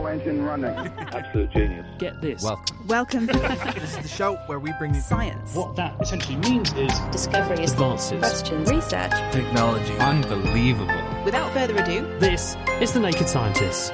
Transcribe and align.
All 0.00 0.06
engine 0.06 0.42
running. 0.42 0.70
Absolute 0.98 1.50
genius. 1.50 1.86
Get 1.98 2.22
this. 2.22 2.42
Welcome. 2.42 2.86
Welcome. 2.86 3.26
this 3.26 3.98
is 3.98 3.98
the 3.98 4.08
show 4.08 4.36
where 4.46 4.58
we 4.58 4.72
bring 4.78 4.94
you 4.94 5.00
Science. 5.02 5.54
What 5.54 5.76
that 5.76 6.00
essentially 6.00 6.36
means 6.36 6.72
is 6.72 6.90
discoveries, 7.12 7.72
advances, 7.72 8.18
questions, 8.18 8.70
research, 8.70 9.10
technology. 9.30 9.92
Unbelievable. 9.98 11.22
Without 11.26 11.52
further 11.52 11.76
ado, 11.76 12.00
this 12.18 12.56
is 12.80 12.94
The 12.94 13.00
Naked 13.00 13.28
Scientists. 13.28 13.92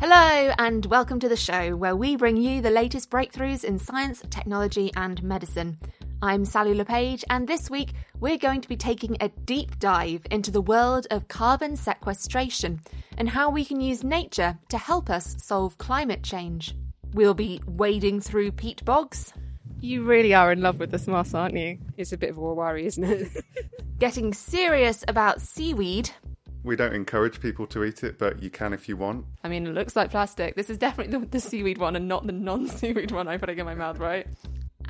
Hello, 0.00 0.52
and 0.58 0.84
welcome 0.86 1.20
to 1.20 1.28
the 1.28 1.36
show 1.36 1.76
where 1.76 1.94
we 1.94 2.16
bring 2.16 2.36
you 2.36 2.60
the 2.60 2.70
latest 2.70 3.10
breakthroughs 3.10 3.62
in 3.62 3.78
science, 3.78 4.24
technology, 4.28 4.90
and 4.96 5.22
medicine. 5.22 5.78
I'm 6.20 6.44
Sally 6.44 6.74
LePage, 6.74 7.24
and 7.30 7.46
this 7.46 7.70
week 7.70 7.92
we're 8.20 8.38
going 8.38 8.60
to 8.60 8.68
be 8.68 8.76
taking 8.76 9.16
a 9.20 9.28
deep 9.28 9.78
dive 9.78 10.26
into 10.30 10.50
the 10.50 10.60
world 10.60 11.06
of 11.10 11.28
carbon 11.28 11.74
sequestration 11.74 12.80
and 13.16 13.28
how 13.28 13.50
we 13.50 13.64
can 13.64 13.80
use 13.80 14.04
nature 14.04 14.58
to 14.68 14.78
help 14.78 15.08
us 15.08 15.36
solve 15.42 15.78
climate 15.78 16.22
change. 16.22 16.74
We'll 17.14 17.34
be 17.34 17.60
wading 17.66 18.20
through 18.20 18.52
peat 18.52 18.84
bogs, 18.84 19.32
You 19.80 20.04
really 20.04 20.34
are 20.34 20.52
in 20.52 20.60
love 20.60 20.78
with 20.78 20.90
this 20.90 21.06
moss, 21.06 21.32
aren't 21.32 21.56
you? 21.56 21.78
It's 21.96 22.12
a 22.12 22.18
bit 22.18 22.30
of 22.30 22.36
a 22.36 22.40
worry, 22.40 22.86
isn't 22.86 23.04
it? 23.04 23.44
getting 23.98 24.34
serious 24.34 25.04
about 25.08 25.40
seaweed, 25.40 26.10
We 26.62 26.76
don't 26.76 26.94
encourage 26.94 27.40
people 27.40 27.66
to 27.68 27.84
eat 27.84 28.04
it, 28.04 28.18
but 28.18 28.42
you 28.42 28.50
can 28.50 28.74
if 28.74 28.88
you 28.88 28.96
want. 28.96 29.24
I 29.42 29.48
mean, 29.48 29.66
it 29.66 29.72
looks 29.72 29.96
like 29.96 30.10
plastic. 30.10 30.56
This 30.56 30.68
is 30.68 30.76
definitely 30.76 31.18
the, 31.18 31.26
the 31.26 31.40
seaweed 31.40 31.78
one 31.78 31.96
and 31.96 32.06
not 32.06 32.26
the 32.26 32.32
non 32.32 32.68
seaweed 32.68 33.12
one 33.12 33.28
I'm 33.28 33.40
putting 33.40 33.58
in 33.58 33.64
my 33.64 33.74
mouth, 33.74 33.98
right? 33.98 34.26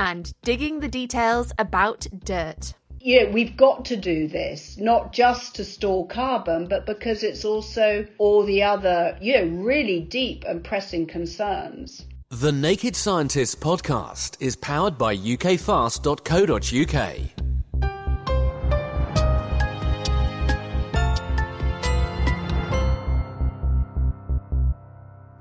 and 0.01 0.33
digging 0.43 0.81
the 0.81 0.89
details 0.89 1.53
about 1.59 2.07
dirt. 2.25 2.73
Yeah, 3.03 3.31
we've 3.31 3.57
got 3.57 3.87
to 3.87 3.97
do 3.97 4.29
this, 4.29 4.77
not 4.77 5.15
just 5.15 5.55
to 5.55 5.65
store 5.65 6.07
carbon, 6.07 6.67
but 6.69 6.85
because 6.85 7.23
it's 7.23 7.47
also 7.47 8.07
all 8.19 8.45
the 8.45 8.63
other, 8.63 9.17
you 9.23 9.33
know, 9.33 9.47
really 9.63 10.01
deep 10.01 10.45
and 10.47 10.63
pressing 10.63 11.07
concerns. 11.07 12.05
The 12.29 12.53
Naked 12.53 12.95
Scientists 12.95 13.55
podcast 13.55 14.37
is 14.39 14.55
powered 14.55 14.99
by 14.99 15.17
ukfast.co.uk. 15.17 15.87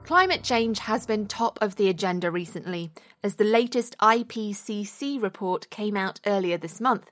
Climate 0.05 0.43
change 0.43 0.79
has 0.79 1.05
been 1.05 1.27
top 1.27 1.59
of 1.61 1.75
the 1.75 1.89
agenda 1.89 2.31
recently, 2.31 2.89
as 3.21 3.35
the 3.35 3.43
latest 3.43 3.97
IPCC 3.99 5.21
report 5.21 5.69
came 5.69 5.97
out 5.97 6.21
earlier 6.25 6.57
this 6.57 6.79
month. 6.79 7.11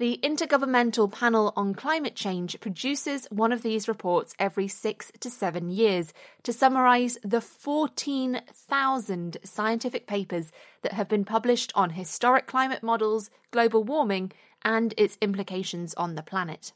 The 0.00 0.18
Intergovernmental 0.22 1.12
Panel 1.12 1.52
on 1.56 1.74
Climate 1.74 2.14
Change 2.14 2.58
produces 2.60 3.26
one 3.26 3.52
of 3.52 3.60
these 3.60 3.86
reports 3.86 4.34
every 4.38 4.66
six 4.66 5.12
to 5.20 5.28
seven 5.28 5.68
years 5.68 6.14
to 6.42 6.54
summarise 6.54 7.18
the 7.22 7.42
14,000 7.42 9.36
scientific 9.44 10.06
papers 10.06 10.52
that 10.80 10.94
have 10.94 11.06
been 11.06 11.26
published 11.26 11.70
on 11.74 11.90
historic 11.90 12.46
climate 12.46 12.82
models, 12.82 13.28
global 13.50 13.84
warming, 13.84 14.32
and 14.62 14.94
its 14.96 15.18
implications 15.20 15.92
on 15.92 16.14
the 16.14 16.22
planet. 16.22 16.72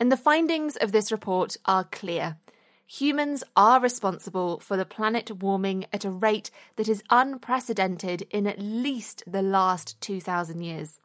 And 0.00 0.10
the 0.10 0.16
findings 0.16 0.76
of 0.76 0.90
this 0.90 1.12
report 1.12 1.58
are 1.66 1.84
clear. 1.84 2.38
Humans 2.86 3.44
are 3.56 3.78
responsible 3.78 4.58
for 4.58 4.78
the 4.78 4.86
planet 4.86 5.42
warming 5.42 5.84
at 5.92 6.06
a 6.06 6.10
rate 6.10 6.50
that 6.76 6.88
is 6.88 7.04
unprecedented 7.10 8.26
in 8.30 8.46
at 8.46 8.58
least 8.58 9.22
the 9.26 9.42
last 9.42 10.00
2,000 10.00 10.62
years. 10.62 10.98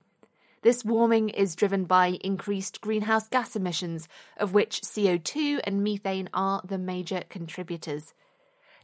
This 0.67 0.83
warming 0.83 1.29
is 1.29 1.55
driven 1.55 1.85
by 1.85 2.19
increased 2.19 2.81
greenhouse 2.81 3.29
gas 3.29 3.55
emissions, 3.55 4.09
of 4.35 4.53
which 4.53 4.81
CO2 4.81 5.61
and 5.63 5.81
methane 5.81 6.27
are 6.33 6.61
the 6.61 6.77
major 6.77 7.23
contributors. 7.29 8.13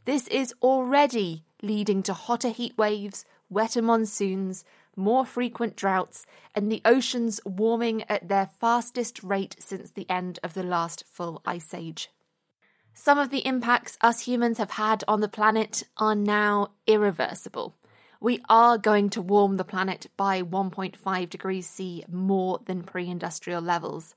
This 0.06 0.26
is 0.28 0.54
already 0.62 1.44
leading 1.60 2.02
to 2.04 2.14
hotter 2.14 2.48
heat 2.48 2.72
waves, 2.78 3.26
wetter 3.50 3.82
monsoons, 3.82 4.64
more 4.96 5.26
frequent 5.26 5.76
droughts, 5.76 6.24
and 6.54 6.72
the 6.72 6.80
oceans 6.86 7.38
warming 7.44 8.04
at 8.04 8.30
their 8.30 8.48
fastest 8.58 9.22
rate 9.22 9.56
since 9.58 9.90
the 9.90 10.08
end 10.08 10.38
of 10.42 10.54
the 10.54 10.62
last 10.62 11.04
full 11.06 11.42
ice 11.44 11.74
age. 11.74 12.08
Some 12.94 13.18
of 13.18 13.28
the 13.28 13.46
impacts 13.46 13.98
us 14.00 14.20
humans 14.20 14.56
have 14.56 14.70
had 14.70 15.04
on 15.06 15.20
the 15.20 15.28
planet 15.28 15.82
are 15.98 16.14
now 16.14 16.70
irreversible. 16.86 17.74
We 18.24 18.40
are 18.48 18.78
going 18.78 19.10
to 19.10 19.20
warm 19.20 19.58
the 19.58 19.64
planet 19.64 20.06
by 20.16 20.40
1.5 20.40 21.28
degrees 21.28 21.68
C 21.68 22.06
more 22.10 22.58
than 22.64 22.82
pre 22.82 23.06
industrial 23.06 23.60
levels. 23.60 24.14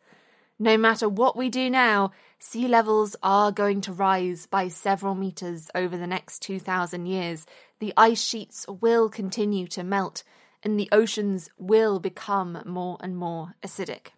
No 0.57 0.77
matter 0.77 1.09
what 1.09 1.35
we 1.35 1.49
do 1.49 1.69
now, 1.69 2.11
sea 2.39 2.69
levels 2.69 3.17
are 3.21 3.51
going 3.51 3.81
to 3.81 3.91
rise 3.91 4.45
by 4.45 4.69
several 4.69 5.13
metres 5.13 5.69
over 5.75 5.97
the 5.97 6.07
next 6.07 6.41
2,000 6.43 7.05
years. 7.05 7.45
The 7.79 7.91
ice 7.97 8.23
sheets 8.23 8.65
will 8.69 9.09
continue 9.09 9.67
to 9.67 9.83
melt, 9.83 10.23
and 10.63 10.79
the 10.79 10.87
oceans 10.93 11.49
will 11.57 11.99
become 11.99 12.63
more 12.65 12.95
and 13.01 13.17
more 13.17 13.55
acidic. 13.61 14.11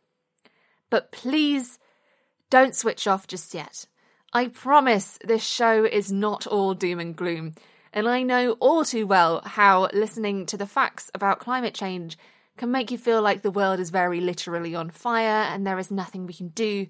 But 0.92 1.12
please 1.12 1.80
don't 2.52 2.76
switch 2.76 3.08
off 3.08 3.26
just 3.26 3.56
yet. 3.56 3.88
I 4.34 4.50
promise 4.50 5.18
this 5.26 5.44
show 5.44 5.84
is 5.84 6.12
not 6.12 6.46
all 6.46 6.76
doom 6.76 7.00
and 7.00 7.16
gloom, 7.16 7.56
and 7.94 8.08
I 8.08 8.24
know 8.24 8.54
all 8.60 8.86
too 8.86 9.08
well 9.08 9.42
how 9.46 9.90
listening 9.94 10.46
to 10.48 10.58
the 10.58 10.68
facts 10.68 11.10
about 11.14 11.40
climate 11.40 11.74
change 11.74 12.18
can 12.58 12.72
make 12.72 12.92
you 12.92 12.98
feel 12.98 13.22
like 13.22 13.42
the 13.42 13.52
world 13.52 13.80
is 13.80 13.90
very 13.90 14.20
literally 14.20 14.76
on 14.76 14.90
fire 14.90 15.44
and 15.44 15.66
there 15.66 15.80
is 15.80 15.90
nothing 15.90 16.26
we 16.26 16.34
can 16.34 16.50
do. 16.50 16.88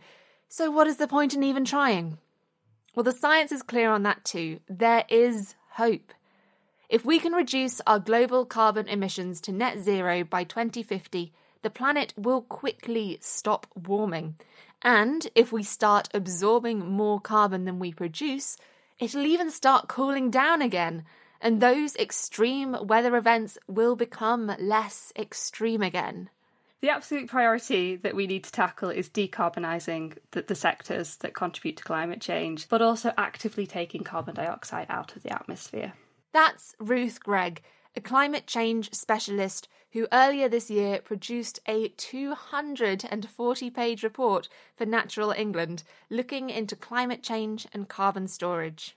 So, 0.47 0.71
what 0.71 0.87
is 0.87 0.97
the 0.97 1.07
point 1.07 1.33
in 1.33 1.43
even 1.43 1.63
trying? 1.63 2.17
Well, 2.95 3.03
the 3.03 3.11
science 3.11 3.51
is 3.51 3.61
clear 3.61 3.91
on 3.91 4.03
that 4.03 4.25
too. 4.25 4.59
There 4.67 5.05
is 5.09 5.55
hope. 5.73 6.11
If 6.89 7.05
we 7.05 7.19
can 7.19 7.33
reduce 7.33 7.81
our 7.85 7.99
global 7.99 8.45
carbon 8.45 8.87
emissions 8.87 9.39
to 9.41 9.51
net 9.51 9.79
zero 9.79 10.23
by 10.23 10.43
2050, 10.43 11.31
the 11.61 11.69
planet 11.69 12.13
will 12.17 12.41
quickly 12.41 13.19
stop 13.21 13.67
warming. 13.75 14.35
And 14.81 15.27
if 15.35 15.51
we 15.51 15.61
start 15.61 16.09
absorbing 16.13 16.79
more 16.79 17.19
carbon 17.19 17.65
than 17.65 17.77
we 17.77 17.93
produce, 17.93 18.57
it'll 18.99 19.25
even 19.25 19.49
start 19.49 19.87
cooling 19.87 20.29
down 20.29 20.61
again. 20.61 21.03
And 21.41 21.61
those 21.61 21.95
extreme 21.95 22.75
weather 22.81 23.15
events 23.15 23.57
will 23.67 23.95
become 23.95 24.51
less 24.59 25.13
extreme 25.17 25.81
again. 25.81 26.29
The 26.81 26.89
absolute 26.89 27.27
priority 27.27 27.97
that 27.97 28.15
we 28.15 28.27
need 28.27 28.45
to 28.45 28.51
tackle 28.51 28.89
is 28.89 29.09
decarbonising 29.09 30.17
the, 30.31 30.41
the 30.41 30.55
sectors 30.55 31.17
that 31.17 31.33
contribute 31.33 31.77
to 31.77 31.83
climate 31.83 32.21
change, 32.21 32.69
but 32.69 32.81
also 32.81 33.13
actively 33.17 33.67
taking 33.67 34.03
carbon 34.03 34.35
dioxide 34.35 34.87
out 34.89 35.15
of 35.15 35.23
the 35.23 35.33
atmosphere. 35.33 35.93
That's 36.31 36.75
Ruth 36.79 37.21
Gregg, 37.21 37.61
a 37.99 38.01
climate 38.01 38.47
change 38.47 38.93
specialist 38.93 39.67
who 39.91 40.07
earlier 40.13 40.47
this 40.47 40.71
year 40.71 41.01
produced 41.01 41.59
a 41.67 41.89
240 41.97 43.69
page 43.71 44.03
report 44.03 44.47
for 44.73 44.85
Natural 44.85 45.31
England 45.31 45.83
looking 46.09 46.49
into 46.49 46.77
climate 46.77 47.21
change 47.21 47.67
and 47.73 47.89
carbon 47.89 48.29
storage. 48.29 48.95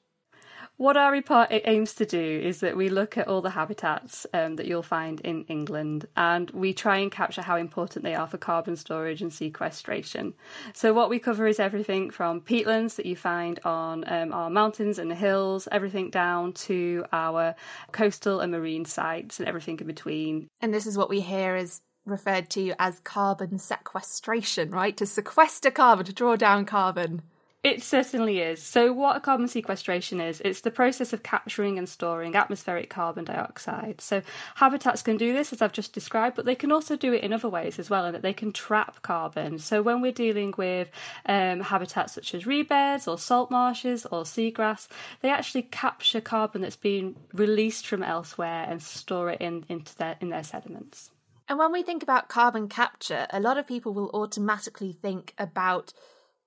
What 0.79 0.97
our 0.97 1.13
report 1.13 1.49
aims 1.51 1.95
to 1.95 2.07
do 2.07 2.41
is 2.43 2.61
that 2.61 2.77
we 2.77 2.89
look 2.89 3.19
at 3.19 3.29
all 3.29 3.43
the 3.43 3.51
habitats 3.51 4.27
um, 4.33 4.57
that 4.57 4.67
you'll 4.67 4.83
find 4.83 5.21
in 5.21 5.45
England 5.45 6.07
and 6.17 6.51
we 6.51 6.73
try 6.73 6.97
and 6.97 7.13
capture 7.13 7.43
how 7.43 7.57
important 7.57 8.05
they 8.05 8.15
are 8.15 8.27
for 8.27 8.39
carbon 8.39 8.77
storage 8.77 9.21
and 9.21 9.33
sequestration. 9.33 10.35
So, 10.73 10.93
what 10.95 11.11
we 11.11 11.19
cover 11.19 11.47
is 11.47 11.61
everything 11.61 12.11
from 12.11 12.41
peatlands 12.41 12.97
that 12.97 13.07
you 13.07 13.17
find 13.17 13.61
on 13.65 14.11
um, 14.11 14.33
our 14.33 14.49
mountains 14.49 14.99
and 14.99 15.11
the 15.11 15.15
hills, 15.15 15.69
everything 15.71 16.11
down 16.11 16.55
to 16.55 17.05
our 17.13 17.55
coastal 17.93 18.41
and 18.41 18.51
marine 18.51 18.87
sites 18.87 19.39
and 19.39 19.49
everything 19.49 19.79
in 19.79 19.87
between. 19.87 20.49
And 20.61 20.73
this 20.73 20.87
is 20.87 20.97
what 20.97 21.11
we 21.11 21.21
hear 21.21 21.55
is 21.55 21.83
referred 22.07 22.51
to 22.51 22.73
as 22.79 22.99
carbon 23.01 23.59
sequestration, 23.59 24.71
right? 24.71 24.97
To 24.97 25.07
sequester 25.07 25.71
carbon, 25.71 26.07
to 26.07 26.13
draw 26.13 26.37
down 26.37 26.65
carbon. 26.65 27.23
It 27.63 27.81
certainly 27.81 28.41
is. 28.41 28.61
So, 28.61 28.93
what 28.93 29.23
carbon 29.23 29.47
sequestration 29.47 30.21
is, 30.21 30.43
it's 30.45 30.63
the 30.63 30.71
process 30.73 31.13
of 31.13 31.23
capturing 31.23 31.79
and 31.79 31.89
storing 31.89 32.35
atmospheric 32.35 32.91
carbon 32.91 33.25
dioxide. 33.25 34.01
So, 34.01 34.23
habitats 34.57 35.03
can 35.03 35.17
do 35.17 35.33
this, 35.33 35.53
as 35.53 35.63
I've 35.63 35.73
just 35.73 35.93
described, 35.93 36.35
but 36.35 36.45
they 36.45 36.57
can 36.57 36.73
also 36.73 36.97
do 36.97 37.13
it 37.13 37.23
in 37.23 37.33
other 37.33 37.49
ways 37.49 37.79
as 37.79 37.89
well, 37.89 38.05
in 38.05 38.15
that 38.15 38.23
they 38.23 38.33
can 38.33 38.51
trap 38.51 39.01
carbon. 39.03 39.61
So, 39.61 39.81
when 39.81 40.01
we're 40.01 40.11
dealing 40.11 40.55
with 40.59 40.91
um, 41.25 41.61
habitats 41.61 42.15
such 42.15 42.35
as 42.35 42.47
reed 42.47 42.67
beds 42.67 43.07
or 43.07 43.17
salt 43.17 43.49
marshes 43.49 44.07
or 44.07 44.25
seagrass, 44.25 44.89
they 45.21 45.31
actually 45.31 45.63
capture 45.63 46.21
carbon 46.21 46.63
that's 46.63 46.75
been 46.75 47.15
released 47.33 47.87
from 47.87 48.03
elsewhere 48.03 48.67
and 48.69 48.83
store 48.83 49.31
it 49.31 49.41
in, 49.41 49.65
into 49.69 49.95
their, 49.99 50.17
in 50.21 50.31
their 50.31 50.43
sediments. 50.43 51.13
And 51.49 51.61
when 51.61 51.71
we 51.71 51.85
think 51.85 52.03
about 52.03 52.29
carbon 52.29 52.69
capture, 52.69 53.29
a 53.31 53.39
lot 53.39 53.57
of 53.57 53.69
people 53.69 53.95
will 53.95 54.11
automatically 54.15 54.93
think 54.93 55.33
about 55.39 55.93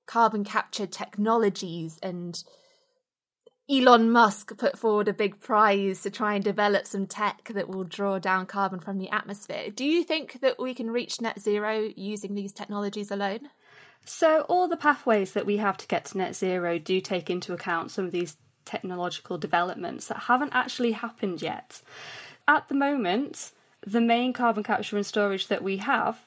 carbon 0.06 0.44
capture 0.44 0.86
technologies 0.86 2.00
and 2.02 2.44
Elon 3.68 4.12
Musk 4.12 4.56
put 4.58 4.78
forward 4.78 5.08
a 5.08 5.14
big 5.14 5.40
prize 5.40 6.02
to 6.04 6.12
try 6.12 6.36
and 6.36 6.44
develop 6.44 6.86
some 6.86 7.08
tech 7.08 7.50
that 7.54 7.68
will 7.68 7.84
draw 7.84 8.20
down 8.20 8.46
carbon 8.46 8.80
from 8.80 9.00
the 9.00 9.10
atmosphere. 9.10 9.72
Do 9.72 9.84
you 9.84 10.04
think 10.04 10.40
that 10.42 10.60
we 10.60 10.76
can 10.76 10.92
reach 10.92 11.20
net 11.20 11.40
zero 11.40 11.90
using 11.96 12.36
these 12.36 12.54
technologies 12.54 13.10
alone? 13.10 13.50
So, 14.06 14.42
all 14.42 14.68
the 14.68 14.78
pathways 14.78 15.34
that 15.34 15.48
we 15.48 15.58
have 15.58 15.78
to 15.78 15.88
get 15.88 16.06
to 16.06 16.18
net 16.20 16.36
zero 16.36 16.78
do 16.78 17.02
take 17.02 17.32
into 17.32 17.54
account 17.54 17.90
some 17.90 18.06
of 18.06 18.12
these 18.12 18.38
technological 18.66 19.40
developments 19.40 20.08
that 20.08 20.24
haven't 20.24 20.54
actually 20.54 20.92
happened 20.92 21.42
yet. 21.42 21.82
At 22.48 22.68
the 22.68 22.76
moment, 22.76 23.52
the 23.86 24.02
main 24.02 24.32
carbon 24.32 24.62
capture 24.62 24.96
and 24.96 25.06
storage 25.06 25.48
that 25.48 25.64
we 25.64 25.78
have 25.78 26.20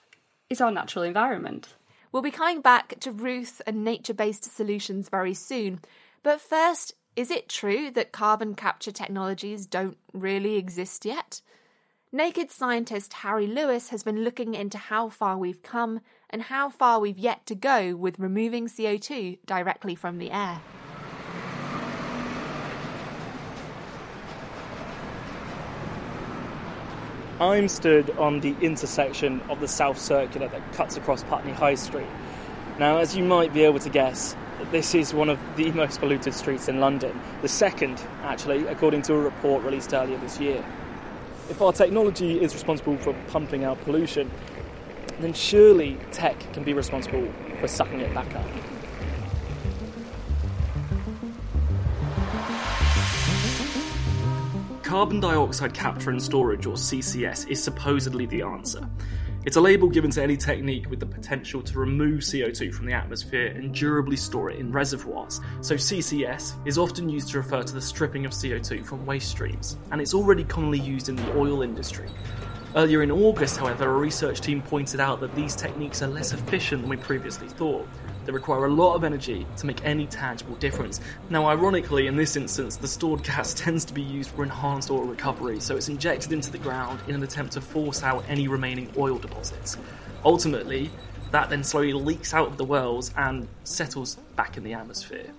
is 0.50 0.60
our 0.60 0.72
natural 0.72 1.04
environment. 1.04 1.74
We'll 2.10 2.22
be 2.22 2.30
coming 2.30 2.62
back 2.62 2.98
to 3.00 3.12
Ruth 3.12 3.60
and 3.66 3.84
nature 3.84 4.14
based 4.14 4.44
solutions 4.44 5.08
very 5.08 5.34
soon. 5.34 5.80
But 6.22 6.40
first, 6.40 6.94
is 7.16 7.30
it 7.30 7.48
true 7.48 7.90
that 7.90 8.12
carbon 8.12 8.54
capture 8.54 8.92
technologies 8.92 9.66
don't 9.66 9.98
really 10.12 10.56
exist 10.56 11.04
yet? 11.04 11.42
Naked 12.10 12.50
scientist 12.50 13.12
Harry 13.12 13.46
Lewis 13.46 13.90
has 13.90 14.02
been 14.02 14.24
looking 14.24 14.54
into 14.54 14.78
how 14.78 15.10
far 15.10 15.36
we've 15.36 15.62
come 15.62 16.00
and 16.30 16.42
how 16.42 16.70
far 16.70 17.00
we've 17.00 17.18
yet 17.18 17.44
to 17.46 17.54
go 17.54 17.94
with 17.94 18.18
removing 18.18 18.66
CO2 18.66 19.40
directly 19.44 19.94
from 19.94 20.16
the 20.16 20.30
air. 20.30 20.60
I'm 27.40 27.68
stood 27.68 28.10
on 28.18 28.40
the 28.40 28.56
intersection 28.60 29.40
of 29.42 29.60
the 29.60 29.68
South 29.68 29.96
Circular 29.96 30.48
that 30.48 30.72
cuts 30.72 30.96
across 30.96 31.22
Putney 31.22 31.52
High 31.52 31.76
Street. 31.76 32.08
Now, 32.80 32.98
as 32.98 33.16
you 33.16 33.22
might 33.22 33.54
be 33.54 33.62
able 33.62 33.78
to 33.78 33.88
guess, 33.88 34.34
this 34.72 34.92
is 34.92 35.14
one 35.14 35.28
of 35.28 35.38
the 35.56 35.70
most 35.70 36.00
polluted 36.00 36.34
streets 36.34 36.66
in 36.66 36.80
London. 36.80 37.20
The 37.42 37.48
second, 37.48 38.02
actually, 38.24 38.66
according 38.66 39.02
to 39.02 39.14
a 39.14 39.18
report 39.18 39.62
released 39.62 39.94
earlier 39.94 40.18
this 40.18 40.40
year. 40.40 40.64
If 41.48 41.62
our 41.62 41.72
technology 41.72 42.42
is 42.42 42.54
responsible 42.54 42.96
for 42.98 43.14
pumping 43.28 43.62
out 43.62 43.80
pollution, 43.82 44.32
then 45.20 45.32
surely 45.32 45.96
tech 46.10 46.40
can 46.52 46.64
be 46.64 46.72
responsible 46.72 47.32
for 47.60 47.68
sucking 47.68 48.00
it 48.00 48.12
back 48.14 48.34
up. 48.34 48.46
Carbon 54.88 55.20
dioxide 55.20 55.74
capture 55.74 56.08
and 56.08 56.22
storage, 56.22 56.64
or 56.64 56.72
CCS, 56.72 57.46
is 57.48 57.62
supposedly 57.62 58.24
the 58.24 58.40
answer. 58.40 58.88
It's 59.44 59.56
a 59.56 59.60
label 59.60 59.86
given 59.86 60.10
to 60.12 60.22
any 60.22 60.34
technique 60.34 60.88
with 60.88 60.98
the 60.98 61.04
potential 61.04 61.60
to 61.60 61.78
remove 61.78 62.20
CO2 62.20 62.72
from 62.72 62.86
the 62.86 62.94
atmosphere 62.94 63.48
and 63.48 63.74
durably 63.74 64.16
store 64.16 64.48
it 64.48 64.58
in 64.58 64.72
reservoirs. 64.72 65.42
So, 65.60 65.74
CCS 65.74 66.54
is 66.66 66.78
often 66.78 67.10
used 67.10 67.28
to 67.32 67.36
refer 67.36 67.62
to 67.62 67.74
the 67.74 67.82
stripping 67.82 68.24
of 68.24 68.32
CO2 68.32 68.82
from 68.82 69.04
waste 69.04 69.28
streams, 69.28 69.76
and 69.90 70.00
it's 70.00 70.14
already 70.14 70.44
commonly 70.44 70.80
used 70.80 71.10
in 71.10 71.16
the 71.16 71.36
oil 71.36 71.60
industry. 71.60 72.08
Earlier 72.74 73.02
in 73.02 73.10
August, 73.10 73.58
however, 73.58 73.90
a 73.90 73.98
research 73.98 74.40
team 74.40 74.62
pointed 74.62 75.00
out 75.00 75.20
that 75.20 75.34
these 75.34 75.54
techniques 75.54 76.00
are 76.00 76.08
less 76.08 76.32
efficient 76.32 76.80
than 76.80 76.88
we 76.88 76.96
previously 76.96 77.48
thought, 77.48 77.86
they 78.28 78.32
require 78.32 78.66
a 78.66 78.70
lot 78.70 78.94
of 78.94 79.04
energy 79.04 79.46
to 79.56 79.64
make 79.64 79.82
any 79.86 80.06
tangible 80.06 80.54
difference. 80.56 81.00
Now, 81.30 81.46
ironically, 81.46 82.08
in 82.08 82.16
this 82.16 82.36
instance, 82.36 82.76
the 82.76 82.86
stored 82.86 83.24
gas 83.24 83.54
tends 83.56 83.86
to 83.86 83.94
be 83.94 84.02
used 84.02 84.28
for 84.32 84.42
enhanced 84.42 84.90
oil 84.90 85.04
recovery, 85.04 85.60
so 85.60 85.76
it's 85.76 85.88
injected 85.88 86.32
into 86.32 86.52
the 86.52 86.58
ground 86.58 87.00
in 87.08 87.14
an 87.14 87.22
attempt 87.22 87.54
to 87.54 87.62
force 87.62 88.02
out 88.02 88.22
any 88.28 88.46
remaining 88.46 88.92
oil 88.98 89.16
deposits. 89.16 89.78
Ultimately, 90.26 90.90
that 91.30 91.48
then 91.48 91.64
slowly 91.64 91.94
leaks 91.94 92.34
out 92.34 92.48
of 92.48 92.58
the 92.58 92.66
wells 92.66 93.14
and 93.16 93.48
settles 93.64 94.16
back 94.36 94.58
in 94.58 94.62
the 94.62 94.74
atmosphere. 94.74 95.32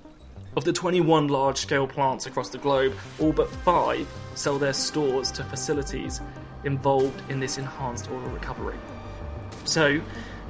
Of 0.57 0.63
the 0.63 0.73
21 0.73 1.27
large 1.27 1.57
scale 1.57 1.85
plants 1.85 2.25
across 2.25 2.49
the 2.49 2.57
globe, 2.57 2.95
all 3.19 3.31
but 3.31 3.51
five 3.51 4.07
sell 4.33 4.57
their 4.57 4.73
stores 4.73 5.29
to 5.33 5.43
facilities 5.43 6.21
involved 6.63 7.21
in 7.29 7.39
this 7.39 7.59
enhanced 7.59 8.09
oil 8.09 8.17
recovery. 8.29 8.79
So, 9.65 10.01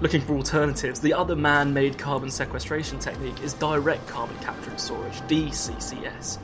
looking 0.02 0.22
for 0.22 0.36
alternatives, 0.36 1.00
the 1.00 1.14
other 1.14 1.36
man 1.36 1.74
made 1.74 1.98
carbon 1.98 2.32
sequestration 2.32 3.00
technique 3.00 3.42
is 3.44 3.54
direct 3.54 4.08
carbon 4.08 4.38
capture 4.40 4.70
and 4.70 4.80
storage, 4.80 5.20
DCCS. 5.22 6.38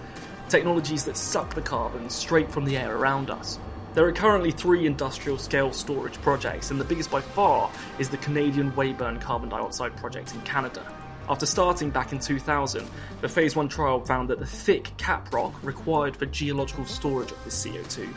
Technologies 0.50 1.06
that 1.06 1.18
suck 1.18 1.54
the 1.54 1.62
carbon 1.62 2.10
straight 2.10 2.52
from 2.52 2.66
the 2.66 2.78
air 2.78 2.96
around 2.96 3.30
us. 3.30 3.60
There 3.94 4.06
are 4.06 4.12
currently 4.12 4.52
three 4.52 4.86
industrial 4.86 5.38
scale 5.38 5.72
storage 5.72 6.22
projects, 6.22 6.69
and 6.69 6.80
the 6.80 6.84
biggest 6.84 7.10
by 7.10 7.22
far 7.22 7.72
is 7.98 8.10
the 8.10 8.18
Canadian 8.18 8.72
Weyburn 8.74 9.22
Carbon 9.22 9.50
Dioxide 9.50 9.96
Project 9.96 10.34
in 10.34 10.42
Canada. 10.42 10.86
After 11.30 11.46
starting 11.46 11.90
back 11.90 12.12
in 12.12 12.19
2000, 12.19 12.86
the 13.22 13.30
Phase 13.30 13.56
1 13.56 13.69
trial 13.69 14.01
found 14.01 14.30
that 14.30 14.40
the 14.40 14.46
thick 14.46 14.92
cap 14.98 15.34
rock 15.34 15.54
required 15.63 16.16
for 16.16 16.25
geological 16.25 16.86
storage 16.86 17.31
of 17.31 17.44
this 17.46 17.66
CO2 17.66 18.13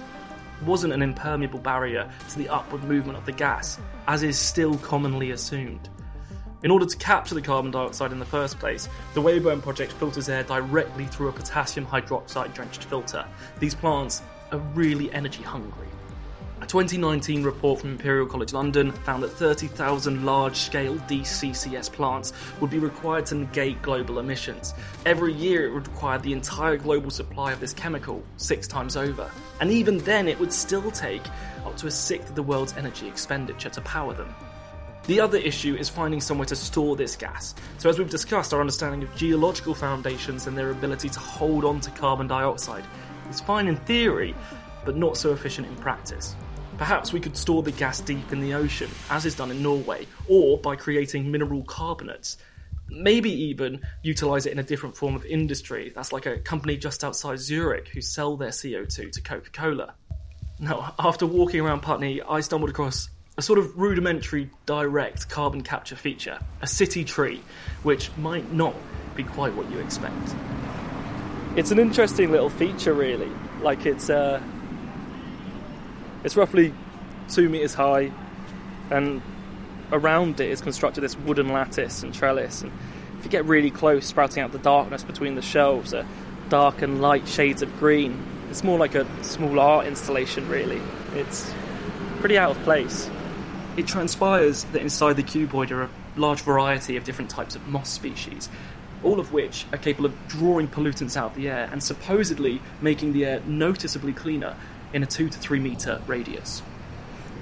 wasn't 0.62 0.92
an 0.92 1.02
impermeable 1.02 1.58
barrier 1.58 2.10
to 2.30 2.38
the 2.38 2.48
upward 2.48 2.84
movement 2.84 3.18
of 3.18 3.26
the 3.26 3.32
gas, 3.32 3.78
as 4.06 4.22
is 4.22 4.38
still 4.38 4.76
commonly 4.78 5.30
assumed. 5.30 5.88
In 6.64 6.70
order 6.72 6.86
to 6.86 6.96
capture 6.96 7.34
the 7.36 7.42
carbon 7.42 7.70
dioxide 7.70 8.10
in 8.10 8.18
the 8.18 8.24
first 8.24 8.58
place, 8.58 8.88
the 9.14 9.22
Weyburn 9.22 9.62
project 9.62 9.92
filters 9.92 10.28
air 10.28 10.42
directly 10.42 11.06
through 11.06 11.28
a 11.28 11.32
potassium 11.32 11.86
hydroxide 11.86 12.52
drenched 12.52 12.84
filter. 12.84 13.24
These 13.60 13.76
plants 13.76 14.22
are 14.50 14.58
really 14.74 15.12
energy 15.12 15.42
hungry. 15.42 15.86
A 16.60 16.66
2019 16.66 17.44
report 17.44 17.80
from 17.80 17.92
Imperial 17.92 18.26
College 18.26 18.52
London 18.52 18.90
found 18.90 19.22
that 19.22 19.28
30,000 19.28 20.24
large 20.24 20.56
scale 20.56 20.96
DCCS 20.96 21.90
plants 21.92 22.32
would 22.60 22.68
be 22.68 22.80
required 22.80 23.26
to 23.26 23.36
negate 23.36 23.80
global 23.80 24.18
emissions. 24.18 24.74
Every 25.06 25.32
year, 25.32 25.68
it 25.68 25.72
would 25.72 25.86
require 25.86 26.18
the 26.18 26.32
entire 26.32 26.76
global 26.76 27.10
supply 27.10 27.52
of 27.52 27.60
this 27.60 27.72
chemical, 27.72 28.24
six 28.38 28.66
times 28.66 28.96
over. 28.96 29.30
And 29.60 29.70
even 29.70 29.98
then, 29.98 30.26
it 30.26 30.38
would 30.40 30.52
still 30.52 30.90
take 30.90 31.22
up 31.64 31.76
to 31.76 31.86
a 31.86 31.92
sixth 31.92 32.30
of 32.30 32.34
the 32.34 32.42
world's 32.42 32.76
energy 32.76 33.06
expenditure 33.06 33.70
to 33.70 33.80
power 33.82 34.12
them. 34.12 34.34
The 35.06 35.20
other 35.20 35.38
issue 35.38 35.76
is 35.76 35.88
finding 35.88 36.20
somewhere 36.20 36.46
to 36.46 36.56
store 36.56 36.96
this 36.96 37.14
gas. 37.14 37.54
So, 37.78 37.88
as 37.88 38.00
we've 38.00 38.10
discussed, 38.10 38.52
our 38.52 38.60
understanding 38.60 39.04
of 39.04 39.14
geological 39.14 39.74
foundations 39.74 40.48
and 40.48 40.58
their 40.58 40.72
ability 40.72 41.08
to 41.10 41.20
hold 41.20 41.64
on 41.64 41.80
to 41.82 41.90
carbon 41.92 42.26
dioxide 42.26 42.84
is 43.30 43.40
fine 43.40 43.68
in 43.68 43.76
theory, 43.76 44.34
but 44.84 44.96
not 44.96 45.16
so 45.16 45.32
efficient 45.32 45.68
in 45.68 45.76
practice. 45.76 46.34
Perhaps 46.78 47.12
we 47.12 47.18
could 47.18 47.36
store 47.36 47.62
the 47.64 47.72
gas 47.72 48.00
deep 48.00 48.32
in 48.32 48.40
the 48.40 48.54
ocean, 48.54 48.88
as 49.10 49.26
is 49.26 49.34
done 49.34 49.50
in 49.50 49.62
Norway, 49.62 50.06
or 50.28 50.58
by 50.58 50.76
creating 50.76 51.30
mineral 51.30 51.64
carbonates. 51.64 52.38
Maybe 52.88 53.30
even 53.30 53.80
utilise 54.02 54.46
it 54.46 54.52
in 54.52 54.60
a 54.60 54.62
different 54.62 54.96
form 54.96 55.16
of 55.16 55.24
industry. 55.26 55.92
That's 55.94 56.12
like 56.12 56.24
a 56.24 56.38
company 56.38 56.76
just 56.76 57.02
outside 57.02 57.40
Zurich 57.40 57.88
who 57.88 58.00
sell 58.00 58.36
their 58.36 58.50
CO2 58.50 59.10
to 59.10 59.20
Coca 59.20 59.50
Cola. 59.50 59.94
Now, 60.60 60.94
after 60.98 61.26
walking 61.26 61.60
around 61.60 61.82
Putney, 61.82 62.22
I 62.22 62.40
stumbled 62.40 62.70
across 62.70 63.10
a 63.36 63.42
sort 63.42 63.58
of 63.58 63.76
rudimentary 63.76 64.50
direct 64.64 65.28
carbon 65.28 65.62
capture 65.62 65.96
feature, 65.96 66.38
a 66.62 66.66
city 66.66 67.04
tree, 67.04 67.42
which 67.82 68.10
might 68.16 68.52
not 68.52 68.74
be 69.16 69.24
quite 69.24 69.54
what 69.54 69.70
you 69.70 69.78
expect. 69.78 70.34
It's 71.56 71.72
an 71.72 71.80
interesting 71.80 72.30
little 72.30 72.50
feature, 72.50 72.94
really. 72.94 73.30
Like 73.62 73.84
it's 73.84 74.10
uh, 74.10 74.40
it's 76.24 76.36
roughly 76.36 76.74
two 77.28 77.48
meters 77.48 77.74
high, 77.74 78.10
and 78.90 79.22
around 79.92 80.40
it 80.40 80.50
is 80.50 80.60
constructed 80.60 81.00
this 81.00 81.16
wooden 81.16 81.48
lattice 81.48 82.02
and 82.02 82.12
trellis. 82.14 82.62
And 82.62 82.72
if 83.18 83.24
you 83.24 83.30
get 83.30 83.44
really 83.44 83.70
close, 83.70 84.06
sprouting 84.06 84.42
out 84.42 84.52
the 84.52 84.58
darkness 84.58 85.02
between 85.02 85.34
the 85.34 85.42
shelves 85.42 85.94
are 85.94 86.06
dark 86.48 86.82
and 86.82 87.00
light 87.00 87.28
shades 87.28 87.62
of 87.62 87.78
green. 87.78 88.22
It's 88.50 88.64
more 88.64 88.78
like 88.78 88.94
a 88.94 89.06
small 89.22 89.60
art 89.60 89.86
installation, 89.86 90.48
really. 90.48 90.80
It's 91.14 91.52
pretty 92.20 92.38
out 92.38 92.52
of 92.52 92.62
place. 92.62 93.10
It 93.76 93.86
transpires 93.86 94.64
that 94.64 94.82
inside 94.82 95.16
the 95.16 95.22
cuboid 95.22 95.70
are 95.70 95.82
a 95.82 95.90
large 96.16 96.40
variety 96.40 96.96
of 96.96 97.04
different 97.04 97.30
types 97.30 97.54
of 97.54 97.66
moss 97.68 97.90
species, 97.90 98.48
all 99.04 99.20
of 99.20 99.32
which 99.32 99.66
are 99.72 99.78
capable 99.78 100.06
of 100.06 100.28
drawing 100.28 100.66
pollutants 100.66 101.16
out 101.16 101.30
of 101.30 101.36
the 101.36 101.48
air 101.48 101.68
and 101.70 101.82
supposedly 101.82 102.60
making 102.80 103.12
the 103.12 103.24
air 103.24 103.40
noticeably 103.46 104.12
cleaner 104.12 104.56
in 104.92 105.02
a 105.02 105.06
2 105.06 105.28
to 105.28 105.38
3 105.38 105.60
metre 105.60 106.00
radius. 106.06 106.62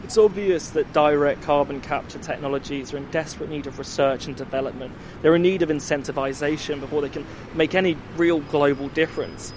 It's 0.04 0.18
obvious 0.18 0.70
that 0.70 0.92
direct 0.92 1.42
carbon 1.42 1.80
capture 1.80 2.18
technologies 2.18 2.94
are 2.94 2.96
in 2.96 3.10
desperate 3.10 3.50
need 3.50 3.66
of 3.66 3.78
research 3.78 4.26
and 4.26 4.36
development. 4.36 4.92
They're 5.20 5.34
in 5.34 5.42
need 5.42 5.62
of 5.62 5.68
incentivisation 5.68 6.78
before 6.80 7.02
they 7.02 7.08
can 7.08 7.26
make 7.54 7.74
any 7.74 7.96
real 8.16 8.38
global 8.38 8.88
difference. 8.88 9.52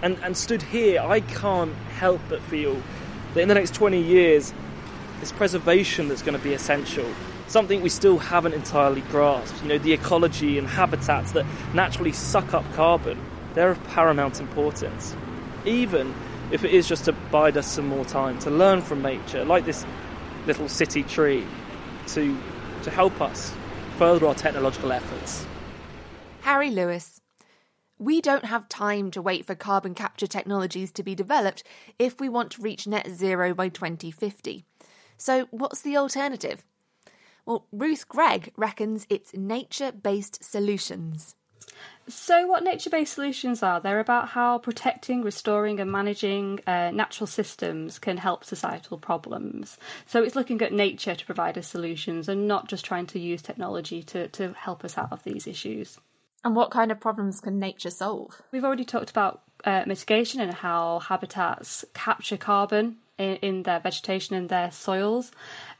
And, 0.00 0.16
and 0.22 0.36
stood 0.36 0.62
here, 0.62 1.02
I 1.02 1.20
can't 1.20 1.74
help 1.74 2.20
but 2.28 2.40
feel 2.40 2.80
that 3.34 3.40
in 3.40 3.48
the 3.48 3.54
next 3.54 3.74
20 3.74 4.00
years, 4.00 4.54
it's 5.20 5.32
preservation 5.32 6.08
that's 6.08 6.22
going 6.22 6.38
to 6.38 6.42
be 6.42 6.54
essential. 6.54 7.06
Something 7.48 7.82
we 7.82 7.88
still 7.88 8.18
haven't 8.18 8.54
entirely 8.54 9.00
grasped. 9.02 9.60
You 9.62 9.68
know, 9.68 9.78
the 9.78 9.92
ecology 9.92 10.58
and 10.58 10.66
habitats 10.66 11.32
that 11.32 11.44
naturally 11.74 12.12
suck 12.12 12.54
up 12.54 12.64
carbon, 12.74 13.20
they're 13.54 13.70
of 13.70 13.84
paramount 13.88 14.40
importance. 14.40 15.14
Even 15.64 16.14
if 16.50 16.64
it 16.64 16.70
is 16.72 16.88
just 16.88 17.04
to 17.06 17.12
bide 17.12 17.56
us 17.56 17.66
some 17.66 17.86
more 17.86 18.04
time, 18.04 18.38
to 18.40 18.50
learn 18.50 18.80
from 18.82 19.02
nature, 19.02 19.44
like 19.44 19.64
this 19.64 19.84
little 20.46 20.68
city 20.68 21.02
tree, 21.02 21.46
to, 22.08 22.36
to 22.82 22.90
help 22.90 23.20
us 23.20 23.52
further 23.96 24.26
our 24.26 24.34
technological 24.34 24.92
efforts. 24.92 25.46
Harry 26.42 26.70
Lewis. 26.70 27.20
We 28.00 28.20
don't 28.20 28.44
have 28.44 28.68
time 28.68 29.10
to 29.10 29.20
wait 29.20 29.44
for 29.44 29.56
carbon 29.56 29.92
capture 29.92 30.28
technologies 30.28 30.92
to 30.92 31.02
be 31.02 31.16
developed 31.16 31.64
if 31.98 32.20
we 32.20 32.28
want 32.28 32.52
to 32.52 32.62
reach 32.62 32.86
net 32.86 33.10
zero 33.10 33.54
by 33.54 33.68
2050. 33.68 34.64
So, 35.16 35.48
what's 35.50 35.80
the 35.80 35.96
alternative? 35.96 36.64
Well, 37.44 37.66
Ruth 37.72 38.06
Gregg 38.08 38.52
reckons 38.56 39.04
it's 39.10 39.34
nature 39.34 39.90
based 39.90 40.44
solutions. 40.44 41.34
So, 42.08 42.46
what 42.46 42.64
nature 42.64 42.88
based 42.88 43.12
solutions 43.12 43.62
are, 43.62 43.80
they're 43.80 44.00
about 44.00 44.28
how 44.28 44.58
protecting, 44.58 45.22
restoring, 45.22 45.78
and 45.78 45.92
managing 45.92 46.60
uh, 46.66 46.90
natural 46.90 47.26
systems 47.26 47.98
can 47.98 48.16
help 48.16 48.44
societal 48.44 48.96
problems. 48.96 49.76
So, 50.06 50.22
it's 50.22 50.34
looking 50.34 50.62
at 50.62 50.72
nature 50.72 51.14
to 51.14 51.26
provide 51.26 51.58
us 51.58 51.68
solutions 51.68 52.28
and 52.28 52.48
not 52.48 52.66
just 52.68 52.84
trying 52.84 53.06
to 53.08 53.18
use 53.18 53.42
technology 53.42 54.02
to, 54.04 54.28
to 54.28 54.54
help 54.54 54.84
us 54.84 54.96
out 54.96 55.12
of 55.12 55.22
these 55.24 55.46
issues. 55.46 55.98
And 56.44 56.56
what 56.56 56.70
kind 56.70 56.90
of 56.90 56.98
problems 56.98 57.40
can 57.40 57.58
nature 57.58 57.90
solve? 57.90 58.40
We've 58.52 58.64
already 58.64 58.84
talked 58.84 59.10
about 59.10 59.42
uh, 59.64 59.84
mitigation 59.86 60.40
and 60.40 60.54
how 60.54 61.00
habitats 61.00 61.84
capture 61.92 62.36
carbon 62.36 62.96
in, 63.18 63.36
in 63.36 63.62
their 63.64 63.80
vegetation 63.80 64.36
and 64.36 64.48
their 64.48 64.70
soils 64.70 65.32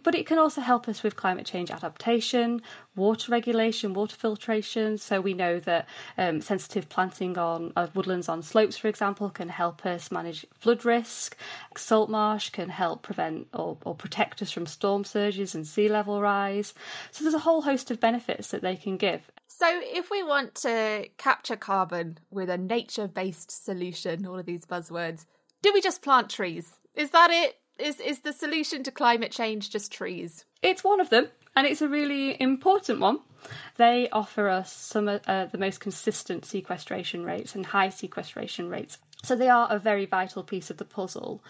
but 0.02 0.14
it 0.14 0.26
can 0.26 0.38
also 0.38 0.61
help 0.61 0.88
us 0.88 1.02
with 1.02 1.17
climate 1.17 1.47
change 1.47 1.71
adaptation, 1.71 2.62
water 2.95 3.33
regulation, 3.33 3.95
water 3.95 4.17
filtration. 4.17 4.99
So 4.99 5.21
we 5.21 5.35
know 5.35 5.59
that 5.61 5.87
um, 6.17 6.40
sensitive 6.40 6.88
planting 6.88 7.37
on 7.38 7.73
uh, 7.76 7.88
woodlands 7.95 8.28
on 8.28 8.43
slopes, 8.43 8.76
for 8.76 8.88
example, 8.88 9.31
can 9.31 9.49
help 9.49 9.85
us 9.85 10.11
manage 10.11 10.47
flood 10.55 10.85
risk. 10.85 11.37
Salt 11.76 12.11
marsh 12.11 12.50
can 12.50 12.69
help 12.69 13.02
prevent 13.02 13.49
or, 13.52 13.76
or 13.85 13.95
protect 13.95 14.43
us 14.43 14.50
from 14.50 14.67
storm 14.67 15.05
surges 15.05 15.55
and 15.55 15.67
sea 15.67 15.88
level 15.88 16.21
rise. 16.21 16.75
So 17.11 17.25
there's 17.25 17.35
a 17.35 17.40
whole 17.40 17.62
host 17.62 17.90
of 17.90 18.00
benefits 18.00 18.49
that 18.49 18.62
they 18.62 18.76
can 18.76 18.97
give. 18.97 19.31
So, 19.50 19.67
if 19.83 20.09
we 20.11 20.23
want 20.23 20.55
to 20.57 21.09
capture 21.17 21.57
carbon 21.57 22.19
with 22.31 22.49
a 22.49 22.57
nature 22.57 23.09
based 23.09 23.64
solution, 23.64 24.25
all 24.25 24.38
of 24.38 24.47
these 24.47 24.64
buzzwords, 24.64 25.25
do 25.62 25.73
we 25.73 25.81
just 25.81 26.00
plant 26.00 26.31
trees? 26.31 26.71
Is 26.95 27.11
that 27.11 27.31
it? 27.33 27.59
Is 27.78 28.00
is 28.00 28.20
the 28.20 28.32
solution 28.32 28.82
to 28.85 28.90
climate 28.90 29.32
change 29.32 29.70
just 29.70 29.92
trees? 29.92 30.44
It's 30.62 30.85
one 30.85 31.00
of 31.00 31.11
them, 31.11 31.28
and 31.56 31.66
it's 31.66 31.82
a 31.82 31.88
really 31.88 32.40
important 32.40 33.00
one. 33.00 33.20
They 33.76 34.08
offer 34.11 34.49
us 34.49 34.73
some 34.73 35.08
of 35.08 35.20
uh, 35.26 35.47
the 35.47 35.58
most 35.58 35.80
consistent 35.80 36.44
sequestration 36.44 37.25
rates 37.25 37.54
and 37.54 37.66
high 37.66 37.88
sequestration 37.90 38.68
rates. 38.68 38.99
So 39.23 39.35
they 39.35 39.49
are 39.49 39.66
a 39.70 39.78
very 39.78 40.06
vital 40.06 40.42
piece 40.42 40.70
of 40.70 40.76
the 40.76 40.85
puzzle. 40.85 41.42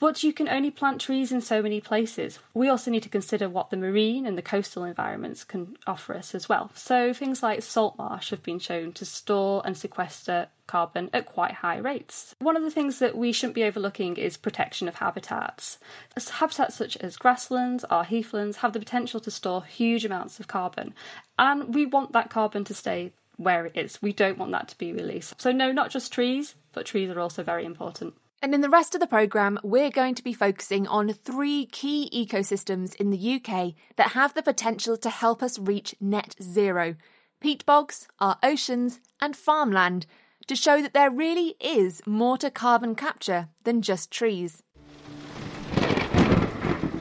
But 0.00 0.22
you 0.22 0.32
can 0.32 0.48
only 0.48 0.70
plant 0.70 1.00
trees 1.00 1.32
in 1.32 1.40
so 1.40 1.62
many 1.62 1.80
places. 1.80 2.38
We 2.52 2.68
also 2.68 2.90
need 2.90 3.04
to 3.04 3.08
consider 3.08 3.48
what 3.48 3.70
the 3.70 3.76
marine 3.76 4.26
and 4.26 4.36
the 4.36 4.42
coastal 4.42 4.84
environments 4.84 5.44
can 5.44 5.76
offer 5.86 6.14
us 6.14 6.34
as 6.34 6.48
well. 6.48 6.70
So 6.74 7.12
things 7.12 7.42
like 7.42 7.62
salt 7.62 7.96
marsh 7.96 8.30
have 8.30 8.42
been 8.42 8.58
shown 8.58 8.92
to 8.94 9.04
store 9.04 9.62
and 9.64 9.76
sequester 9.76 10.48
carbon 10.66 11.10
at 11.12 11.26
quite 11.26 11.52
high 11.52 11.78
rates. 11.78 12.34
One 12.40 12.56
of 12.56 12.62
the 12.62 12.70
things 12.70 12.98
that 12.98 13.16
we 13.16 13.32
shouldn't 13.32 13.54
be 13.54 13.64
overlooking 13.64 14.16
is 14.16 14.36
protection 14.36 14.88
of 14.88 14.96
habitats. 14.96 15.78
Habitats 16.16 16.74
such 16.74 16.96
as 16.98 17.16
grasslands 17.16 17.84
or 17.90 18.04
heathlands 18.04 18.58
have 18.58 18.72
the 18.72 18.78
potential 18.78 19.20
to 19.20 19.30
store 19.30 19.64
huge 19.64 20.04
amounts 20.04 20.40
of 20.40 20.48
carbon, 20.48 20.94
and 21.38 21.74
we 21.74 21.86
want 21.86 22.12
that 22.12 22.30
carbon 22.30 22.64
to 22.64 22.74
stay 22.74 23.12
where 23.36 23.66
it 23.66 23.76
is. 23.76 24.00
We 24.00 24.12
don't 24.12 24.38
want 24.38 24.52
that 24.52 24.68
to 24.68 24.78
be 24.78 24.92
released. 24.92 25.40
So, 25.40 25.52
no, 25.52 25.72
not 25.72 25.90
just 25.90 26.12
trees, 26.12 26.54
but 26.72 26.86
trees 26.86 27.10
are 27.10 27.20
also 27.20 27.42
very 27.42 27.64
important. 27.64 28.14
And 28.40 28.54
in 28.54 28.60
the 28.60 28.68
rest 28.68 28.94
of 28.94 29.00
the 29.00 29.06
programme, 29.06 29.58
we're 29.62 29.90
going 29.90 30.14
to 30.16 30.22
be 30.22 30.34
focusing 30.34 30.86
on 30.86 31.12
three 31.12 31.66
key 31.66 32.10
ecosystems 32.12 32.94
in 32.96 33.10
the 33.10 33.36
UK 33.36 33.72
that 33.96 34.12
have 34.12 34.34
the 34.34 34.42
potential 34.42 34.96
to 34.98 35.08
help 35.08 35.42
us 35.42 35.58
reach 35.58 35.94
net 36.00 36.36
zero 36.42 36.96
peat 37.44 37.66
bogs, 37.66 38.08
our 38.20 38.38
oceans, 38.42 39.00
and 39.20 39.36
farmland, 39.36 40.06
to 40.46 40.56
show 40.56 40.82
that 40.82 40.92
there 40.92 41.10
really 41.10 41.56
is 41.60 42.02
more 42.06 42.36
to 42.38 42.50
carbon 42.50 42.94
capture 42.94 43.48
than 43.64 43.82
just 43.82 44.10
trees. 44.10 44.62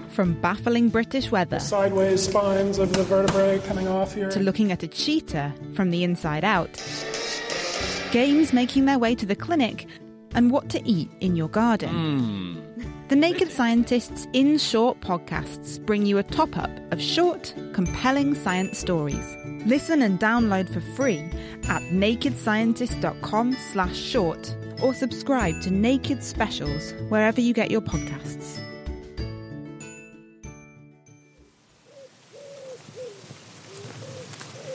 From 0.10 0.40
baffling 0.42 0.90
British 0.90 1.32
weather, 1.32 1.58
the 1.58 1.64
sideways 1.64 2.24
spines 2.24 2.78
of 2.78 2.94
the 2.94 3.04
vertebrae 3.04 3.60
coming 3.66 3.88
off 3.88 4.14
here, 4.14 4.30
to 4.30 4.40
looking 4.40 4.72
at 4.72 4.84
a 4.84 4.88
cheetah 4.88 5.54
from 5.74 5.90
the 5.90 6.04
inside 6.04 6.44
out, 6.44 6.72
games 8.12 8.54
making 8.54 8.86
their 8.86 9.00
way 9.00 9.16
to 9.16 9.26
the 9.26 9.36
clinic 9.36 9.88
and 10.36 10.52
what 10.52 10.70
to 10.70 10.88
eat 10.88 11.10
in 11.20 11.36
your 11.36 11.50
garden. 11.50 11.90
Mm. 11.90 13.10
The 13.10 13.16
Naked 13.16 13.52
Scientists 13.52 14.28
in 14.34 14.58
Short 14.58 15.00
podcasts 15.02 15.84
bring 15.84 16.06
you 16.06 16.18
a 16.18 16.24
top 16.24 16.58
up 16.58 16.72
of 16.92 17.02
short, 17.02 17.54
compelling 17.74 18.34
science 18.34 18.78
stories. 18.78 19.38
Listen 19.66 20.02
and 20.02 20.20
download 20.20 20.72
for 20.72 20.82
free 20.82 21.20
at 21.70 21.82
nakedscientist.com 21.84 23.54
slash 23.72 23.98
short 23.98 24.56
or 24.82 24.94
subscribe 24.94 25.62
to 25.62 25.72
Naked 25.72 26.22
Specials 26.22 26.94
wherever 27.08 27.40
you 27.40 27.54
get 27.54 27.72
your 27.72 27.82
podcasts. 27.82 28.60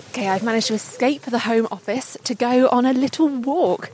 Okay, 0.08 0.28
I've 0.28 0.42
managed 0.42 0.68
to 0.68 0.74
escape 0.74 1.22
the 1.22 1.38
Home 1.40 1.68
Office 1.70 2.16
to 2.24 2.34
go 2.34 2.68
on 2.70 2.86
a 2.86 2.92
little 2.92 3.28
walk. 3.28 3.90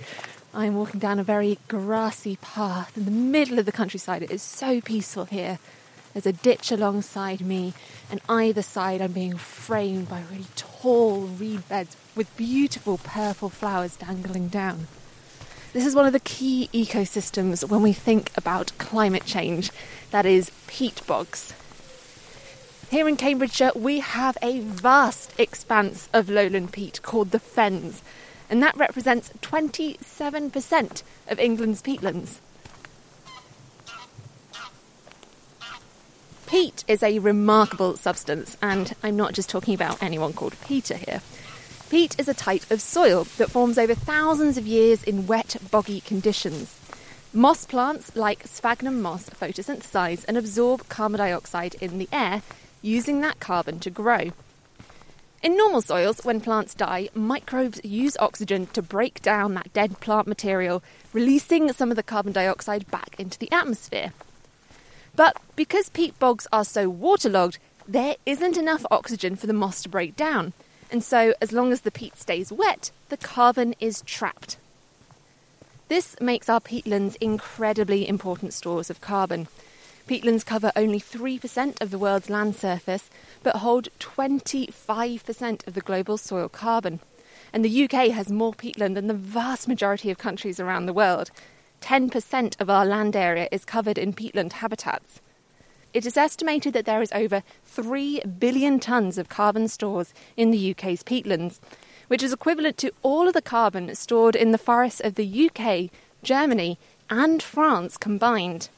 I'm 0.55 0.77
walking 0.77 1.01
down 1.01 1.19
a 1.19 1.25
very 1.25 1.59
grassy 1.67 2.37
path 2.37 2.97
in 2.97 3.05
the 3.05 3.11
middle 3.11 3.59
of 3.59 3.67
the 3.67 3.73
countryside. 3.73 4.23
It 4.23 4.31
is 4.31 4.41
so 4.41 4.81
peaceful 4.81 5.25
here. 5.25 5.59
There's 6.14 6.26
a 6.26 6.33
ditch 6.33 6.71
alongside 6.71 7.40
me, 7.40 7.75
and 8.09 8.21
either 8.28 8.62
side 8.62 9.02
I'm 9.02 9.12
being 9.12 9.37
framed 9.37 10.09
by 10.09 10.23
really 10.30 10.47
tall 10.54 11.23
reed 11.23 11.68
beds 11.68 11.97
with 12.14 12.37
beautiful 12.37 12.99
purple 12.99 13.49
flowers 13.49 13.97
dangling 13.97 14.47
down. 14.47 14.87
This 15.73 15.85
is 15.85 15.97
one 15.97 16.06
of 16.06 16.12
the 16.12 16.21
key 16.21 16.71
ecosystems 16.73 17.68
when 17.68 17.83
we 17.83 17.92
think 17.92 18.30
about 18.37 18.71
climate 18.78 19.25
change, 19.25 19.73
that 20.12 20.25
is, 20.25 20.52
peat 20.68 21.04
bogs. 21.04 21.52
Here 22.90 23.09
in 23.09 23.16
Cambridgeshire, 23.16 23.73
we 23.75 23.99
have 23.99 24.38
a 24.40 24.61
vast 24.61 25.35
expanse 25.37 26.09
of 26.12 26.30
lowland 26.30 26.71
peat 26.71 27.02
called 27.02 27.33
the 27.33 27.40
Fens, 27.40 28.04
and 28.49 28.62
that 28.62 28.76
represents 28.76 29.33
27% 29.42 31.02
of 31.26 31.40
England's 31.40 31.83
peatlands. 31.83 32.38
Peat 36.55 36.85
is 36.87 37.03
a 37.03 37.19
remarkable 37.19 37.97
substance, 37.97 38.57
and 38.63 38.95
I'm 39.03 39.17
not 39.17 39.33
just 39.33 39.51
talking 39.51 39.75
about 39.75 40.01
anyone 40.01 40.33
called 40.33 40.55
Peter 40.65 40.95
here. 40.97 41.21
Peat 41.91 42.15
is 42.17 42.29
a 42.29 42.33
type 42.33 42.71
of 42.71 42.81
soil 42.81 43.25
that 43.39 43.51
forms 43.51 43.77
over 43.77 43.97
thousands 43.97 44.57
of 44.57 44.65
years 44.65 45.03
in 45.03 45.27
wet, 45.27 45.57
boggy 45.73 46.01
conditions. 46.01 46.79
Moss 47.33 47.67
plants 47.67 48.15
like 48.15 48.47
sphagnum 48.47 49.03
moss 49.03 49.29
photosynthesize 49.31 50.25
and 50.29 50.37
absorb 50.37 50.89
carbon 50.89 51.19
dioxide 51.19 51.75
in 51.81 51.99
the 51.99 52.09
air, 52.13 52.41
using 52.83 53.21
that 53.21 53.41
carbon 53.41 53.81
to 53.81 53.91
grow. 53.91 54.31
In 55.43 55.57
normal 55.57 55.83
soils, 55.83 56.25
when 56.25 56.41
plants 56.41 56.73
die, 56.73 57.09
microbes 57.17 57.81
use 57.83 58.17
oxygen 58.19 58.67
to 58.75 58.81
break 58.81 59.21
down 59.23 59.55
that 59.55 59.73
dead 59.73 59.99
plant 59.99 60.29
material, 60.29 60.85
releasing 61.13 61.73
some 61.73 61.91
of 61.91 61.97
the 61.97 62.05
carbon 62.05 62.33
dioxide 62.33 62.89
back 62.93 63.17
into 63.19 63.41
the 63.41 63.51
atmosphere. 63.51 64.13
But 65.16 65.37
because 65.56 65.88
peat 65.88 66.18
bogs 66.18 66.47
are 66.52 66.64
so 66.64 66.88
waterlogged, 66.88 67.59
there 67.87 68.16
isn't 68.26 68.56
enough 68.56 68.85
oxygen 68.90 69.37
for 69.37 69.47
the 69.47 69.52
moss 69.52 69.83
to 69.83 69.88
break 69.88 70.16
down, 70.16 70.52
and 70.90 71.04
so 71.04 71.35
as 71.40 71.52
long 71.52 71.73
as 71.73 71.83
the 71.83 71.90
peat 71.90 72.16
stays 72.16 72.50
wet, 72.50 72.90
the 73.09 73.16
carbon 73.16 73.75
is 73.78 74.02
trapped. 74.02 74.56
This 75.88 76.18
makes 76.21 76.49
our 76.49 76.61
peatlands 76.61 77.16
incredibly 77.21 78.09
important 78.09 78.54
stores 78.54 78.90
of 78.90 79.00
carbon. 79.00 79.49
Peatlands 80.09 80.44
cover 80.44 80.73
only 80.75 81.00
3% 81.00 81.80
of 81.80 81.90
the 81.90 81.99
world's 81.99 82.30
land 82.30 82.56
surface, 82.56 83.11
but 83.42 83.56
hold 83.56 83.88
25% 84.00 85.66
of 85.66 85.75
the 85.75 85.80
global 85.80 86.16
soil 86.16 86.49
carbon. 86.49 87.00
And 87.52 87.64
the 87.64 87.85
UK 87.85 88.09
has 88.09 88.30
more 88.30 88.52
peatland 88.52 88.94
than 88.94 89.06
the 89.06 89.14
vast 89.14 89.68
majority 89.68 90.11
of 90.11 90.18
countries 90.18 90.59
around 90.59 90.87
the 90.87 90.92
world. 90.92 91.30
10% 91.85 92.59
of 92.59 92.71
our 92.71 92.87
land 92.87 93.14
area 93.14 93.47
is 93.53 93.67
covered 93.67 93.99
in 93.99 94.14
peatland 94.14 94.55
habitats. 94.55 95.21
It 95.93 96.07
is 96.07 96.17
estimated 96.17 96.73
that 96.73 96.87
there 96.87 97.03
is 97.03 97.12
over 97.12 97.43
3 97.67 98.23
billion 98.38 98.81
tonnes 98.81 99.19
of 99.19 99.29
carbon 99.29 99.69
stores 99.69 100.14
in 100.35 100.50
the 100.50 100.71
UK's 100.71 101.03
peatlands, 101.03 101.59
which 102.09 102.23
is 102.23 102.33
equivalent 102.33 102.79
to 102.79 102.93
all 103.03 103.29
of 103.29 103.35
the 103.35 103.43
carbon 103.43 103.95
stored 103.97 104.35
in 104.35 104.50
the 104.50 104.57
forests 104.57 105.00
of 105.00 105.17
the 105.17 105.50
UK, 105.50 105.91
Germany, 106.23 106.79
and 107.11 107.43
France 107.43 107.99
combined. 107.99 108.71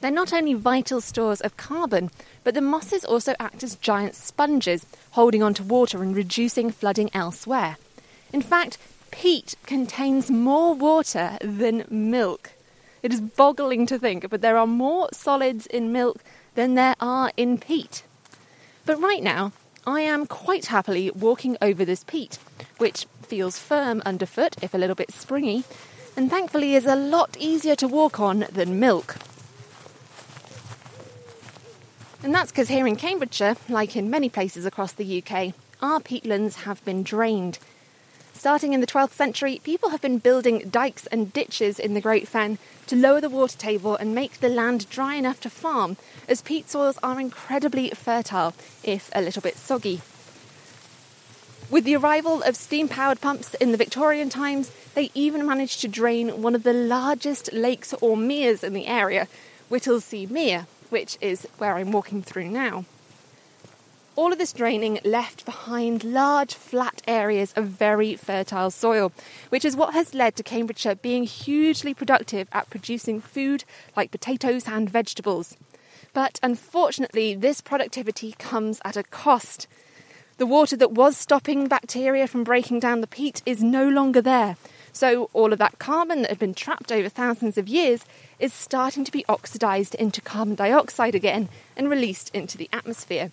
They're 0.00 0.12
not 0.12 0.32
only 0.32 0.54
vital 0.54 1.00
stores 1.00 1.40
of 1.40 1.56
carbon, 1.56 2.08
but 2.44 2.54
the 2.54 2.60
mosses 2.60 3.04
also 3.04 3.34
act 3.40 3.64
as 3.64 3.74
giant 3.74 4.14
sponges, 4.14 4.86
holding 5.10 5.42
onto 5.42 5.64
water 5.64 6.04
and 6.04 6.14
reducing 6.14 6.70
flooding 6.70 7.10
elsewhere. 7.12 7.78
In 8.32 8.42
fact, 8.42 8.78
peat 9.10 9.54
contains 9.66 10.30
more 10.30 10.74
water 10.74 11.38
than 11.40 11.84
milk. 11.90 12.52
It 13.02 13.12
is 13.12 13.20
boggling 13.20 13.86
to 13.86 13.98
think, 13.98 14.28
but 14.30 14.40
there 14.40 14.56
are 14.56 14.66
more 14.66 15.08
solids 15.12 15.66
in 15.66 15.92
milk 15.92 16.22
than 16.54 16.74
there 16.74 16.96
are 17.00 17.30
in 17.36 17.58
peat. 17.58 18.02
But 18.84 19.00
right 19.00 19.22
now, 19.22 19.52
I 19.86 20.00
am 20.00 20.26
quite 20.26 20.66
happily 20.66 21.10
walking 21.10 21.56
over 21.62 21.84
this 21.84 22.04
peat, 22.04 22.38
which 22.78 23.06
feels 23.22 23.58
firm 23.58 24.02
underfoot, 24.04 24.56
if 24.62 24.74
a 24.74 24.78
little 24.78 24.96
bit 24.96 25.12
springy, 25.12 25.64
and 26.16 26.30
thankfully 26.30 26.74
is 26.74 26.86
a 26.86 26.96
lot 26.96 27.36
easier 27.38 27.76
to 27.76 27.86
walk 27.86 28.18
on 28.18 28.46
than 28.50 28.80
milk. 28.80 29.16
And 32.22 32.34
that's 32.34 32.50
because 32.50 32.68
here 32.68 32.86
in 32.86 32.96
Cambridgeshire, 32.96 33.56
like 33.68 33.94
in 33.94 34.10
many 34.10 34.28
places 34.28 34.66
across 34.66 34.92
the 34.92 35.22
UK, 35.22 35.54
our 35.80 36.00
peatlands 36.00 36.64
have 36.64 36.84
been 36.84 37.04
drained. 37.04 37.60
Starting 38.38 38.72
in 38.72 38.80
the 38.80 38.86
12th 38.86 39.14
century, 39.14 39.60
people 39.64 39.88
have 39.88 40.00
been 40.00 40.18
building 40.18 40.68
dikes 40.70 41.08
and 41.08 41.32
ditches 41.32 41.80
in 41.80 41.94
the 41.94 42.00
Great 42.00 42.28
Fen 42.28 42.56
to 42.86 42.94
lower 42.94 43.20
the 43.20 43.28
water 43.28 43.58
table 43.58 43.96
and 43.96 44.14
make 44.14 44.34
the 44.34 44.48
land 44.48 44.88
dry 44.88 45.16
enough 45.16 45.40
to 45.40 45.50
farm, 45.50 45.96
as 46.28 46.40
peat 46.40 46.70
soils 46.70 47.00
are 47.02 47.18
incredibly 47.18 47.90
fertile, 47.90 48.54
if 48.84 49.10
a 49.12 49.20
little 49.20 49.42
bit 49.42 49.56
soggy. 49.56 50.02
With 51.68 51.82
the 51.82 51.96
arrival 51.96 52.40
of 52.44 52.54
steam 52.54 52.86
powered 52.86 53.20
pumps 53.20 53.54
in 53.54 53.72
the 53.72 53.76
Victorian 53.76 54.28
times, 54.28 54.70
they 54.94 55.10
even 55.14 55.44
managed 55.44 55.80
to 55.80 55.88
drain 55.88 56.40
one 56.40 56.54
of 56.54 56.62
the 56.62 56.72
largest 56.72 57.52
lakes 57.52 57.92
or 58.00 58.16
meres 58.16 58.62
in 58.62 58.72
the 58.72 58.86
area, 58.86 59.26
Whittlesea 59.68 60.30
Mere, 60.30 60.68
which 60.90 61.18
is 61.20 61.48
where 61.58 61.74
I'm 61.74 61.90
walking 61.90 62.22
through 62.22 62.50
now. 62.50 62.84
All 64.18 64.32
of 64.32 64.38
this 64.38 64.52
draining 64.52 64.98
left 65.04 65.44
behind 65.44 66.02
large 66.02 66.52
flat 66.52 67.02
areas 67.06 67.52
of 67.54 67.66
very 67.66 68.16
fertile 68.16 68.68
soil, 68.68 69.12
which 69.50 69.64
is 69.64 69.76
what 69.76 69.94
has 69.94 70.12
led 70.12 70.34
to 70.34 70.42
Cambridgeshire 70.42 70.96
being 70.96 71.22
hugely 71.22 71.94
productive 71.94 72.48
at 72.50 72.68
producing 72.68 73.20
food 73.20 73.62
like 73.96 74.10
potatoes 74.10 74.66
and 74.66 74.90
vegetables. 74.90 75.56
But 76.12 76.40
unfortunately, 76.42 77.36
this 77.36 77.60
productivity 77.60 78.32
comes 78.40 78.80
at 78.84 78.96
a 78.96 79.04
cost. 79.04 79.68
The 80.38 80.46
water 80.46 80.76
that 80.76 80.90
was 80.90 81.16
stopping 81.16 81.68
bacteria 81.68 82.26
from 82.26 82.42
breaking 82.42 82.80
down 82.80 83.02
the 83.02 83.06
peat 83.06 83.40
is 83.46 83.62
no 83.62 83.88
longer 83.88 84.20
there. 84.20 84.56
So, 84.92 85.30
all 85.32 85.52
of 85.52 85.60
that 85.60 85.78
carbon 85.78 86.22
that 86.22 86.30
had 86.30 86.40
been 86.40 86.54
trapped 86.54 86.90
over 86.90 87.08
thousands 87.08 87.56
of 87.56 87.68
years 87.68 88.04
is 88.40 88.52
starting 88.52 89.04
to 89.04 89.12
be 89.12 89.24
oxidised 89.28 89.94
into 89.94 90.20
carbon 90.20 90.56
dioxide 90.56 91.14
again 91.14 91.48
and 91.76 91.88
released 91.88 92.34
into 92.34 92.58
the 92.58 92.68
atmosphere. 92.72 93.30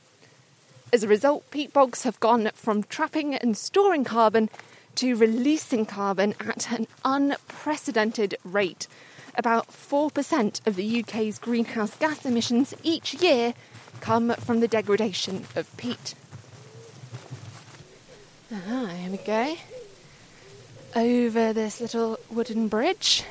As 0.96 1.04
a 1.04 1.10
result, 1.10 1.52
peat 1.52 1.74
bogs 1.74 2.04
have 2.04 2.22
gone 2.22 2.50
from 2.54 2.84
trapping 2.84 3.36
and 3.36 3.58
storing 3.58 4.06
carbon 4.06 4.50
to 4.96 5.18
releasing 5.18 5.86
carbon 5.86 6.36
at 6.40 6.72
an 6.72 6.88
unprecedented 7.04 8.38
rate. 8.46 8.88
About 9.38 9.68
4% 9.68 10.66
of 10.66 10.78
the 10.78 11.02
UK's 11.02 11.38
greenhouse 11.38 11.98
gas 11.98 12.26
emissions 12.26 12.74
each 12.82 13.14
year 13.16 13.56
come 14.00 14.30
from 14.36 14.62
the 14.62 14.70
degradation 14.70 15.44
of 15.54 15.68
peat. 15.76 16.16
Ah, 18.54 18.86
here 18.86 19.12
we 19.12 19.18
go. 19.18 19.58
Over 20.96 21.52
this 21.52 21.82
little 21.82 22.18
wooden 22.32 22.70
bridge. 22.70 23.26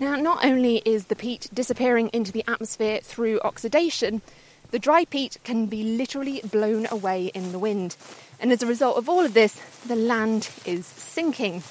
Now, 0.00 0.16
not 0.16 0.42
only 0.42 0.78
is 0.86 1.04
the 1.04 1.16
peat 1.16 1.50
disappearing 1.52 2.08
into 2.14 2.32
the 2.32 2.44
atmosphere 2.48 3.00
through 3.02 3.40
oxidation, 3.40 4.22
the 4.74 4.80
dry 4.80 5.04
peat 5.04 5.38
can 5.44 5.66
be 5.66 5.84
literally 5.84 6.40
blown 6.50 6.84
away 6.90 7.26
in 7.26 7.52
the 7.52 7.60
wind. 7.60 7.96
And 8.40 8.50
as 8.50 8.60
a 8.60 8.66
result 8.66 8.96
of 8.96 9.08
all 9.08 9.24
of 9.24 9.32
this, 9.32 9.60
the 9.86 9.94
land 9.94 10.50
is 10.66 10.84
sinking. 10.84 11.62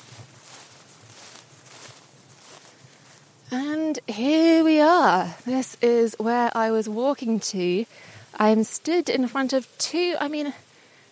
And 3.51 3.99
here 4.07 4.63
we 4.63 4.79
are. 4.79 5.35
This 5.45 5.75
is 5.81 6.15
where 6.17 6.49
I 6.55 6.71
was 6.71 6.87
walking 6.87 7.41
to. 7.41 7.85
I 8.39 8.51
am 8.51 8.63
stood 8.63 9.09
in 9.09 9.27
front 9.27 9.51
of 9.51 9.67
two, 9.77 10.15
I 10.21 10.29
mean, 10.29 10.53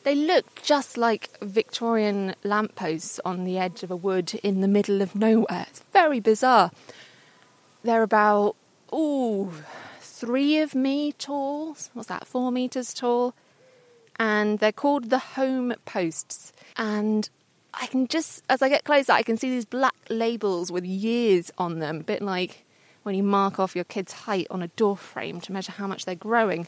they 0.03 0.15
look 0.15 0.63
just 0.63 0.97
like 0.97 1.37
Victorian 1.41 2.35
lampposts 2.45 3.19
on 3.25 3.43
the 3.43 3.57
edge 3.57 3.83
of 3.83 3.91
a 3.91 3.97
wood 3.97 4.33
in 4.35 4.61
the 4.61 4.69
middle 4.69 5.01
of 5.01 5.13
nowhere. 5.13 5.65
It's 5.69 5.83
very 5.91 6.21
bizarre. 6.21 6.71
They're 7.83 8.01
about, 8.01 8.55
ooh, 8.93 9.51
three 10.21 10.59
of 10.59 10.75
me 10.75 11.11
tall. 11.13 11.75
What's 11.93 12.07
that, 12.09 12.27
four 12.27 12.51
metres 12.51 12.93
tall? 12.93 13.33
And 14.19 14.59
they're 14.59 14.71
called 14.71 15.09
the 15.09 15.17
Holme 15.17 15.73
posts. 15.85 16.53
And 16.77 17.27
I 17.73 17.87
can 17.87 18.07
just, 18.07 18.43
as 18.47 18.61
I 18.61 18.69
get 18.69 18.83
closer, 18.83 19.13
I 19.13 19.23
can 19.23 19.37
see 19.37 19.49
these 19.49 19.65
black 19.65 19.95
labels 20.11 20.71
with 20.71 20.85
years 20.85 21.49
on 21.57 21.79
them, 21.79 22.01
a 22.01 22.03
bit 22.03 22.21
like 22.21 22.65
when 23.01 23.15
you 23.15 23.23
mark 23.23 23.59
off 23.59 23.75
your 23.75 23.83
kid's 23.83 24.13
height 24.13 24.45
on 24.51 24.61
a 24.61 24.67
door 24.67 24.95
frame 24.95 25.41
to 25.41 25.51
measure 25.51 25.71
how 25.71 25.87
much 25.87 26.05
they're 26.05 26.13
growing. 26.13 26.67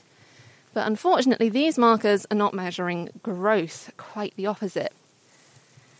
But 0.73 0.87
unfortunately, 0.87 1.49
these 1.49 1.77
markers 1.77 2.25
are 2.31 2.35
not 2.35 2.55
measuring 2.55 3.09
growth, 3.21 3.91
quite 3.97 4.35
the 4.35 4.47
opposite. 4.47 4.93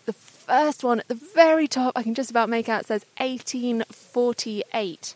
The 0.08 0.14
first 0.14 0.84
one 0.84 1.02
at 1.02 1.08
the 1.08 1.14
very 1.14 1.68
top, 1.68 1.94
I 1.96 2.02
can 2.02 2.16
just 2.16 2.32
about 2.32 2.50
make 2.50 2.68
out, 2.68 2.88
says 2.88 3.06
1848. 3.18 5.16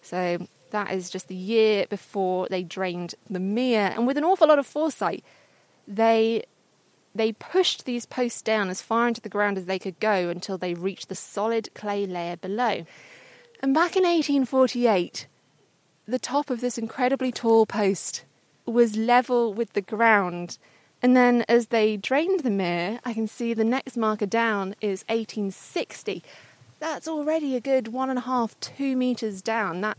So 0.00 0.48
that 0.74 0.90
is 0.90 1.08
just 1.08 1.28
the 1.28 1.36
year 1.36 1.86
before 1.88 2.48
they 2.50 2.64
drained 2.64 3.14
the 3.30 3.38
mere. 3.38 3.92
And 3.94 4.08
with 4.08 4.18
an 4.18 4.24
awful 4.24 4.48
lot 4.48 4.58
of 4.58 4.66
foresight, 4.66 5.24
they 5.86 6.44
they 7.14 7.30
pushed 7.30 7.84
these 7.84 8.06
posts 8.06 8.42
down 8.42 8.68
as 8.68 8.82
far 8.82 9.06
into 9.06 9.20
the 9.20 9.28
ground 9.28 9.56
as 9.56 9.66
they 9.66 9.78
could 9.78 10.00
go 10.00 10.28
until 10.28 10.58
they 10.58 10.74
reached 10.74 11.08
the 11.08 11.14
solid 11.14 11.72
clay 11.74 12.06
layer 12.06 12.36
below. 12.36 12.84
And 13.60 13.72
back 13.72 13.96
in 13.96 14.02
1848, 14.02 15.28
the 16.08 16.18
top 16.18 16.50
of 16.50 16.60
this 16.60 16.76
incredibly 16.76 17.30
tall 17.30 17.66
post 17.66 18.24
was 18.66 18.96
level 18.96 19.54
with 19.54 19.74
the 19.74 19.80
ground. 19.80 20.58
And 21.00 21.16
then 21.16 21.44
as 21.48 21.68
they 21.68 21.96
drained 21.96 22.40
the 22.40 22.50
mere, 22.50 22.98
I 23.04 23.12
can 23.12 23.28
see 23.28 23.54
the 23.54 23.62
next 23.62 23.96
marker 23.96 24.26
down 24.26 24.74
is 24.80 25.04
1860. 25.08 26.24
That's 26.80 27.06
already 27.06 27.54
a 27.54 27.60
good 27.60 27.88
one 27.88 28.10
and 28.10 28.18
a 28.18 28.22
half, 28.22 28.58
two 28.58 28.96
metres 28.96 29.40
down. 29.40 29.82
That 29.82 29.98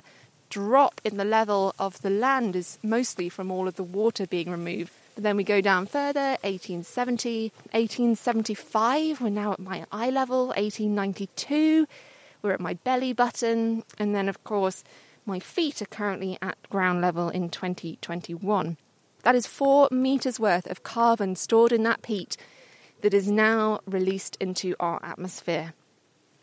drop 0.56 1.02
in 1.04 1.18
the 1.18 1.26
level 1.26 1.76
of 1.78 2.02
the 2.02 2.10
land 2.10 2.56
is 2.56 2.80
mostly 2.82 3.28
from 3.28 3.52
all 3.52 3.68
of 3.68 3.76
the 3.76 3.84
water 3.84 4.26
being 4.26 4.50
removed. 4.50 4.90
But 5.14 5.26
then 5.26 5.36
we 5.36 5.44
go 5.44 5.60
down 5.60 5.86
further 5.86 6.38
1870, 6.44 7.52
1875, 7.74 9.20
we're 9.20 9.30
now 9.30 9.52
at 9.52 9.60
my 9.60 9.86
eye 9.92 10.10
level, 10.10 10.48
1892, 10.56 11.86
we're 12.42 12.54
at 12.54 12.62
my 12.62 12.76
belly 12.86 13.12
button, 13.12 13.84
and 14.00 14.16
then, 14.16 14.30
of 14.30 14.46
course, 14.46 14.86
my 15.26 15.40
feet 15.40 15.82
are 15.82 15.88
currently 15.88 16.38
at 16.42 16.70
ground 16.70 17.02
level 17.02 17.28
in 17.28 17.50
2021. 17.50 18.78
That 19.24 19.36
is 19.36 19.48
four 19.48 19.90
metres 19.92 20.40
worth 20.40 20.68
of 20.72 20.84
carbon 20.84 21.36
stored 21.36 21.74
in 21.74 21.84
that 21.84 22.02
peat 22.02 22.38
that 23.02 23.14
is 23.14 23.30
now 23.30 23.82
released 23.86 24.38
into 24.40 24.74
our 24.80 25.04
atmosphere. 25.04 25.74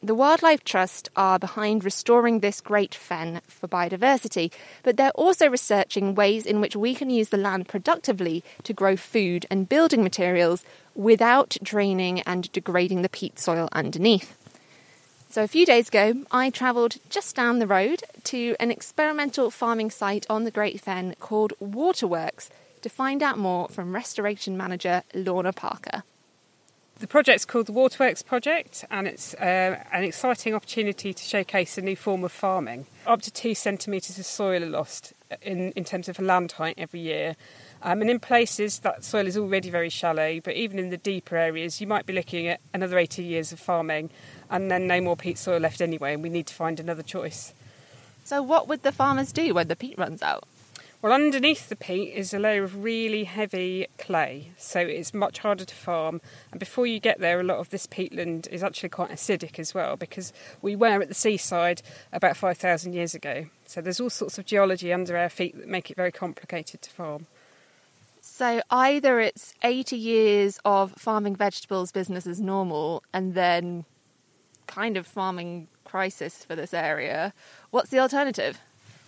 The 0.05 0.17
Wildlife 0.17 0.65
Trust 0.65 1.11
are 1.15 1.39
behind 1.39 1.85
restoring 1.85 2.41
this 2.41 2.61
great 2.61 2.93
fen 2.93 3.41
for 3.47 3.69
biodiversity, 3.69 4.51
but 4.83 4.97
they're 4.97 5.13
also 5.13 5.49
researching 5.49 6.17
ways 6.17 6.45
in 6.45 6.61
which 6.61 6.75
we 6.75 6.93
can 6.93 7.09
use 7.09 7.29
the 7.29 7.37
land 7.37 7.69
productively 7.69 8.43
to 8.65 8.73
grow 8.73 8.97
food 8.97 9.47
and 9.49 9.69
building 9.69 10.03
materials 10.03 10.65
without 10.97 11.57
draining 11.63 12.21
and 12.23 12.51
degrading 12.51 13.03
the 13.03 13.09
peat 13.09 13.39
soil 13.39 13.69
underneath. 13.71 14.37
So, 15.31 15.45
a 15.45 15.49
few 15.49 15.65
days 15.65 15.87
ago, 15.87 16.25
I 16.33 16.51
travelled 16.51 16.97
just 17.09 17.37
down 17.37 17.61
the 17.61 17.69
road 17.69 18.03
to 18.25 18.57
an 18.59 18.73
experimental 18.73 19.53
farming 19.53 19.93
site 19.93 20.27
on 20.29 20.43
the 20.43 20.51
Great 20.51 20.81
Fen 20.81 21.15
called 21.21 21.53
Waterworks 21.61 22.51
to 22.81 22.89
find 22.89 23.23
out 23.23 23.39
more 23.39 23.69
from 23.69 23.95
restoration 23.95 24.57
manager 24.57 25.05
Lorna 25.15 25.53
Parker. 25.53 26.03
The 26.99 27.09
project's 27.09 27.45
called 27.45 27.67
the 27.67 27.73
Waterworks 27.73 28.23
Project, 28.23 28.85
and 28.91 29.09
it's 29.09 29.35
uh, 29.35 29.83
an 29.93 30.05
exciting 30.05 30.55
opportunity 30.55 31.13
to 31.13 31.23
showcase 31.23 31.77
a 31.77 31.83
new 31.83 31.97
form 31.97 32.23
of 32.23 32.31
farming. 32.31 32.87
Up 33.07 33.23
to 33.23 33.31
two 33.31 33.55
centimetres 33.55 34.19
of 34.19 34.27
soil 34.27 34.63
are 34.63 34.69
lost 34.69 35.13
in, 35.43 35.73
in 35.73 35.85
terms 35.85 36.09
of 36.09 36.21
land 36.21 36.53
height 36.53 36.77
every 36.79 37.01
year. 37.01 37.35
Um, 37.83 38.01
and 38.03 38.11
in 38.11 38.21
places 38.21 38.79
that 38.81 39.03
soil 39.03 39.27
is 39.27 39.37
already 39.37 39.69
very 39.69 39.89
shallow, 39.89 40.41
but 40.41 40.55
even 40.55 40.79
in 40.79 40.91
the 40.91 40.97
deeper 40.97 41.37
areas, 41.37 41.81
you 41.81 41.89
might 41.89 42.07
be 42.07 42.13
looking 42.13 42.47
at 42.47 42.61
another 42.73 42.99
80 42.99 43.25
years 43.25 43.53
of 43.53 43.59
farming 43.59 44.11
and 44.49 44.71
then 44.71 44.87
no 44.87 45.01
more 45.01 45.17
peat 45.17 45.39
soil 45.39 45.59
left 45.59 45.81
anyway, 45.81 46.15
and 46.15 46.23
we 46.23 46.29
need 46.29 46.47
to 46.47 46.55
find 46.55 46.79
another 46.79 47.03
choice. 47.03 47.53
So, 48.25 48.41
what 48.41 48.69
would 48.69 48.85
the 48.85 48.93
farmers 48.93 49.33
do 49.33 49.55
when 49.55 49.67
the 49.67 49.75
peat 49.75 49.99
runs 49.99 50.23
out? 50.23 50.45
Well, 51.03 51.13
underneath 51.13 51.69
the 51.69 51.75
peat 51.75 52.15
is 52.15 52.33
a 52.33 52.39
layer 52.39 52.63
of 52.63 52.85
really 52.85 53.25
heavy 53.25 53.89
clay, 53.99 54.53
so 54.57 54.79
it's 54.79 55.13
much 55.13 55.39
harder 55.39 55.65
to 55.65 55.75
farm. 55.75 56.21
And 56.53 56.61
before 56.61 56.87
you 56.87 57.01
get 57.01 57.19
there, 57.19 57.41
a 57.41 57.43
lot 57.43 57.59
of 57.59 57.71
this 57.71 57.89
peatland 57.89 58.47
is 58.53 58.63
actually 58.63 58.91
quite 58.91 59.11
acidic 59.11 59.59
as 59.59 59.75
well 59.75 59.97
because 59.97 60.33
we 60.63 60.77
were 60.77 61.03
at 61.03 61.09
the 61.09 61.15
seaside 61.15 61.83
about 62.13 62.37
5,000 62.37 62.93
years 62.93 63.17
ago. 63.17 63.47
So 63.67 63.81
there's 63.81 63.99
all 63.99 64.11
sorts 64.11 64.39
of 64.39 64.47
geology 64.47 64.93
under 64.93 65.17
our 65.17 65.29
feet 65.29 65.59
that 65.59 65.67
make 65.67 65.91
it 65.91 65.97
very 65.97 66.13
complicated 66.13 66.83
to 66.83 66.91
farm. 66.91 67.27
So 68.21 68.63
either 68.71 69.19
it's 69.19 69.55
80 69.65 69.97
years 69.97 70.61
of 70.65 70.93
farming 70.93 71.35
vegetables 71.35 71.91
business 71.91 72.29
as 72.29 72.41
normal 72.41 73.03
and 73.13 73.35
then 73.35 73.87
kind 74.69 74.97
of 74.97 75.09
farming 75.09 75.67
crisis 75.83 76.45
for 76.45 76.55
this 76.55 76.73
area. 76.73 77.33
What's 77.73 77.91
the 77.91 77.99
alternative? 77.99 78.61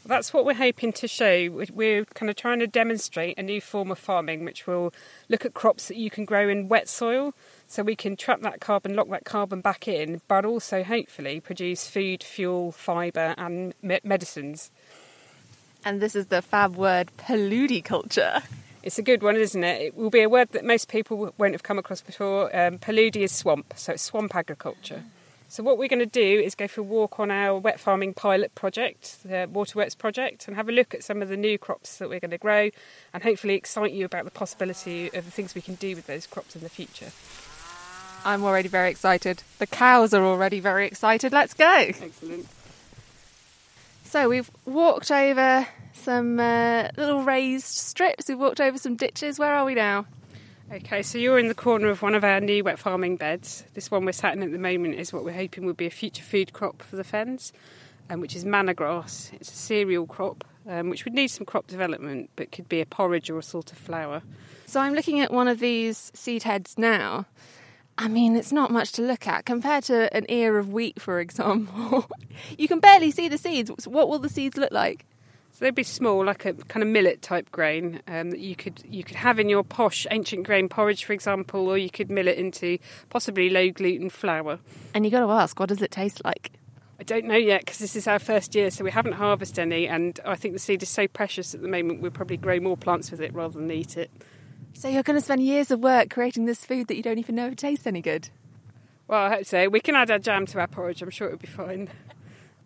That's 0.06 0.34
what 0.34 0.44
we're 0.44 0.54
hoping 0.54 0.92
to 0.94 1.08
show. 1.08 1.64
We're 1.72 2.04
kind 2.04 2.28
of 2.28 2.36
trying 2.36 2.58
to 2.58 2.66
demonstrate 2.66 3.38
a 3.38 3.42
new 3.42 3.60
form 3.60 3.90
of 3.90 3.98
farming 3.98 4.44
which 4.44 4.66
will 4.66 4.92
look 5.30 5.46
at 5.46 5.54
crops 5.54 5.88
that 5.88 5.96
you 5.96 6.10
can 6.10 6.26
grow 6.26 6.48
in 6.48 6.68
wet 6.68 6.88
soil 6.88 7.32
so 7.66 7.82
we 7.82 7.96
can 7.96 8.14
trap 8.14 8.42
that 8.42 8.60
carbon, 8.60 8.94
lock 8.94 9.08
that 9.08 9.24
carbon 9.24 9.62
back 9.62 9.88
in, 9.88 10.20
but 10.28 10.44
also 10.44 10.82
hopefully 10.82 11.40
produce 11.40 11.88
food, 11.88 12.22
fuel, 12.22 12.70
fibre, 12.70 13.34
and 13.38 13.72
me- 13.80 14.00
medicines. 14.04 14.70
And 15.86 16.00
this 16.00 16.14
is 16.14 16.26
the 16.26 16.42
fab 16.42 16.76
word 16.76 17.10
culture. 17.84 18.42
It's 18.82 18.98
a 18.98 19.02
good 19.02 19.22
one, 19.22 19.36
isn't 19.36 19.64
it? 19.64 19.80
It 19.80 19.96
will 19.96 20.10
be 20.10 20.20
a 20.20 20.28
word 20.28 20.50
that 20.50 20.64
most 20.64 20.88
people 20.88 21.32
won't 21.38 21.54
have 21.54 21.62
come 21.62 21.78
across 21.78 22.02
before. 22.02 22.54
Um, 22.54 22.78
Paludi 22.78 23.22
is 23.22 23.32
swamp, 23.32 23.72
so 23.76 23.94
it's 23.94 24.02
swamp 24.02 24.34
agriculture. 24.34 25.04
So 25.54 25.62
what 25.62 25.78
we're 25.78 25.86
going 25.86 26.00
to 26.00 26.04
do 26.04 26.40
is 26.40 26.56
go 26.56 26.66
for 26.66 26.80
a 26.80 26.82
walk 26.82 27.20
on 27.20 27.30
our 27.30 27.56
wet 27.56 27.78
farming 27.78 28.14
pilot 28.14 28.56
project, 28.56 29.18
the 29.24 29.48
Waterworks 29.48 29.94
project, 29.94 30.48
and 30.48 30.56
have 30.56 30.68
a 30.68 30.72
look 30.72 30.94
at 30.94 31.04
some 31.04 31.22
of 31.22 31.28
the 31.28 31.36
new 31.36 31.58
crops 31.58 31.98
that 31.98 32.08
we're 32.08 32.18
going 32.18 32.32
to 32.32 32.38
grow, 32.38 32.70
and 33.12 33.22
hopefully 33.22 33.54
excite 33.54 33.92
you 33.92 34.04
about 34.04 34.24
the 34.24 34.32
possibility 34.32 35.14
of 35.14 35.24
the 35.24 35.30
things 35.30 35.54
we 35.54 35.60
can 35.60 35.76
do 35.76 35.94
with 35.94 36.08
those 36.08 36.26
crops 36.26 36.56
in 36.56 36.62
the 36.62 36.68
future. 36.68 37.12
I'm 38.24 38.42
already 38.42 38.66
very 38.66 38.90
excited. 38.90 39.44
The 39.60 39.68
cows 39.68 40.12
are 40.12 40.24
already 40.24 40.58
very 40.58 40.88
excited. 40.88 41.32
Let's 41.32 41.54
go. 41.54 41.72
Excellent. 41.72 42.48
So 44.02 44.28
we've 44.28 44.50
walked 44.64 45.12
over 45.12 45.68
some 45.92 46.40
uh, 46.40 46.88
little 46.96 47.22
raised 47.22 47.66
strips. 47.66 48.28
We've 48.28 48.40
walked 48.40 48.60
over 48.60 48.76
some 48.76 48.96
ditches. 48.96 49.38
Where 49.38 49.54
are 49.54 49.64
we 49.64 49.76
now? 49.76 50.06
Okay, 50.72 51.02
so 51.02 51.18
you're 51.18 51.38
in 51.38 51.48
the 51.48 51.54
corner 51.54 51.88
of 51.88 52.00
one 52.00 52.14
of 52.14 52.24
our 52.24 52.40
new 52.40 52.64
wet 52.64 52.78
farming 52.78 53.16
beds. 53.16 53.64
This 53.74 53.90
one 53.90 54.06
we're 54.06 54.12
sat 54.12 54.32
in 54.32 54.42
at 54.42 54.50
the 54.50 54.58
moment 54.58 54.94
is 54.94 55.12
what 55.12 55.22
we're 55.22 55.34
hoping 55.34 55.66
will 55.66 55.74
be 55.74 55.86
a 55.86 55.90
future 55.90 56.22
food 56.22 56.54
crop 56.54 56.82
for 56.82 56.96
the 56.96 57.04
fens, 57.04 57.52
um, 58.08 58.20
which 58.20 58.34
is 58.34 58.46
manna 58.46 58.72
grass. 58.72 59.30
It's 59.34 59.52
a 59.52 59.56
cereal 59.56 60.06
crop, 60.06 60.42
um, 60.66 60.88
which 60.88 61.04
would 61.04 61.12
need 61.12 61.28
some 61.28 61.44
crop 61.44 61.66
development, 61.66 62.30
but 62.34 62.50
could 62.50 62.68
be 62.68 62.80
a 62.80 62.86
porridge 62.86 63.28
or 63.28 63.38
a 63.38 63.42
sort 63.42 63.72
of 63.72 63.78
flour. 63.78 64.22
So 64.64 64.80
I'm 64.80 64.94
looking 64.94 65.20
at 65.20 65.30
one 65.30 65.48
of 65.48 65.60
these 65.60 66.10
seed 66.14 66.44
heads 66.44 66.78
now. 66.78 67.26
I 67.98 68.08
mean, 68.08 68.34
it's 68.34 68.50
not 68.50 68.70
much 68.70 68.92
to 68.92 69.02
look 69.02 69.28
at 69.28 69.44
compared 69.44 69.84
to 69.84 70.12
an 70.16 70.24
ear 70.30 70.58
of 70.58 70.72
wheat, 70.72 71.00
for 71.00 71.20
example. 71.20 72.08
you 72.56 72.68
can 72.68 72.80
barely 72.80 73.10
see 73.10 73.28
the 73.28 73.38
seeds. 73.38 73.70
What 73.86 74.08
will 74.08 74.18
the 74.18 74.30
seeds 74.30 74.56
look 74.56 74.72
like? 74.72 75.04
So 75.54 75.64
they'd 75.64 75.74
be 75.74 75.84
small, 75.84 76.24
like 76.24 76.44
a 76.46 76.52
kind 76.52 76.82
of 76.82 76.88
millet 76.88 77.22
type 77.22 77.52
grain 77.52 78.02
um, 78.08 78.32
that 78.32 78.40
you 78.40 78.56
could 78.56 78.82
you 78.88 79.04
could 79.04 79.14
have 79.14 79.38
in 79.38 79.48
your 79.48 79.62
posh 79.62 80.04
ancient 80.10 80.44
grain 80.44 80.68
porridge, 80.68 81.04
for 81.04 81.12
example, 81.12 81.68
or 81.68 81.78
you 81.78 81.90
could 81.90 82.10
mill 82.10 82.26
it 82.26 82.38
into 82.38 82.78
possibly 83.08 83.48
low 83.48 83.70
gluten 83.70 84.10
flour. 84.10 84.58
And 84.94 85.04
you 85.04 85.12
got 85.12 85.24
to 85.24 85.30
ask, 85.30 85.60
what 85.60 85.68
does 85.68 85.80
it 85.80 85.92
taste 85.92 86.22
like? 86.24 86.50
I 86.98 87.04
don't 87.04 87.26
know 87.26 87.36
yet 87.36 87.60
because 87.60 87.78
this 87.78 87.94
is 87.94 88.08
our 88.08 88.18
first 88.18 88.56
year, 88.56 88.68
so 88.72 88.82
we 88.82 88.90
haven't 88.90 89.12
harvested 89.12 89.60
any, 89.60 89.86
and 89.86 90.18
I 90.26 90.34
think 90.34 90.54
the 90.54 90.58
seed 90.58 90.82
is 90.82 90.88
so 90.88 91.06
precious 91.06 91.54
at 91.54 91.62
the 91.62 91.68
moment. 91.68 92.02
We'll 92.02 92.10
probably 92.10 92.36
grow 92.36 92.58
more 92.58 92.76
plants 92.76 93.12
with 93.12 93.20
it 93.20 93.32
rather 93.32 93.60
than 93.60 93.70
eat 93.70 93.96
it. 93.96 94.10
So 94.72 94.88
you're 94.88 95.04
going 95.04 95.18
to 95.18 95.24
spend 95.24 95.44
years 95.44 95.70
of 95.70 95.78
work 95.78 96.10
creating 96.10 96.46
this 96.46 96.64
food 96.64 96.88
that 96.88 96.96
you 96.96 97.02
don't 97.04 97.18
even 97.18 97.36
know 97.36 97.46
if 97.46 97.52
it 97.52 97.58
tastes 97.58 97.86
any 97.86 98.02
good. 98.02 98.28
Well, 99.06 99.20
I 99.20 99.36
hope 99.36 99.44
so. 99.44 99.68
We 99.68 99.78
can 99.78 99.94
add 99.94 100.10
our 100.10 100.18
jam 100.18 100.46
to 100.46 100.58
our 100.58 100.66
porridge. 100.66 101.00
I'm 101.00 101.10
sure 101.10 101.28
it'll 101.28 101.38
be 101.38 101.46
fine. 101.46 101.90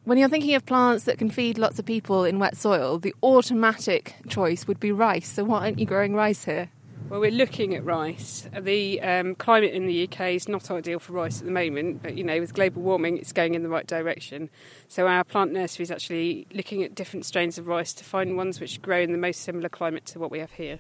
When 0.09 0.17
you're 0.17 0.31
thinking 0.31 0.55
of 0.55 0.65
plants 0.65 1.05
that 1.05 1.19
can 1.19 1.29
feed 1.29 1.59
lots 1.59 1.79
of 1.79 1.85
people 1.85 2.25
in 2.25 2.39
wet 2.39 2.57
soil, 2.57 2.99
the 2.99 3.15
automatic 3.23 4.15
choice 4.27 4.67
would 4.67 4.81
be 4.81 4.91
rice. 4.91 5.29
So 5.29 5.45
why 5.45 5.65
aren't 5.65 5.79
you 5.79 5.85
growing 5.85 6.15
rice 6.15 6.45
here? 6.45 6.71
Well, 7.11 7.21
we're 7.21 7.31
looking 7.31 7.75
at 7.75 7.85
rice. 7.85 8.49
The 8.59 9.03
um, 9.03 9.35
climate 9.35 9.75
in 9.75 9.87
the 9.87 10.05
UK 10.05 10.29
is 10.31 10.49
not 10.49 10.71
ideal 10.71 10.99
for 10.99 11.13
rice 11.13 11.41
at 11.41 11.45
the 11.45 11.51
moment, 11.51 12.03
but 12.03 12.17
you 12.17 12.25
know, 12.25 12.41
with 12.41 12.55
global 12.55 12.81
warming, 12.81 13.19
it's 13.19 13.35
going 13.35 13.53
in 13.53 13.63
the 13.63 13.69
right 13.69 13.87
direction. 13.87 14.49
So 14.89 15.07
our 15.07 15.25
plant 15.25 15.53
nursery 15.53 15.83
is 15.83 15.91
actually 15.91 16.47
looking 16.55 16.83
at 16.83 16.95
different 16.95 17.27
strains 17.27 17.59
of 17.59 17.67
rice 17.67 17.93
to 17.93 18.03
find 18.03 18.35
ones 18.35 18.61
which 18.61 18.81
grow 18.81 19.01
in 19.01 19.13
the 19.13 19.19
most 19.19 19.43
similar 19.43 19.69
climate 19.69 20.07
to 20.07 20.19
what 20.19 20.31
we 20.31 20.39
have 20.39 20.53
here. 20.53 20.79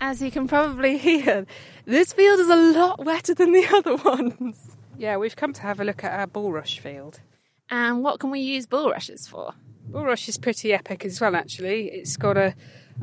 As 0.00 0.22
you 0.22 0.30
can 0.30 0.46
probably 0.46 0.96
hear, 0.96 1.44
this 1.84 2.12
field 2.12 2.38
is 2.38 2.48
a 2.48 2.56
lot 2.56 3.04
wetter 3.04 3.34
than 3.34 3.52
the 3.52 3.66
other 3.74 3.96
ones. 3.96 4.76
Yeah, 4.96 5.16
we've 5.16 5.34
come 5.34 5.52
to 5.54 5.62
have 5.62 5.80
a 5.80 5.84
look 5.84 6.04
at 6.04 6.18
our 6.18 6.26
bulrush 6.26 6.78
field. 6.78 7.20
And 7.68 8.02
what 8.04 8.20
can 8.20 8.30
we 8.30 8.40
use 8.40 8.66
bulrushes 8.66 9.26
for? 9.26 9.54
Bulrush 9.90 10.28
is 10.28 10.38
pretty 10.38 10.72
epic 10.72 11.04
as 11.04 11.20
well, 11.20 11.34
actually. 11.34 11.88
It's 11.88 12.16
got 12.16 12.36
a, 12.36 12.54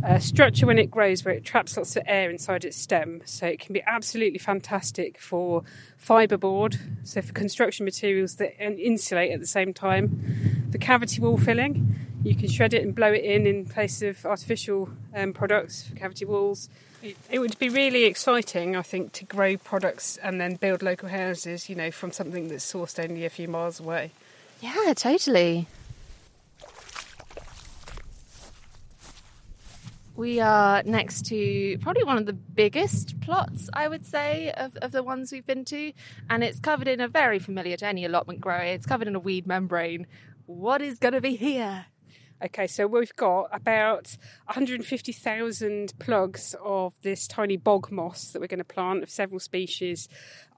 a, 0.03 0.21
structure 0.21 0.67
when 0.67 0.79
it 0.79 0.89
grows 0.89 1.25
where 1.25 1.33
it 1.33 1.43
traps 1.43 1.75
lots 1.75 1.95
of 1.97 2.03
air 2.05 2.29
inside 2.29 2.63
its 2.63 2.77
stem, 2.77 3.21
so 3.25 3.45
it 3.45 3.59
can 3.59 3.73
be 3.73 3.83
absolutely 3.85 4.39
fantastic 4.39 5.19
for 5.19 5.63
fibreboard, 6.01 6.79
so 7.03 7.21
for 7.21 7.33
construction 7.33 7.83
materials 7.83 8.35
that 8.35 8.57
insulate 8.61 9.31
at 9.31 9.41
the 9.41 9.47
same 9.47 9.73
time. 9.73 10.67
The 10.69 10.77
cavity 10.77 11.21
wall 11.21 11.37
filling, 11.37 11.95
you 12.23 12.35
can 12.35 12.49
shred 12.49 12.73
it 12.73 12.83
and 12.83 12.95
blow 12.95 13.11
it 13.11 13.23
in 13.23 13.45
in 13.45 13.65
place 13.65 14.01
of 14.01 14.25
artificial 14.25 14.89
um, 15.13 15.33
products 15.33 15.83
for 15.83 15.95
cavity 15.95 16.25
walls. 16.25 16.69
It, 17.29 17.39
would 17.39 17.59
be 17.59 17.69
really 17.69 18.05
exciting, 18.05 18.75
I 18.75 18.81
think, 18.81 19.11
to 19.13 19.25
grow 19.25 19.57
products 19.57 20.17
and 20.17 20.41
then 20.41 20.55
build 20.55 20.81
local 20.81 21.09
houses, 21.09 21.69
you 21.69 21.75
know, 21.75 21.91
from 21.91 22.11
something 22.11 22.47
that's 22.47 22.65
sourced 22.71 23.03
only 23.03 23.25
a 23.25 23.29
few 23.29 23.47
miles 23.47 23.79
away. 23.79 24.11
Yeah, 24.59 24.93
totally. 24.95 25.67
We 30.15 30.39
are 30.39 30.81
next 30.83 31.25
to 31.27 31.77
probably 31.79 32.05
one 32.05 32.17
of 32.17 32.25
the 32.25 32.33
biggest 32.33 33.19
plots, 33.21 33.69
I 33.73 33.87
would 33.87 34.05
say, 34.05 34.51
of, 34.55 34.75
of 34.77 34.91
the 34.91 35.03
ones 35.03 35.31
we've 35.31 35.45
been 35.45 35.65
to. 35.65 35.91
And 36.29 36.43
it's 36.43 36.59
covered 36.59 36.87
in 36.87 37.01
a 37.01 37.07
very 37.07 37.37
familiar 37.37 37.77
to 37.77 37.85
any 37.85 38.05
allotment 38.05 38.39
grower. 38.41 38.63
It's 38.63 38.85
covered 38.85 39.07
in 39.07 39.15
a 39.15 39.19
weed 39.19 39.45
membrane. 39.45 40.07
What 40.47 40.81
is 40.81 40.97
going 40.99 41.13
to 41.13 41.21
be 41.21 41.35
here? 41.35 41.85
Okay, 42.45 42.67
so 42.67 42.85
we've 42.85 43.15
got 43.15 43.49
about 43.51 44.17
150,000 44.45 45.93
plugs 45.97 46.55
of 46.63 46.93
this 47.01 47.27
tiny 47.27 47.57
bog 47.57 47.91
moss 47.91 48.27
that 48.27 48.39
we're 48.39 48.45
going 48.45 48.59
to 48.59 48.63
plant 48.63 49.01
of 49.01 49.09
several 49.09 49.39
species 49.39 50.07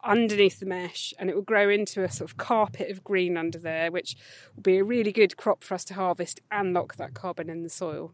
underneath 0.04 0.60
the 0.60 0.66
mesh, 0.66 1.14
and 1.18 1.30
it 1.30 1.36
will 1.36 1.42
grow 1.42 1.70
into 1.70 2.04
a 2.04 2.12
sort 2.12 2.30
of 2.30 2.36
carpet 2.36 2.92
of 2.92 3.06
green 3.06 3.38
under 3.38 3.58
there, 3.58 3.90
which 3.90 4.18
will 4.54 4.64
be 4.64 4.78
a 4.78 4.84
really 4.84 5.14
good 5.14 5.38
crop 5.38 5.64
for 5.64 5.76
us 5.76 5.86
to 5.86 5.94
harvest 5.94 6.42
and 6.52 6.74
lock 6.74 6.98
that 6.98 7.14
carbon 7.14 7.50
in 7.50 7.64
the 7.64 7.70
soil. 7.70 8.14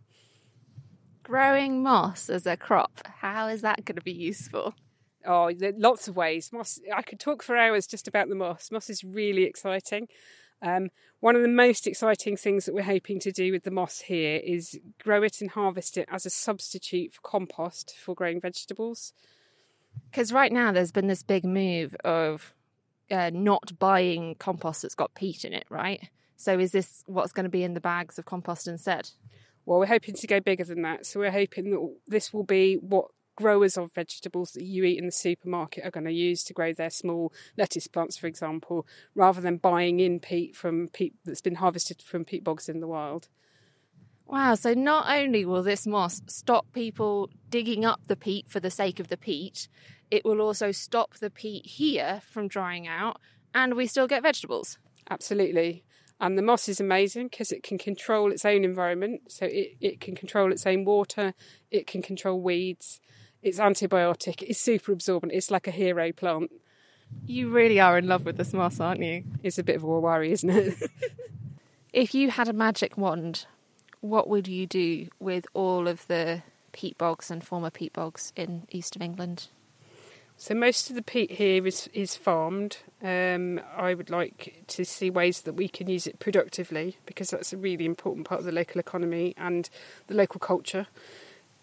Growing 1.23 1.81
moss 1.81 2.29
as 2.29 2.45
a 2.45 2.55
crop, 2.55 2.99
how 3.21 3.47
is 3.47 3.61
that 3.61 3.85
going 3.85 3.95
to 3.95 4.03
be 4.03 4.11
useful? 4.11 4.75
Oh, 5.25 5.51
lots 5.77 6.07
of 6.07 6.15
ways. 6.15 6.51
Moss. 6.53 6.79
I 6.93 7.01
could 7.01 7.19
talk 7.19 7.41
for 7.41 7.57
hours 7.57 7.87
just 7.87 8.07
about 8.07 8.29
the 8.29 8.35
moss. 8.35 8.69
Moss 8.71 8.89
is 8.89 9.03
really 9.03 9.45
exciting. 9.45 10.09
Um, 10.63 10.89
one 11.19 11.35
of 11.35 11.41
the 11.41 11.49
most 11.49 11.85
exciting 11.85 12.37
things 12.37 12.65
that 12.65 12.73
we're 12.73 12.83
hoping 12.83 13.19
to 13.19 13.31
do 13.31 13.51
with 13.51 13.63
the 13.63 13.71
moss 13.71 13.99
here 13.99 14.39
is 14.43 14.79
grow 15.03 15.21
it 15.21 15.41
and 15.41 15.51
harvest 15.51 15.97
it 15.97 16.07
as 16.09 16.25
a 16.25 16.29
substitute 16.29 17.13
for 17.13 17.21
compost 17.21 17.95
for 17.97 18.15
growing 18.15 18.39
vegetables. 18.39 19.13
Because 20.09 20.31
right 20.31 20.51
now 20.51 20.71
there's 20.71 20.93
been 20.93 21.07
this 21.07 21.21
big 21.21 21.43
move 21.43 21.95
of 22.05 22.53
uh, 23.11 23.29
not 23.33 23.77
buying 23.77 24.35
compost 24.35 24.81
that's 24.81 24.95
got 24.95 25.13
peat 25.13 25.43
in 25.43 25.53
it, 25.53 25.65
right? 25.69 26.09
So 26.37 26.57
is 26.57 26.71
this 26.71 27.03
what's 27.07 27.33
going 27.33 27.43
to 27.43 27.49
be 27.49 27.63
in 27.63 27.73
the 27.73 27.81
bags 27.81 28.17
of 28.17 28.25
compost 28.25 28.67
instead? 28.67 29.09
Well, 29.65 29.79
we're 29.79 29.85
hoping 29.85 30.15
to 30.15 30.27
go 30.27 30.39
bigger 30.39 30.63
than 30.63 30.81
that. 30.81 31.05
So 31.05 31.19
we're 31.19 31.31
hoping 31.31 31.71
that 31.71 31.95
this 32.07 32.33
will 32.33 32.43
be 32.43 32.75
what 32.75 33.07
growers 33.35 33.77
of 33.77 33.91
vegetables 33.93 34.51
that 34.51 34.63
you 34.63 34.83
eat 34.83 34.99
in 34.99 35.05
the 35.05 35.11
supermarket 35.11 35.85
are 35.85 35.91
going 35.91 36.05
to 36.05 36.11
use 36.11 36.43
to 36.43 36.53
grow 36.53 36.73
their 36.73 36.89
small 36.89 37.33
lettuce 37.57 37.87
plants, 37.87 38.17
for 38.17 38.27
example, 38.27 38.85
rather 39.15 39.41
than 39.41 39.57
buying 39.57 39.99
in 39.99 40.19
peat 40.19 40.55
from 40.55 40.87
peat 40.89 41.13
that's 41.25 41.41
been 41.41 41.55
harvested 41.55 42.01
from 42.01 42.25
peat 42.25 42.43
bogs 42.43 42.69
in 42.69 42.79
the 42.79 42.87
wild. 42.87 43.29
Wow, 44.25 44.55
so 44.55 44.73
not 44.73 45.05
only 45.15 45.45
will 45.45 45.63
this 45.63 45.85
moss 45.85 46.21
stop 46.27 46.71
people 46.73 47.29
digging 47.49 47.85
up 47.85 48.07
the 48.07 48.15
peat 48.15 48.47
for 48.49 48.59
the 48.59 48.71
sake 48.71 48.99
of 48.99 49.09
the 49.09 49.17
peat, 49.17 49.67
it 50.09 50.23
will 50.23 50.41
also 50.41 50.71
stop 50.71 51.15
the 51.15 51.29
peat 51.29 51.65
here 51.65 52.21
from 52.29 52.47
drying 52.47 52.87
out, 52.87 53.19
and 53.53 53.75
we 53.75 53.85
still 53.85 54.07
get 54.07 54.23
vegetables. 54.23 54.77
Absolutely. 55.09 55.83
And 56.19 56.37
the 56.37 56.41
moss 56.41 56.69
is 56.69 56.79
amazing 56.79 57.27
because 57.27 57.51
it 57.51 57.63
can 57.63 57.77
control 57.77 58.31
its 58.31 58.45
own 58.45 58.63
environment. 58.63 59.23
So 59.29 59.45
it, 59.45 59.75
it 59.81 59.99
can 59.99 60.15
control 60.15 60.51
its 60.51 60.65
own 60.65 60.85
water, 60.85 61.33
it 61.69 61.85
can 61.85 62.01
control 62.01 62.39
weeds, 62.41 63.01
it's 63.43 63.59
antibiotic, 63.59 64.41
it's 64.41 64.59
super 64.59 64.91
absorbent, 64.91 65.33
it's 65.33 65.51
like 65.51 65.67
a 65.67 65.71
hero 65.71 66.11
plant. 66.11 66.51
You 67.27 67.49
really 67.49 67.79
are 67.79 67.97
in 67.97 68.07
love 68.07 68.25
with 68.25 68.37
this 68.37 68.53
moss, 68.53 68.79
aren't 68.79 69.01
you? 69.01 69.23
It's 69.43 69.59
a 69.59 69.63
bit 69.63 69.75
of 69.75 69.83
a 69.83 69.87
worry, 69.99 70.31
isn't 70.31 70.49
it? 70.49 70.89
if 71.93 72.15
you 72.15 72.31
had 72.31 72.47
a 72.47 72.53
magic 72.53 72.97
wand, 72.97 73.45
what 74.01 74.27
would 74.27 74.47
you 74.47 74.65
do 74.65 75.09
with 75.19 75.45
all 75.53 75.87
of 75.87 76.07
the 76.07 76.41
peat 76.71 76.97
bogs 76.97 77.29
and 77.29 77.43
former 77.43 77.69
peat 77.69 77.93
bogs 77.93 78.33
in 78.35 78.65
east 78.71 78.95
of 78.95 79.01
England? 79.01 79.47
So 80.35 80.55
most 80.55 80.89
of 80.89 80.95
the 80.95 81.03
peat 81.03 81.31
here 81.31 81.65
is 81.67 81.89
is 81.93 82.15
farmed. 82.15 82.77
Um, 83.01 83.61
I 83.77 83.93
would 83.93 84.09
like 84.09 84.63
to 84.67 84.83
see 84.83 85.09
ways 85.09 85.41
that 85.41 85.53
we 85.53 85.67
can 85.67 85.87
use 85.87 86.07
it 86.07 86.19
productively 86.19 86.97
because 87.05 87.29
that's 87.29 87.53
a 87.53 87.57
really 87.57 87.85
important 87.85 88.27
part 88.27 88.39
of 88.39 88.45
the 88.45 88.51
local 88.51 88.79
economy 88.79 89.35
and 89.37 89.69
the 90.07 90.15
local 90.15 90.39
culture, 90.39 90.87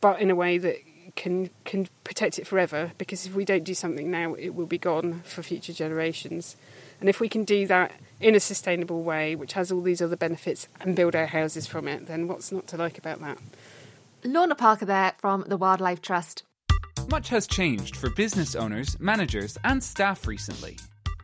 but 0.01 0.21
in 0.21 0.31
a 0.31 0.37
way 0.37 0.57
that 0.59 0.77
can 1.17 1.51
can 1.65 1.89
protect 2.05 2.39
it 2.39 2.47
forever 2.47 2.93
because 2.99 3.27
if 3.27 3.35
we 3.35 3.45
don't 3.45 3.65
do 3.65 3.75
something 3.75 4.11
now 4.11 4.35
it 4.35 4.51
will 4.51 4.67
be 4.67 4.79
gone 4.79 5.23
for 5.25 5.43
future 5.43 5.73
generations. 5.73 6.57
And 7.01 7.09
if 7.09 7.21
we 7.21 7.29
can 7.29 7.45
do 7.45 7.67
that 7.67 7.93
in 8.21 8.35
a 8.35 8.41
sustainable 8.41 9.03
way 9.03 9.35
which 9.35 9.55
has 9.55 9.73
all 9.73 9.81
these 9.81 10.03
other 10.03 10.17
benefits 10.17 10.69
and 10.81 10.97
build 10.97 11.17
our 11.17 11.27
houses 11.27 11.67
from 11.67 11.89
it 11.89 12.07
then 12.07 12.29
what's 12.29 12.53
not 12.53 12.67
to 12.69 12.77
like 12.77 12.99
about 12.99 13.21
that? 13.21 13.39
Lorna 14.25 14.55
Parker 14.55 14.85
there 14.85 15.15
from 15.19 15.45
the 15.47 15.57
Wildlife 15.57 16.03
Trust. 16.03 16.43
Much 17.09 17.29
has 17.31 17.47
changed 17.47 17.97
for 17.97 18.11
business 18.11 18.55
owners 18.55 18.99
managers 19.01 19.59
and 19.65 19.83
staff 19.83 20.27
recently 20.27 20.77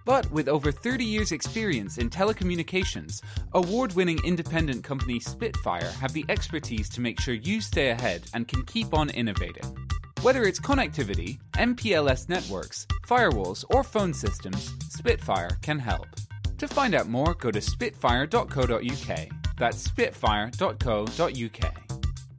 But 0.06 0.30
with 0.30 0.48
over 0.48 0.70
30 0.70 1.04
years' 1.04 1.32
experience 1.32 1.98
in 1.98 2.08
telecommunications, 2.10 3.20
award 3.54 3.92
winning 3.94 4.20
independent 4.24 4.84
company 4.84 5.18
Spitfire 5.18 5.90
have 6.00 6.12
the 6.12 6.24
expertise 6.28 6.88
to 6.90 7.00
make 7.00 7.20
sure 7.20 7.34
you 7.34 7.60
stay 7.60 7.90
ahead 7.90 8.22
and 8.32 8.46
can 8.46 8.64
keep 8.64 8.94
on 8.94 9.10
innovating. 9.10 9.76
Whether 10.22 10.44
it's 10.44 10.60
connectivity, 10.60 11.38
MPLS 11.54 12.28
networks, 12.28 12.86
firewalls, 13.06 13.64
or 13.70 13.82
phone 13.82 14.14
systems, 14.14 14.72
Spitfire 14.90 15.58
can 15.60 15.80
help. 15.80 16.06
To 16.58 16.68
find 16.68 16.94
out 16.94 17.08
more, 17.08 17.34
go 17.34 17.50
to 17.50 17.60
spitfire.co.uk. 17.60 19.28
That's 19.58 19.78
spitfire.co.uk. 19.78 21.72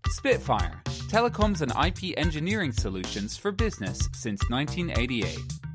Spitfire, 0.08 0.82
telecoms 1.10 1.62
and 1.62 1.72
IP 1.86 2.18
engineering 2.18 2.72
solutions 2.72 3.36
for 3.36 3.52
business 3.52 4.00
since 4.14 4.50
1988. 4.50 5.67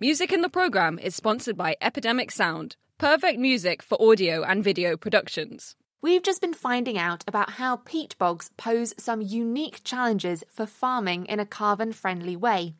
Music 0.00 0.32
in 0.32 0.42
the 0.42 0.48
program 0.48 0.96
is 0.96 1.16
sponsored 1.16 1.56
by 1.56 1.74
Epidemic 1.80 2.30
Sound, 2.30 2.76
perfect 2.98 3.36
music 3.36 3.82
for 3.82 4.00
audio 4.00 4.44
and 4.44 4.62
video 4.62 4.96
productions. 4.96 5.74
We've 6.00 6.22
just 6.22 6.40
been 6.40 6.54
finding 6.54 6.96
out 6.96 7.24
about 7.26 7.50
how 7.50 7.78
peat 7.78 8.14
bogs 8.16 8.52
pose 8.56 8.94
some 8.96 9.20
unique 9.20 9.82
challenges 9.82 10.44
for 10.48 10.66
farming 10.66 11.26
in 11.26 11.40
a 11.40 11.44
carbon 11.44 11.92
friendly 11.92 12.36
way. 12.36 12.74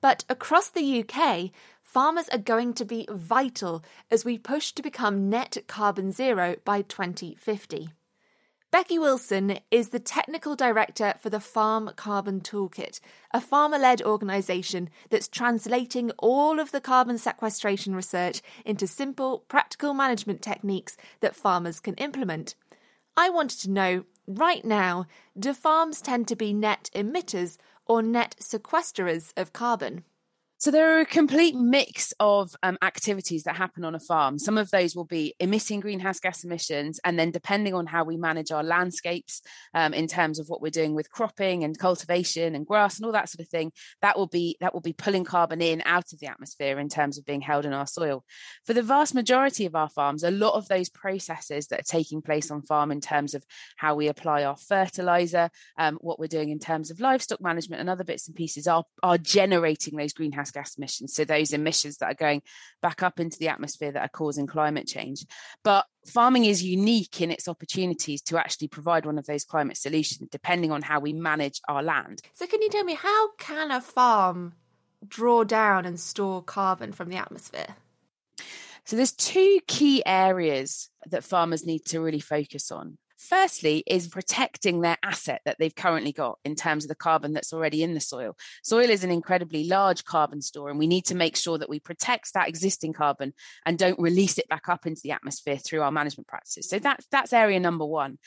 But 0.00 0.24
across 0.30 0.70
the 0.70 1.04
UK, 1.04 1.50
farmers 1.82 2.30
are 2.30 2.38
going 2.38 2.72
to 2.74 2.86
be 2.86 3.06
vital 3.10 3.84
as 4.10 4.24
we 4.24 4.38
push 4.38 4.72
to 4.72 4.82
become 4.82 5.28
net 5.28 5.58
carbon 5.66 6.12
zero 6.12 6.56
by 6.64 6.80
2050. 6.80 7.90
Becky 8.74 8.98
Willson 8.98 9.60
is 9.70 9.90
the 9.90 10.00
technical 10.00 10.56
director 10.56 11.14
for 11.20 11.30
the 11.30 11.38
Farm 11.38 11.92
Carbon 11.94 12.40
Toolkit, 12.40 12.98
a 13.32 13.40
farmer 13.40 13.78
led 13.78 14.02
organisation 14.02 14.90
that's 15.10 15.28
translating 15.28 16.10
all 16.18 16.58
of 16.58 16.72
the 16.72 16.80
carbon 16.80 17.16
sequestration 17.16 17.94
research 17.94 18.42
into 18.64 18.88
simple, 18.88 19.44
practical 19.46 19.94
management 19.94 20.42
techniques 20.42 20.96
that 21.20 21.36
farmers 21.36 21.78
can 21.78 21.94
implement. 21.98 22.56
I 23.16 23.30
wanted 23.30 23.60
to 23.60 23.70
know 23.70 24.06
right 24.26 24.64
now 24.64 25.06
do 25.38 25.54
farms 25.54 26.00
tend 26.00 26.26
to 26.26 26.34
be 26.34 26.52
net 26.52 26.90
emitters 26.96 27.58
or 27.86 28.02
net 28.02 28.34
sequesterers 28.40 29.32
of 29.36 29.52
carbon? 29.52 30.02
So 30.58 30.70
there 30.70 30.96
are 30.96 31.00
a 31.00 31.06
complete 31.06 31.56
mix 31.56 32.14
of 32.20 32.54
um, 32.62 32.78
activities 32.80 33.42
that 33.42 33.56
happen 33.56 33.84
on 33.84 33.94
a 33.94 34.00
farm. 34.00 34.38
Some 34.38 34.56
of 34.56 34.70
those 34.70 34.94
will 34.94 35.04
be 35.04 35.34
emitting 35.38 35.80
greenhouse 35.80 36.20
gas 36.20 36.44
emissions, 36.44 37.00
and 37.04 37.18
then 37.18 37.32
depending 37.32 37.74
on 37.74 37.86
how 37.86 38.04
we 38.04 38.16
manage 38.16 38.50
our 38.50 38.62
landscapes 38.62 39.42
um, 39.74 39.92
in 39.92 40.06
terms 40.06 40.38
of 40.38 40.46
what 40.48 40.62
we're 40.62 40.70
doing 40.70 40.94
with 40.94 41.10
cropping 41.10 41.64
and 41.64 41.78
cultivation 41.78 42.54
and 42.54 42.66
grass 42.66 42.96
and 42.96 43.04
all 43.04 43.12
that 43.12 43.28
sort 43.28 43.44
of 43.44 43.48
thing, 43.48 43.72
that 44.00 44.16
will 44.16 44.28
be 44.28 44.56
that 44.60 44.72
will 44.72 44.80
be 44.80 44.92
pulling 44.92 45.24
carbon 45.24 45.60
in 45.60 45.82
out 45.84 46.12
of 46.12 46.20
the 46.20 46.28
atmosphere 46.28 46.78
in 46.78 46.88
terms 46.88 47.18
of 47.18 47.26
being 47.26 47.40
held 47.40 47.66
in 47.66 47.72
our 47.72 47.86
soil. 47.86 48.24
For 48.64 48.72
the 48.72 48.82
vast 48.82 49.14
majority 49.14 49.66
of 49.66 49.74
our 49.74 49.90
farms, 49.90 50.22
a 50.22 50.30
lot 50.30 50.54
of 50.54 50.68
those 50.68 50.88
processes 50.88 51.66
that 51.66 51.80
are 51.80 51.90
taking 51.98 52.22
place 52.22 52.50
on 52.50 52.62
farm 52.62 52.90
in 52.92 53.00
terms 53.00 53.34
of 53.34 53.44
how 53.76 53.96
we 53.96 54.06
apply 54.06 54.44
our 54.44 54.56
fertilizer, 54.56 55.50
um, 55.78 55.98
what 56.00 56.18
we're 56.18 56.26
doing 56.26 56.50
in 56.50 56.60
terms 56.60 56.90
of 56.90 57.00
livestock 57.00 57.42
management, 57.42 57.80
and 57.80 57.90
other 57.90 58.04
bits 58.04 58.28
and 58.28 58.36
pieces 58.36 58.66
are 58.66 58.84
are 59.02 59.18
generating 59.18 59.96
those 59.96 60.12
greenhouse 60.12 60.43
gas 60.50 60.76
emissions. 60.76 61.14
So 61.14 61.24
those 61.24 61.52
emissions 61.52 61.98
that 61.98 62.10
are 62.10 62.14
going 62.14 62.42
back 62.82 63.02
up 63.02 63.20
into 63.20 63.38
the 63.38 63.48
atmosphere 63.48 63.92
that 63.92 64.02
are 64.02 64.08
causing 64.08 64.46
climate 64.46 64.86
change. 64.86 65.26
But 65.62 65.86
farming 66.06 66.44
is 66.44 66.62
unique 66.62 67.20
in 67.20 67.30
its 67.30 67.48
opportunities 67.48 68.22
to 68.22 68.38
actually 68.38 68.68
provide 68.68 69.06
one 69.06 69.18
of 69.18 69.26
those 69.26 69.44
climate 69.44 69.76
solutions, 69.76 70.28
depending 70.30 70.72
on 70.72 70.82
how 70.82 71.00
we 71.00 71.12
manage 71.12 71.60
our 71.68 71.82
land. 71.82 72.20
So 72.34 72.46
can 72.46 72.62
you 72.62 72.70
tell 72.70 72.84
me 72.84 72.94
how 72.94 73.32
can 73.36 73.70
a 73.70 73.80
farm 73.80 74.54
draw 75.06 75.44
down 75.44 75.84
and 75.84 75.98
store 75.98 76.42
carbon 76.42 76.92
from 76.92 77.08
the 77.08 77.16
atmosphere? 77.16 77.76
So 78.84 78.96
there's 78.96 79.12
two 79.12 79.60
key 79.66 80.02
areas 80.04 80.90
that 81.06 81.24
farmers 81.24 81.64
need 81.64 81.86
to 81.86 82.00
really 82.00 82.20
focus 82.20 82.70
on. 82.70 82.98
Firstly, 83.28 83.82
is 83.86 84.08
protecting 84.08 84.82
their 84.82 84.98
asset 85.02 85.40
that 85.46 85.56
they've 85.58 85.74
currently 85.74 86.12
got 86.12 86.38
in 86.44 86.54
terms 86.54 86.84
of 86.84 86.88
the 86.88 86.94
carbon 86.94 87.32
that's 87.32 87.54
already 87.54 87.82
in 87.82 87.94
the 87.94 88.00
soil. 88.00 88.36
Soil 88.62 88.90
is 88.90 89.02
an 89.02 89.10
incredibly 89.10 89.66
large 89.66 90.04
carbon 90.04 90.42
store, 90.42 90.68
and 90.68 90.78
we 90.78 90.86
need 90.86 91.06
to 91.06 91.14
make 91.14 91.34
sure 91.34 91.56
that 91.56 91.70
we 91.70 91.80
protect 91.80 92.34
that 92.34 92.48
existing 92.48 92.92
carbon 92.92 93.32
and 93.64 93.78
don't 93.78 93.98
release 93.98 94.36
it 94.36 94.48
back 94.48 94.68
up 94.68 94.86
into 94.86 95.00
the 95.02 95.12
atmosphere 95.12 95.56
through 95.56 95.80
our 95.80 95.90
management 95.90 96.28
practices. 96.28 96.68
So 96.68 96.78
that's 96.78 97.06
that's 97.10 97.32
area 97.32 97.58
number 97.58 97.86
one. 97.86 98.18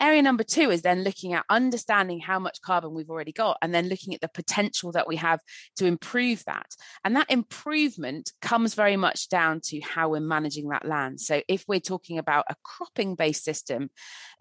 Area 0.00 0.22
number 0.22 0.42
two 0.42 0.70
is 0.70 0.80
then 0.80 1.04
looking 1.04 1.34
at 1.34 1.44
understanding 1.50 2.20
how 2.20 2.38
much 2.38 2.62
carbon 2.62 2.94
we've 2.94 3.10
already 3.10 3.32
got, 3.32 3.58
and 3.60 3.74
then 3.74 3.88
looking 3.90 4.14
at 4.14 4.22
the 4.22 4.28
potential 4.28 4.90
that 4.92 5.06
we 5.06 5.16
have 5.16 5.40
to 5.76 5.84
improve 5.84 6.42
that. 6.46 6.74
And 7.04 7.14
that 7.16 7.30
improvement 7.30 8.32
comes 8.40 8.74
very 8.74 8.96
much 8.96 9.28
down 9.28 9.60
to 9.64 9.80
how 9.80 10.08
we're 10.08 10.20
managing 10.20 10.68
that 10.70 10.86
land. 10.86 11.20
So 11.20 11.42
if 11.46 11.64
we're 11.68 11.80
talking 11.80 12.16
about 12.16 12.46
a 12.48 12.56
cropping 12.62 13.16
based 13.16 13.44
system, 13.44 13.90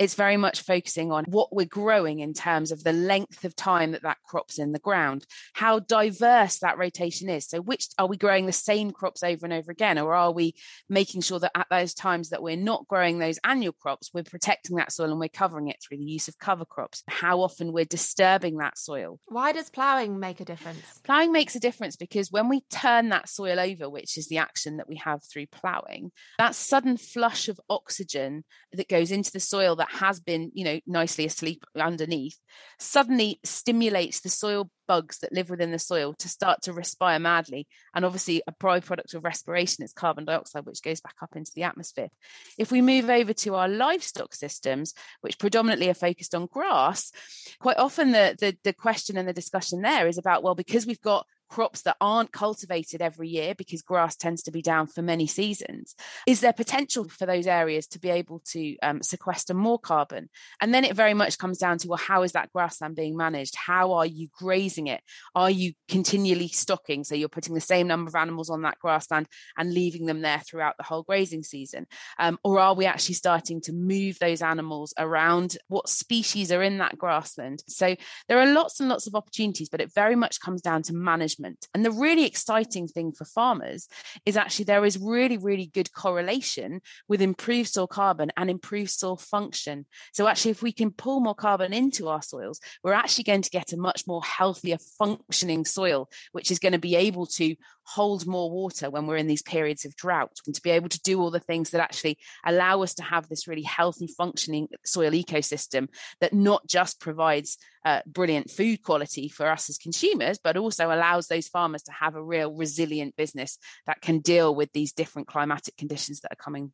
it's 0.06 0.13
very 0.13 0.38
much 0.38 0.62
focusing 0.62 1.12
on 1.12 1.26
what 1.28 1.54
we're 1.54 1.65
growing 1.65 2.20
in 2.20 2.32
terms 2.32 2.72
of 2.72 2.84
the 2.84 2.94
length 2.94 3.44
of 3.44 3.56
time 3.56 3.91
that 3.91 4.04
that 4.04 4.20
crop's 4.24 4.60
in 4.60 4.72
the 4.72 4.80
ground, 4.80 5.26
how 5.54 5.80
diverse 5.80 6.60
that 6.60 6.78
rotation 6.78 7.28
is. 7.28 7.48
So, 7.48 7.60
which 7.60 7.88
are 7.98 8.06
we 8.08 8.15
growing 8.15 8.46
the 8.46 8.52
same 8.52 8.91
crops 8.91 9.24
over 9.24 9.48
and 9.48 9.54
over 9.54 9.72
again, 9.72 9.98
or 9.98 10.13
are 10.13 10.32
we 10.32 10.54
making 10.88 11.22
sure 11.22 11.39
that 11.39 11.58
at 11.58 11.65
those 11.72 11.96
times 11.96 12.30
that 12.30 12.44
we're 12.44 12.56
not 12.56 12.88
growing 12.88 13.18
those 13.18 13.39
annual 13.44 13.74
crops, 13.74 14.12
we're 14.13 14.24
protecting 14.24 14.76
that 14.76 14.91
soil 14.91 15.10
and 15.10 15.20
we're 15.20 15.28
covering 15.28 15.70
it 15.70 15.78
through 15.82 15.98
the 15.98 16.04
use 16.04 16.28
of 16.28 16.38
cover 16.38 16.65
crops? 16.65 17.02
How 17.08 17.41
often 17.41 17.74
we're 17.74 17.86
disturbing 17.86 18.58
that 18.58 18.78
soil? 18.78 19.20
Why 19.26 19.54
does 19.54 19.72
ploughing 19.72 20.20
make 20.20 20.39
a 20.39 20.46
difference? 20.46 20.84
Ploughing 21.04 21.32
makes 21.32 21.56
a 21.56 21.60
difference 21.60 21.96
because 21.96 22.32
when 22.32 22.48
we 22.48 22.62
turn 22.70 23.10
that 23.10 23.28
soil 23.28 23.60
over, 23.60 23.89
which 23.89 24.20
is 24.20 24.28
the 24.28 24.38
action 24.38 24.78
that 24.78 24.88
we 24.88 24.98
have 24.98 25.24
through 25.24 25.48
ploughing, 25.48 26.12
that 26.38 26.54
sudden 26.54 26.98
flush 26.98 27.50
of 27.50 27.60
oxygen 27.72 28.44
that 28.72 28.88
goes 28.88 29.10
into 29.10 29.32
the 29.32 29.39
soil 29.39 29.76
that 29.86 30.00
has 30.00 30.19
been, 30.19 30.52
you 30.54 30.65
know, 30.65 30.80
nicely 30.86 31.26
asleep 31.26 31.65
underneath, 31.76 32.38
suddenly 32.80 33.39
stimulates 33.43 34.19
the 34.21 34.30
soil 34.30 34.69
bugs 34.88 35.19
that 35.19 35.34
live 35.34 35.50
within 35.50 35.71
the 35.71 35.80
soil 35.80 36.13
to 36.13 36.30
start 36.30 36.62
to 36.63 36.74
respire 36.74 37.19
madly. 37.19 37.67
And 37.93 38.06
obviously, 38.06 38.41
a 38.48 38.52
byproduct 38.54 39.13
of 39.13 39.24
respiration 39.24 39.84
is 39.84 39.93
carbon 39.93 40.26
dioxide, 40.26 40.65
which 40.65 40.82
goes 40.84 41.02
back 41.02 41.15
up 41.21 41.36
into 41.36 41.52
the 41.56 41.63
atmosphere. 41.63 42.10
If 42.58 42.71
we 42.71 42.82
move 42.82 43.10
over 43.10 43.34
to 43.34 43.56
our 43.56 43.67
livestock 43.67 44.34
systems, 44.34 44.93
which 45.21 45.39
predominantly 45.39 45.89
are 45.89 45.95
focused 45.95 46.36
on 46.36 46.48
grass, 46.48 47.12
quite 47.60 47.78
often 47.78 48.12
the, 48.12 48.36
the, 48.39 48.58
the 48.63 48.74
question 48.74 49.17
and 49.17 49.28
the 49.28 49.34
discussion 49.34 49.82
there 49.82 50.08
is 50.08 50.17
about, 50.17 50.43
well, 50.43 50.56
because 50.56 50.86
we've 50.86 51.02
got 51.02 51.26
crops 51.49 51.81
that 51.84 51.97
aren't 52.01 52.31
cultivated 52.31 53.01
every 53.01 53.29
year 53.29 53.55
because 53.55 53.81
grass 53.81 54.15
tends 54.15 54.43
to 54.43 54.51
be 54.51 54.62
down 54.62 54.88
for 54.88 55.01
many 55.01 55.27
seasons 55.27 55.95
is 56.27 56.41
there 56.41 56.53
potential 56.53 57.08
for 57.08 57.25
those 57.25 57.47
areas 57.47 57.88
to 57.88 57.99
be 57.99 58.10
able 58.10 58.41
to 58.45 58.75
um, 58.81 59.01
sequester 59.01 59.53
more 59.53 59.79
carbon? 59.79 60.29
And 60.62 60.73
then 60.73 60.84
it 60.84 60.95
very 60.95 61.13
much 61.13 61.38
comes 61.38 61.58
down 61.58 61.77
to 61.79 61.88
well 61.88 61.97
how 61.97 62.23
is 62.23 62.34
that 62.34 62.51
grassland 62.51 62.95
being 62.95 63.15
managed? 63.15 63.55
How 63.55 63.93
are 63.93 64.05
you 64.05 64.27
grazing 64.34 64.88
it? 64.88 65.01
Are 65.36 65.49
you 65.49 65.73
continually 65.88 66.47
stocking? 66.47 67.03
So 67.03 67.15
you're 67.15 67.29
putting 67.29 67.53
the 67.53 67.62
same 67.62 67.88
number 67.88 68.10
of 68.10 68.15
animals 68.15 68.49
on 68.49 68.63
that 68.63 68.79
grassland 68.79 69.27
and 69.58 69.73
leaving 69.73 70.05
them 70.05 70.21
there 70.21 70.39
throughout 70.39 70.75
the 70.77 70.84
whole 70.84 71.03
grazing 71.03 71.43
season. 71.43 71.88
Um, 72.19 72.39
or 72.43 72.60
are 72.60 72.73
we 72.73 72.86
actually 72.86 73.15
starting 73.15 73.62
to 73.62 73.73
move 73.73 74.17
those 74.19 74.41
animals 74.41 74.93
around 74.97 75.58
what 75.67 75.89
species 75.89 76.51
are 76.51 76.63
in 76.63 76.79
that 76.79 76.97
grassland? 76.97 77.63
So 77.67 77.95
there 78.27 78.39
are 78.39 78.51
lots 78.51 78.79
and 78.79 78.89
lots 78.89 79.08
of 79.08 79.15
opportunities 79.15 79.69
but 79.69 79.81
it 79.81 79.93
very 79.93 80.15
much 80.15 80.39
comes 80.39 80.62
down 80.62 80.81
to 80.84 80.93
management 80.93 81.35
management. 81.39 81.67
And 81.74 81.86
the 81.86 81.91
really 81.91 82.26
exciting 82.26 82.88
thing 82.88 83.12
for 83.12 83.26
farmers 83.26 83.88
is 84.26 84.38
actually 84.38 84.65
there 84.65 84.86
is 84.86 84.98
really, 84.98 85.38
really 85.38 85.67
good 85.67 85.91
correlation 85.93 86.82
with 87.08 87.21
improved 87.21 87.69
soil 87.69 87.88
carbon 87.88 88.32
and 88.38 88.50
improved 88.50 88.91
soil 88.91 89.17
function. 89.17 89.86
So, 90.13 90.28
actually, 90.28 90.52
if 90.52 90.62
we 90.62 90.71
can 90.71 90.91
pull 90.91 91.19
more 91.19 91.36
carbon 91.36 91.74
into 91.74 92.08
our 92.08 92.21
soils, 92.21 92.60
we're 92.84 92.93
actually 92.93 93.26
going 93.26 93.41
to 93.43 93.50
get 93.50 93.74
a 93.74 93.78
much 93.78 94.04
more 94.08 94.24
healthier 94.24 94.78
functioning 94.98 95.65
soil, 95.65 96.10
which 96.32 96.52
is 96.52 96.60
going 96.60 96.74
to 96.74 96.80
be 96.80 96.95
able 96.95 97.26
to 97.26 97.56
hold 97.84 98.26
more 98.26 98.50
water 98.50 98.89
when 98.89 99.06
we're 99.06 99.17
in 99.17 99.28
these 99.28 99.43
periods 99.43 99.86
of 99.86 99.95
drought 99.95 100.39
and 100.45 100.56
to 100.56 100.62
be 100.62 100.71
able 100.71 100.89
to 100.89 101.00
do 101.02 101.21
all 101.21 101.30
the 101.30 101.39
things 101.39 101.69
that 101.69 101.82
actually 101.82 102.17
allow 102.43 102.82
us 102.82 102.95
to 102.95 103.04
have 103.04 103.30
this 103.30 103.48
really 103.48 103.62
healthy 103.62 104.08
functioning 104.08 104.67
soil 104.84 105.12
ecosystem 105.12 105.88
that 106.19 106.34
not 106.34 106.65
just 106.67 107.00
provides 107.00 107.58
uh, 107.86 108.02
brilliant 108.06 108.50
food 108.50 108.82
quality 108.84 109.30
for 109.30 109.48
us 109.48 109.69
as 109.69 109.78
consumers 109.78 110.39
but 110.43 110.58
also 110.58 110.88
allows 110.88 111.28
those 111.28 111.48
farmers 111.48 111.84
to 111.84 111.91
have 111.91 112.15
a 112.15 112.24
real 112.24 112.52
resilient 112.52 113.15
business 113.15 113.58
that 113.86 114.02
can 114.02 114.19
deal 114.19 114.54
with 114.54 114.71
these 114.74 114.91
different 114.91 115.28
climatic 115.28 115.78
conditions 115.78 116.19
that 116.21 116.34
are 116.34 116.43
coming. 116.43 116.74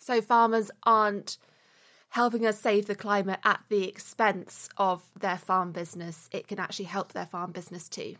So 0.00 0.20
farmers 0.20 0.70
aren't 0.84 1.38
helping 2.10 2.46
us 2.46 2.58
save 2.58 2.86
the 2.86 2.94
climate 2.94 3.40
at 3.44 3.60
the 3.68 3.86
expense 3.86 4.68
of 4.76 5.02
their 5.18 5.38
farm 5.38 5.72
business. 5.72 6.28
It 6.32 6.48
can 6.48 6.58
actually 6.58 6.86
help 6.86 7.12
their 7.12 7.26
farm 7.26 7.52
business 7.52 7.88
too. 7.88 8.16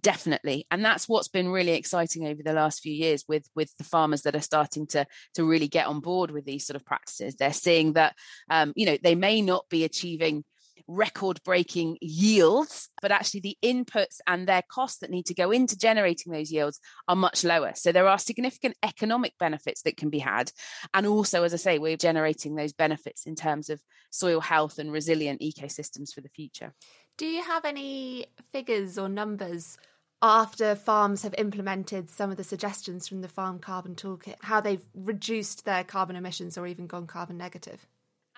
Definitely. 0.00 0.66
And 0.70 0.84
that's 0.84 1.08
what's 1.08 1.28
been 1.28 1.48
really 1.48 1.72
exciting 1.72 2.26
over 2.26 2.42
the 2.42 2.52
last 2.52 2.82
few 2.82 2.92
years 2.92 3.24
with 3.26 3.48
with 3.56 3.76
the 3.78 3.84
farmers 3.84 4.22
that 4.22 4.36
are 4.36 4.40
starting 4.40 4.86
to 4.88 5.06
to 5.34 5.44
really 5.44 5.66
get 5.66 5.86
on 5.86 6.00
board 6.00 6.30
with 6.30 6.44
these 6.44 6.66
sort 6.66 6.76
of 6.76 6.84
practices. 6.84 7.34
They're 7.34 7.52
seeing 7.52 7.94
that 7.94 8.14
um, 8.48 8.72
you 8.76 8.86
know 8.86 8.98
they 9.02 9.16
may 9.16 9.42
not 9.42 9.64
be 9.68 9.84
achieving 9.84 10.44
record 10.88 11.40
breaking 11.44 11.98
yields, 12.00 12.88
but 13.00 13.12
actually 13.12 13.40
the 13.40 13.58
inputs 13.62 14.20
and 14.26 14.48
their 14.48 14.62
costs 14.68 14.98
that 15.00 15.10
need 15.10 15.26
to 15.26 15.34
go 15.34 15.50
into 15.50 15.78
generating 15.78 16.32
those 16.32 16.50
yields 16.50 16.80
are 17.06 17.14
much 17.14 17.44
lower. 17.44 17.72
So 17.74 17.92
there 17.92 18.08
are 18.08 18.18
significant 18.18 18.76
economic 18.82 19.34
benefits 19.38 19.82
that 19.82 19.96
can 19.96 20.10
be 20.10 20.18
had. 20.18 20.50
And 20.94 21.06
also, 21.06 21.44
as 21.44 21.52
I 21.52 21.58
say, 21.58 21.78
we're 21.78 21.96
generating 21.96 22.54
those 22.54 22.72
benefits 22.72 23.26
in 23.26 23.36
terms 23.36 23.70
of 23.70 23.80
soil 24.10 24.40
health 24.40 24.78
and 24.78 24.90
resilient 24.90 25.40
ecosystems 25.42 26.12
for 26.12 26.22
the 26.22 26.30
future. 26.30 26.74
Do 27.18 27.26
you 27.26 27.42
have 27.42 27.64
any 27.64 28.26
figures 28.50 28.98
or 28.98 29.08
numbers 29.08 29.76
after 30.22 30.74
farms 30.74 31.22
have 31.22 31.34
implemented 31.38 32.10
some 32.10 32.30
of 32.30 32.36
the 32.36 32.44
suggestions 32.44 33.06
from 33.06 33.20
the 33.20 33.28
Farm 33.28 33.58
Carbon 33.58 33.94
Toolkit, 33.94 34.36
how 34.40 34.60
they've 34.60 34.84
reduced 34.94 35.64
their 35.64 35.84
carbon 35.84 36.16
emissions 36.16 36.58
or 36.58 36.66
even 36.66 36.86
gone 36.86 37.06
carbon 37.06 37.36
negative? 37.36 37.86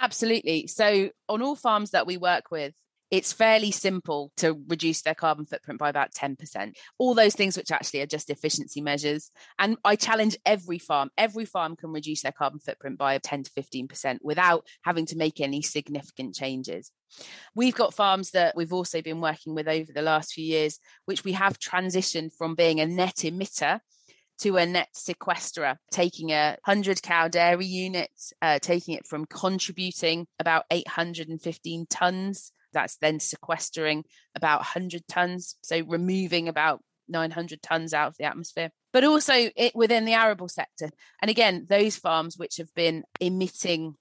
Absolutely. 0.01 0.67
So, 0.67 1.11
on 1.29 1.43
all 1.43 1.57
farms 1.57 1.91
that 1.91 2.07
we 2.07 2.17
work 2.17 2.51
with, 2.51 2.73
it's 3.11 3.33
fairly 3.33 3.73
simple 3.73 4.31
to 4.37 4.57
reduce 4.69 5.03
their 5.03 5.17
carbon 5.17 5.45
footprint 5.45 5.81
by 5.81 5.89
about 5.89 6.13
10%. 6.13 6.75
All 6.99 7.15
those 7.15 7.35
things, 7.35 7.57
which 7.57 7.73
actually 7.73 8.03
are 8.03 8.07
just 8.07 8.31
efficiency 8.31 8.81
measures. 8.81 9.33
And 9.59 9.77
I 9.85 9.97
challenge 9.97 10.39
every 10.47 10.79
farm, 10.79 11.11
every 11.19 11.45
farm 11.45 11.75
can 11.75 11.91
reduce 11.91 12.23
their 12.23 12.33
carbon 12.33 12.61
footprint 12.61 12.99
by 12.99 13.19
10 13.19 13.43
to 13.45 13.51
15% 13.51 14.19
without 14.23 14.65
having 14.83 15.07
to 15.07 15.17
make 15.17 15.41
any 15.41 15.61
significant 15.61 16.37
changes. 16.37 16.93
We've 17.57 17.75
got 17.75 17.95
farms 17.95 18.31
that 18.31 18.55
we've 18.55 18.73
also 18.73 19.03
been 19.03 19.21
working 19.21 19.57
with 19.57 19.67
over 19.67 19.93
the 19.93 20.03
last 20.03 20.33
few 20.33 20.45
years, 20.45 20.79
which 21.07 21.25
we 21.25 21.33
have 21.33 21.59
transitioned 21.59 22.31
from 22.39 22.55
being 22.55 22.79
a 22.79 22.87
net 22.87 23.17
emitter 23.17 23.81
to 24.41 24.57
a 24.57 24.67
net 24.67 24.89
sequesterer, 24.95 25.77
taking 25.91 26.31
a 26.31 26.57
100 26.65 27.03
cow 27.03 27.29
dairy 27.29 27.67
unit, 27.67 28.11
uh, 28.43 28.59
taking 28.59 28.95
it 28.95 29.07
from 29.07 29.27
contributing 29.27 30.27
about 30.39 30.65
815 30.71 31.87
tonnes. 31.87 32.51
That's 32.73 32.97
then 32.99 33.21
sequestering 33.21 34.05
about 34.35 34.61
100 34.61 35.07
tonnes. 35.07 35.55
So 35.63 35.83
removing 35.87 36.49
about 36.49 36.83
900 37.09 37.61
tonnes 37.63 37.93
out 37.93 38.09
of 38.09 38.17
the 38.17 38.25
atmosphere. 38.25 38.71
But 38.93 39.05
also 39.05 39.35
it, 39.35 39.75
within 39.75 40.05
the 40.05 40.15
arable 40.15 40.49
sector. 40.49 40.91
And 41.21 41.31
again, 41.31 41.67
those 41.69 41.97
farms 41.97 42.37
which 42.37 42.57
have 42.57 42.73
been 42.75 43.05
emitting 43.21 43.95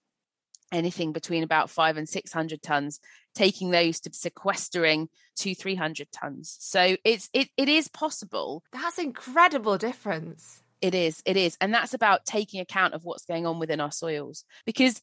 anything 0.71 1.12
between 1.12 1.43
about 1.43 1.69
five 1.69 1.97
and 1.97 2.08
600 2.08 2.62
tonnes, 2.62 2.99
taking 3.36 3.71
those 3.71 3.99
to 4.01 4.12
sequestering 4.13 5.10
to 5.38 5.55
300 5.55 6.08
tonnes. 6.12 6.55
So 6.60 6.97
it's 7.03 7.29
it, 7.34 7.49
it 7.58 7.69
is 7.69 7.88
possible. 7.88 8.63
That's 8.71 8.99
incredible 8.99 9.77
difference. 9.77 10.62
It 10.82 10.95
is, 10.95 11.21
it 11.25 11.36
is. 11.38 11.58
And 11.60 11.73
that's 11.73 11.93
about 11.93 12.25
taking 12.25 12.62
account 12.62 12.93
of 12.93 13.03
what's 13.03 13.25
going 13.25 13.45
on 13.45 13.60
within 13.60 13.82
our 13.82 13.91
soils. 13.91 14.45
Because 14.65 15.01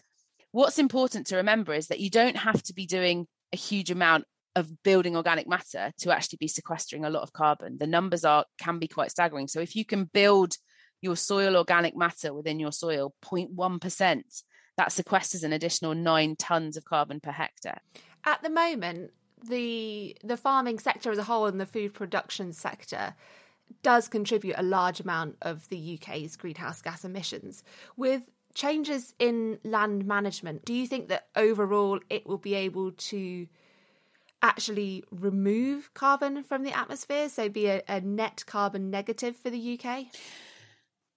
what's 0.52 0.78
important 0.78 1.26
to 1.28 1.36
remember 1.36 1.74
is 1.74 1.88
that 1.88 2.00
you 2.00 2.10
don't 2.10 2.36
have 2.36 2.62
to 2.64 2.74
be 2.74 2.86
doing 2.86 3.26
a 3.52 3.56
huge 3.56 3.90
amount 3.90 4.24
of 4.54 4.82
building 4.82 5.16
organic 5.16 5.46
matter 5.46 5.92
to 5.98 6.10
actually 6.10 6.38
be 6.38 6.48
sequestering 6.48 7.04
a 7.04 7.10
lot 7.10 7.22
of 7.22 7.32
carbon. 7.32 7.76
The 7.78 7.86
numbers 7.86 8.24
are 8.24 8.46
can 8.58 8.78
be 8.78 8.88
quite 8.88 9.10
staggering. 9.10 9.48
So 9.48 9.60
if 9.60 9.76
you 9.76 9.84
can 9.84 10.04
build 10.04 10.56
your 11.02 11.14
soil 11.14 11.56
organic 11.56 11.94
matter 11.94 12.32
within 12.32 12.58
your 12.58 12.72
soil 12.72 13.14
0.1%, 13.22 14.22
that 14.76 14.88
sequesters 14.88 15.42
an 15.42 15.52
additional 15.52 15.94
nine 15.94 16.36
tons 16.36 16.76
of 16.76 16.84
carbon 16.84 17.20
per 17.20 17.30
hectare. 17.30 17.80
At 18.24 18.42
the 18.42 18.50
moment, 18.50 19.12
the 19.48 20.16
the 20.24 20.36
farming 20.36 20.78
sector 20.78 21.10
as 21.10 21.18
a 21.18 21.24
whole 21.24 21.46
and 21.46 21.60
the 21.60 21.66
food 21.66 21.94
production 21.94 22.52
sector 22.52 23.14
does 23.82 24.08
contribute 24.08 24.54
a 24.56 24.62
large 24.62 25.00
amount 25.00 25.36
of 25.42 25.68
the 25.68 25.98
UK's 26.00 26.36
greenhouse 26.36 26.82
gas 26.82 27.04
emissions. 27.04 27.62
With 27.96 28.22
changes 28.54 29.14
in 29.18 29.58
land 29.64 30.06
management, 30.06 30.64
do 30.64 30.72
you 30.72 30.86
think 30.86 31.08
that 31.08 31.26
overall 31.36 32.00
it 32.08 32.26
will 32.26 32.38
be 32.38 32.54
able 32.54 32.92
to 32.92 33.46
actually 34.42 35.02
remove 35.10 35.92
carbon 35.94 36.42
from 36.42 36.62
the 36.62 36.76
atmosphere, 36.76 37.28
so 37.28 37.48
be 37.48 37.66
a, 37.66 37.82
a 37.88 38.00
net 38.00 38.44
carbon 38.46 38.90
negative 38.90 39.36
for 39.36 39.50
the 39.50 39.78
UK? 39.78 40.06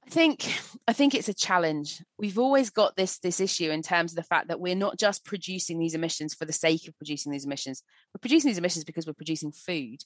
I 0.10 0.12
think 0.12 0.60
I 0.88 0.94
think 0.94 1.14
it's 1.14 1.30
a 1.30 1.36
challenge. 1.36 2.02
We've 2.18 2.40
always 2.40 2.72
got 2.72 2.96
this 2.96 3.20
this 3.20 3.40
issue 3.40 3.70
in 3.70 3.84
terms 3.84 4.12
of 4.12 4.16
the 4.16 4.24
fact 4.24 4.48
that 4.48 4.60
we're 4.60 4.74
not 4.74 4.98
just 4.98 5.24
producing 5.24 5.78
these 5.78 5.94
emissions 5.94 6.34
for 6.34 6.46
the 6.46 6.52
sake 6.52 6.88
of 6.88 6.98
producing 6.98 7.32
these 7.32 7.46
emissions. 7.46 7.84
We're 8.12 8.20
producing 8.20 8.50
these 8.50 8.58
emissions 8.58 8.86
because 8.86 9.06
we're 9.06 9.14
producing 9.14 9.52
food. 9.52 10.00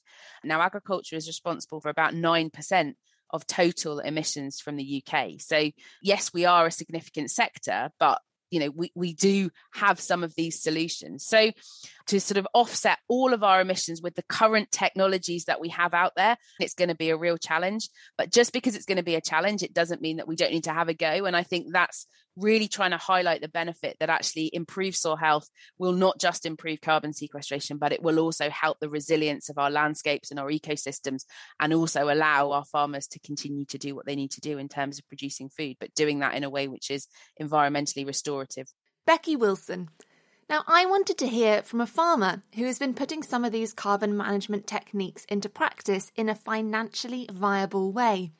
Now 0.43 0.61
agriculture 0.61 1.15
is 1.15 1.27
responsible 1.27 1.79
for 1.79 1.87
about 1.87 2.13
9% 2.13 2.93
of 3.29 3.47
total 3.47 3.99
emissions 3.99 4.59
from 4.59 4.75
the 4.75 5.01
UK. 5.07 5.39
So 5.39 5.71
yes, 6.01 6.33
we 6.33 6.43
are 6.43 6.65
a 6.65 6.71
significant 6.71 7.31
sector, 7.31 7.89
but 7.97 8.19
you 8.53 8.59
know 8.59 8.69
we, 8.69 8.91
we 8.95 9.13
do 9.13 9.49
have 9.73 9.99
some 9.99 10.23
of 10.23 10.35
these 10.35 10.61
solutions. 10.61 11.25
So 11.25 11.51
to 12.07 12.19
sort 12.19 12.37
of 12.37 12.47
offset 12.53 12.99
all 13.07 13.33
of 13.33 13.43
our 13.43 13.61
emissions 13.61 14.01
with 14.01 14.15
the 14.15 14.23
current 14.23 14.69
technologies 14.71 15.45
that 15.45 15.61
we 15.61 15.69
have 15.69 15.93
out 15.93 16.13
there 16.15 16.37
it's 16.59 16.73
going 16.73 16.89
to 16.89 16.95
be 16.95 17.09
a 17.09 17.17
real 17.17 17.37
challenge. 17.37 17.89
But 18.17 18.31
just 18.31 18.53
because 18.53 18.75
it's 18.75 18.85
going 18.85 18.97
to 18.97 19.03
be 19.03 19.15
a 19.15 19.21
challenge 19.21 19.63
it 19.63 19.73
doesn't 19.73 20.01
mean 20.01 20.17
that 20.17 20.27
we 20.27 20.35
don't 20.35 20.51
need 20.51 20.65
to 20.65 20.73
have 20.73 20.89
a 20.89 20.93
go. 20.93 21.25
And 21.25 21.35
i 21.35 21.43
think 21.43 21.67
that's 21.71 22.07
really 22.35 22.67
trying 22.67 22.91
to 22.91 22.97
highlight 22.97 23.41
the 23.41 23.47
benefit 23.47 23.97
that 23.99 24.09
actually 24.09 24.49
improved 24.53 24.95
soil 24.95 25.15
health 25.15 25.47
will 25.77 25.91
not 25.91 26.19
just 26.19 26.45
improve 26.45 26.81
carbon 26.81 27.13
sequestration, 27.13 27.77
but 27.77 27.91
it 27.91 28.01
will 28.01 28.19
also 28.19 28.49
help 28.49 28.79
the 28.79 28.89
resilience 28.89 29.49
of 29.49 29.57
our 29.57 29.69
landscapes 29.69 30.31
and 30.31 30.39
our 30.39 30.49
ecosystems, 30.49 31.25
and 31.59 31.73
also 31.73 32.09
allow 32.09 32.51
our 32.51 32.65
farmers 32.65 33.07
to 33.07 33.19
continue 33.19 33.65
to 33.65 33.77
do 33.77 33.95
what 33.95 34.05
they 34.05 34.15
need 34.15 34.31
to 34.31 34.41
do 34.41 34.57
in 34.57 34.67
terms 34.67 34.97
of 34.97 35.07
producing 35.07 35.49
food, 35.49 35.75
but 35.79 35.93
doing 35.95 36.19
that 36.19 36.35
in 36.35 36.43
a 36.43 36.49
way 36.49 36.67
which 36.67 36.89
is 36.89 37.07
environmentally 37.41 38.05
restorative. 38.05 38.67
Becky 39.05 39.35
Willson. 39.35 39.89
Now, 40.49 40.63
I 40.67 40.85
wanted 40.85 41.17
to 41.19 41.27
hear 41.27 41.63
from 41.63 41.81
a 41.81 41.87
farmer 41.87 42.41
who 42.55 42.65
has 42.65 42.77
been 42.77 42.93
putting 42.93 43.23
some 43.23 43.45
of 43.45 43.51
these 43.51 43.73
carbon 43.73 44.15
management 44.15 44.67
techniques 44.67 45.25
into 45.25 45.49
practice 45.49 46.11
in 46.15 46.27
a 46.29 46.35
financially 46.35 47.29
viable 47.31 47.91
way. 47.91 48.31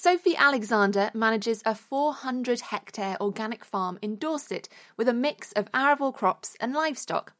Sophie 0.00 0.36
Alexander 0.36 1.10
manages 1.12 1.60
a 1.66 1.74
400 1.74 2.60
hectare 2.60 3.16
organic 3.20 3.64
farm 3.64 3.98
in 4.00 4.14
Dorset 4.14 4.68
with 4.96 5.08
a 5.08 5.12
mix 5.12 5.50
of 5.54 5.66
arable 5.74 6.12
crops 6.12 6.56
and 6.60 6.72
livestock. 6.72 7.32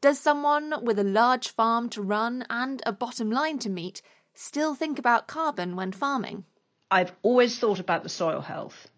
Does 0.00 0.20
someone 0.20 0.84
with 0.84 1.00
a 1.00 1.04
large 1.04 1.48
farm 1.48 1.88
to 1.88 2.00
run 2.00 2.46
and 2.48 2.80
a 2.86 2.92
bottom 2.92 3.28
line 3.28 3.58
to 3.58 3.68
meet 3.68 4.02
still 4.34 4.76
think 4.76 5.00
about 5.00 5.26
carbon 5.26 5.74
when 5.74 5.90
farming? 5.90 6.44
I've 6.92 7.10
always 7.22 7.58
thought 7.58 7.80
about 7.80 8.04
the 8.04 8.08
soil 8.08 8.40
health, 8.40 8.88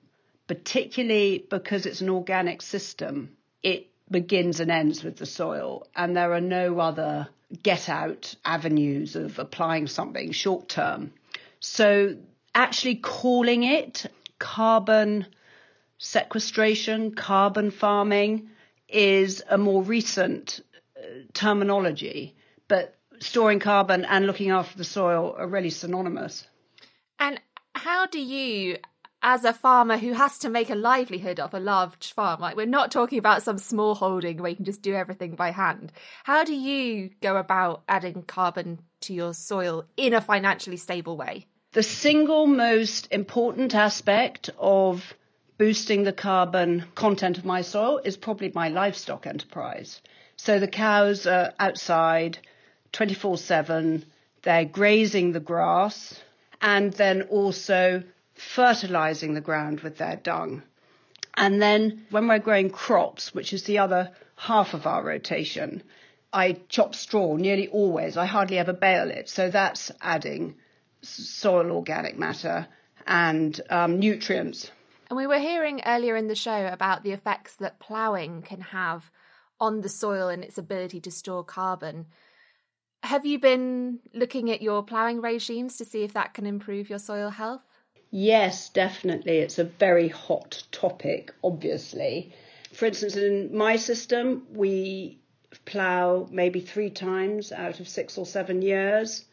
particularly 0.47 1.47
because 1.49 1.87
it's 1.87 2.03
an 2.03 2.11
organic 2.11 2.61
system. 2.61 3.39
It 3.63 3.89
begins 4.11 4.61
and 4.61 4.71
ends 4.71 5.03
with 5.03 5.17
the 5.17 5.25
soil, 5.25 5.87
and 5.97 6.15
there 6.15 6.35
are 6.35 6.43
no 6.43 6.79
other 6.79 7.29
get 7.63 7.89
out 7.89 8.35
avenues 8.45 9.17
of 9.17 9.39
applying 9.39 9.87
something 9.87 10.33
short 10.33 10.69
term. 10.69 11.15
So 11.59 12.17
actually 12.55 12.97
calling 12.97 13.65
it 13.65 14.07
carbon 14.39 15.27
sequestration, 15.99 17.15
carbon 17.15 17.71
farming 17.71 18.51
is 18.89 19.43
a 19.49 19.57
more 19.57 19.83
recent 19.83 20.61
uh, 20.97 21.01
terminology, 21.33 22.35
but 22.69 22.97
storing 23.21 23.61
carbon 23.61 24.05
and 24.05 24.27
looking 24.27 24.51
after 24.51 24.77
the 24.77 24.85
soil 24.85 25.35
are 25.39 25.47
really 25.47 25.71
synonymous. 25.71 26.47
And 27.19 27.41
how 27.75 28.07
do 28.07 28.21
you, 28.21 28.79
as 29.23 29.45
a 29.45 29.53
farmer 29.53 29.97
who 29.97 30.13
has 30.13 30.39
to 30.41 30.51
make 30.51 30.71
a 30.71 30.75
livelihood 30.75 31.39
off 31.39 31.55
a 31.55 31.59
large 31.59 32.13
farm, 32.13 32.41
like 32.41 32.57
we're 32.57 32.67
not 32.67 32.91
talking 32.91 33.19
about 33.19 33.43
some 33.43 33.59
small 33.59 33.95
holding 33.95 34.39
where 34.39 34.51
you 34.51 34.57
can 34.57 34.65
just 34.65 34.83
do 34.83 34.95
everything 34.95 35.37
by 35.37 35.53
hand, 35.53 35.93
how 36.25 36.43
do 36.43 36.55
you 36.55 37.11
go 37.23 37.37
about 37.37 37.85
adding 37.89 38.23
carbon 38.23 38.81
to 39.03 39.15
your 39.15 39.33
soil 39.33 39.85
in 39.97 40.15
a 40.15 40.21
financially 40.21 40.77
stable 40.77 41.17
way? 41.17 41.47
The 41.73 41.83
single 41.83 42.47
most 42.47 43.09
important 43.11 43.75
aspect 43.75 44.51
of 44.59 45.15
boosting 45.57 46.03
the 46.03 46.13
carbon 46.13 46.85
content 46.95 47.39
of 47.39 47.47
my 47.47 47.63
soil 47.63 47.99
is 48.05 48.19
probably 48.19 48.53
my 48.55 48.69
livestock 48.69 49.27
enterprise. 49.27 50.03
So 50.37 50.59
the 50.59 50.69
cows 50.69 51.27
are 51.27 51.55
outside 51.59 52.37
24 52.93 53.39
7, 53.39 54.05
they're 54.43 54.67
grazing 54.67 55.33
the 55.33 55.41
grass 55.41 56.21
and 56.61 56.93
then 56.93 57.23
also 57.23 58.03
fertilizing 58.35 59.33
the 59.33 59.41
ground 59.41 59.81
with 59.81 59.97
their 59.97 60.17
dung. 60.17 60.63
And 61.39 61.63
then 61.63 62.05
when 62.11 62.29
we're 62.29 62.39
growing 62.39 62.69
crops, 62.69 63.35
which 63.35 63.55
is 63.55 63.63
the 63.63 63.79
other 63.79 64.11
half 64.37 64.75
of 64.75 64.87
our 64.87 65.03
rotation, 65.03 65.83
I 66.35 66.59
chop 66.69 66.95
straw 66.95 67.37
nearly 67.37 67.69
always. 67.69 68.19
I 68.19 68.27
hardly 68.27 68.59
ever 68.59 68.75
bale 68.75 69.11
it. 69.11 69.31
So 69.31 69.49
that's 69.49 69.91
adding 70.03 70.57
soil 71.03 71.71
organic 71.71 72.19
matter 72.19 72.67
and 73.07 73.61
um, 73.71 73.99
nutrients. 73.99 74.71
And 75.11 75.17
we 75.17 75.27
were 75.27 75.39
hearing 75.39 75.83
earlier 75.85 76.17
in 76.17 76.29
the 76.29 76.35
show 76.35 76.67
about 76.67 77.03
the 77.03 77.13
effects 77.13 77.57
that 77.57 77.81
ploughing 77.81 78.43
can 78.43 78.61
have 78.61 79.11
on 79.61 79.81
the 79.81 79.89
soil 79.89 80.29
and 80.29 80.43
its 80.43 80.59
ability 80.59 81.01
to 81.01 81.11
store 81.11 81.45
carbon. 81.45 82.07
Have 83.03 83.27
you 83.27 83.39
been 83.39 83.99
looking 84.15 84.51
at 84.51 84.63
your 84.63 84.83
ploughing 84.83 85.21
regimes 85.21 85.77
to 85.77 85.85
see 85.85 86.03
if 86.03 86.15
that 86.15 86.35
can 86.35 86.47
improve 86.47 86.89
your 86.89 86.99
soil 86.99 87.31
health? 87.31 87.63
Yes, 88.11 88.69
definitely. 88.69 89.39
It's 89.39 89.59
a 89.59 89.65
very 89.65 90.09
hot 90.09 90.63
topic, 90.71 91.33
obviously. 91.43 92.35
For 92.73 92.87
instance, 92.87 93.17
in 93.17 93.57
my 93.57 93.77
system, 93.77 94.47
we 94.51 95.19
plough 95.65 96.29
maybe 96.31 96.61
three 96.61 96.91
times 96.91 97.53
out 97.53 97.81
of 97.81 97.89
six 97.89 98.17
or 98.17 98.27
seven 98.27 98.63
years. 98.63 99.25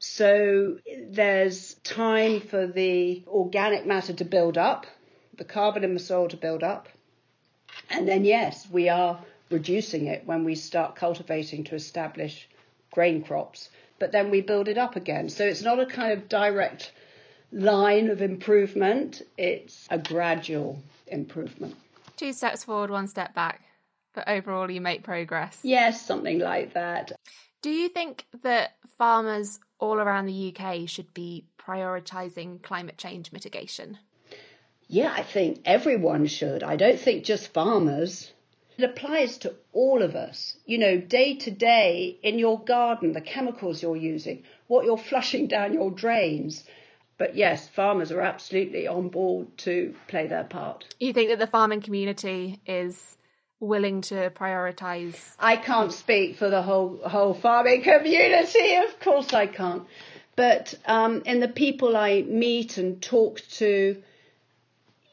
So 0.00 0.78
there's 1.10 1.74
time 1.84 2.40
for 2.40 2.66
the 2.66 3.22
organic 3.28 3.84
matter 3.84 4.14
to 4.14 4.24
build 4.24 4.56
up, 4.56 4.86
the 5.36 5.44
carbon 5.44 5.84
in 5.84 5.92
the 5.92 6.00
soil 6.00 6.26
to 6.28 6.38
build 6.38 6.62
up. 6.62 6.88
And 7.90 8.08
then, 8.08 8.24
yes, 8.24 8.66
we 8.70 8.88
are 8.88 9.20
reducing 9.50 10.06
it 10.06 10.24
when 10.24 10.44
we 10.44 10.54
start 10.54 10.96
cultivating 10.96 11.64
to 11.64 11.74
establish 11.74 12.48
grain 12.90 13.22
crops, 13.22 13.68
but 13.98 14.10
then 14.10 14.30
we 14.30 14.40
build 14.40 14.68
it 14.68 14.78
up 14.78 14.96
again. 14.96 15.28
So 15.28 15.44
it's 15.44 15.62
not 15.62 15.78
a 15.78 15.86
kind 15.86 16.12
of 16.12 16.30
direct 16.30 16.92
line 17.52 18.08
of 18.08 18.22
improvement, 18.22 19.20
it's 19.36 19.86
a 19.90 19.98
gradual 19.98 20.82
improvement. 21.08 21.76
Two 22.16 22.32
steps 22.32 22.64
forward, 22.64 22.90
one 22.90 23.06
step 23.06 23.34
back, 23.34 23.60
but 24.14 24.28
overall 24.28 24.70
you 24.70 24.80
make 24.80 25.02
progress. 25.02 25.58
Yes, 25.62 26.06
something 26.06 26.38
like 26.38 26.72
that. 26.72 27.12
Do 27.60 27.70
you 27.70 27.90
think 27.90 28.24
that 28.42 28.76
farmers 28.96 29.58
all 29.80 29.98
around 29.98 30.26
the 30.26 30.54
UK 30.54 30.88
should 30.88 31.12
be 31.14 31.44
prioritising 31.58 32.62
climate 32.62 32.98
change 32.98 33.32
mitigation? 33.32 33.98
Yeah, 34.86 35.12
I 35.16 35.22
think 35.22 35.60
everyone 35.64 36.26
should. 36.26 36.62
I 36.62 36.76
don't 36.76 36.98
think 36.98 37.24
just 37.24 37.52
farmers. 37.52 38.32
It 38.76 38.84
applies 38.84 39.38
to 39.38 39.54
all 39.72 40.02
of 40.02 40.14
us. 40.14 40.56
You 40.66 40.78
know, 40.78 40.98
day 40.98 41.36
to 41.36 41.50
day 41.50 42.18
in 42.22 42.38
your 42.38 42.58
garden, 42.64 43.12
the 43.12 43.20
chemicals 43.20 43.82
you're 43.82 43.96
using, 43.96 44.44
what 44.66 44.84
you're 44.84 44.98
flushing 45.10 45.46
down 45.46 45.74
your 45.74 45.90
drains. 45.90 46.64
But 47.18 47.36
yes, 47.36 47.68
farmers 47.68 48.10
are 48.10 48.22
absolutely 48.22 48.86
on 48.86 49.10
board 49.10 49.58
to 49.58 49.94
play 50.08 50.26
their 50.26 50.44
part. 50.44 50.94
You 50.98 51.12
think 51.12 51.28
that 51.28 51.38
the 51.38 51.46
farming 51.46 51.82
community 51.82 52.60
is 52.66 53.16
willing 53.60 54.00
to 54.00 54.30
prioritise? 54.30 55.34
I 55.38 55.56
can't 55.56 55.92
speak 55.92 56.36
for 56.36 56.50
the 56.50 56.62
whole 56.62 57.00
whole 57.04 57.34
farming 57.34 57.82
community. 57.82 58.74
Of 58.74 58.98
course, 59.00 59.32
I 59.32 59.46
can't. 59.46 59.84
But 60.34 60.74
um, 60.86 61.22
in 61.26 61.40
the 61.40 61.48
people 61.48 61.96
I 61.96 62.22
meet 62.22 62.78
and 62.78 63.00
talk 63.02 63.40
to, 63.58 64.02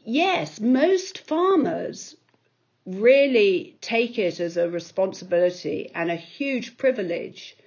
yes, 0.06 0.60
most 0.60 1.28
farmers 1.28 2.16
really 2.86 3.78
take 3.82 4.18
it 4.18 4.40
as 4.40 4.56
a 4.56 4.70
responsibility 4.70 5.92
and 5.94 6.10
a 6.10 6.16
huge 6.16 6.78
privilege 6.78 7.58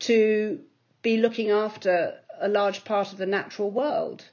to 0.00 0.60
be 1.02 1.18
looking 1.18 1.50
after 1.50 2.18
a 2.40 2.48
large 2.48 2.84
part 2.84 3.12
of 3.12 3.18
the 3.18 3.26
natural 3.26 3.70
world. 3.70 4.24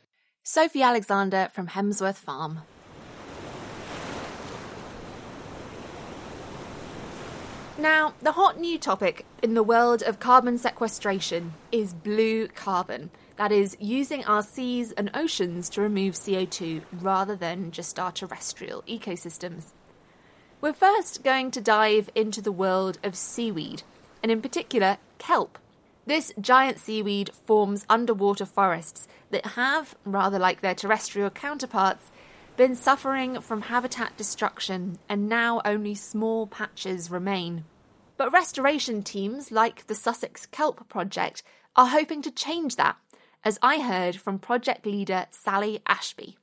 Sophie 0.43 0.81
Alexander 0.81 1.49
from 1.53 1.67
Hemsworth 1.67 2.17
Farm. 2.17 2.61
Now, 7.77 8.13
the 8.21 8.33
hot 8.33 8.59
new 8.59 8.77
topic 8.77 9.25
in 9.41 9.55
the 9.55 9.63
world 9.63 10.03
of 10.03 10.19
carbon 10.19 10.59
sequestration 10.59 11.55
is 11.71 11.91
blue 11.91 12.47
carbon. 12.49 13.09
That 13.37 13.51
is, 13.51 13.75
using 13.79 14.23
our 14.25 14.43
seas 14.43 14.91
and 14.91 15.09
oceans 15.15 15.69
to 15.69 15.81
remove 15.81 16.13
CO2 16.13 16.83
rather 17.01 17.35
than 17.35 17.71
just 17.71 17.97
our 17.97 18.11
terrestrial 18.11 18.83
ecosystems. 18.83 19.71
We're 20.61 20.73
first 20.73 21.23
going 21.23 21.49
to 21.49 21.61
dive 21.61 22.11
into 22.13 22.43
the 22.43 22.51
world 22.51 22.99
of 23.03 23.15
seaweed, 23.15 23.81
and 24.21 24.31
in 24.31 24.43
particular, 24.43 24.99
kelp. 25.17 25.57
This 26.05 26.31
giant 26.39 26.77
seaweed 26.77 27.31
forms 27.47 27.87
underwater 27.89 28.45
forests 28.45 29.07
that 29.31 29.47
have, 29.57 29.95
rather 30.05 30.37
like 30.37 30.61
their 30.61 30.75
terrestrial 30.75 31.31
counterparts, 31.31 32.11
been 32.55 32.75
suffering 32.75 33.41
from 33.41 33.61
habitat 33.63 34.15
destruction 34.15 34.99
and 35.09 35.27
now 35.27 35.61
only 35.65 35.95
small 35.95 36.45
patches 36.47 37.09
remain. 37.09 37.65
But 38.17 38.31
restoration 38.31 39.01
teams 39.01 39.51
like 39.51 39.87
the 39.87 39.95
Sussex 39.95 40.45
Kelp 40.45 40.87
Project 40.87 41.41
are 41.75 41.87
hoping 41.87 42.21
to 42.21 42.31
change 42.31 42.75
that, 42.75 42.97
as 43.43 43.57
I 43.61 43.79
heard 43.79 44.15
from 44.15 44.37
project 44.37 44.85
leader 44.85 45.25
Sally 45.31 45.81
Ashby. 45.87 46.37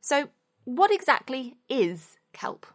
So, 0.00 0.28
what 0.64 0.92
exactly 0.92 1.56
is 1.68 2.18
kelp? 2.32 2.66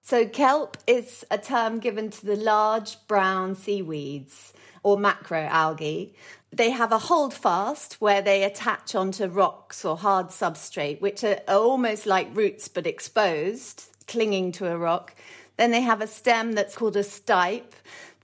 So, 0.00 0.26
kelp 0.26 0.76
is 0.86 1.24
a 1.30 1.38
term 1.38 1.78
given 1.78 2.10
to 2.10 2.26
the 2.26 2.36
large 2.36 2.96
brown 3.06 3.54
seaweeds 3.54 4.52
or 4.82 4.96
macroalgae. 4.96 6.12
They 6.52 6.70
have 6.70 6.92
a 6.92 6.98
holdfast 6.98 7.94
where 8.00 8.20
they 8.20 8.44
attach 8.44 8.94
onto 8.94 9.26
rocks 9.26 9.84
or 9.84 9.96
hard 9.96 10.28
substrate, 10.28 11.00
which 11.00 11.24
are 11.24 11.40
almost 11.48 12.04
like 12.04 12.36
roots 12.36 12.68
but 12.68 12.86
exposed, 12.86 13.84
clinging 14.06 14.52
to 14.52 14.70
a 14.70 14.76
rock. 14.76 15.14
Then 15.56 15.70
they 15.70 15.80
have 15.80 16.00
a 16.00 16.06
stem 16.06 16.52
that's 16.52 16.76
called 16.76 16.96
a 16.96 17.02
stipe 17.02 17.72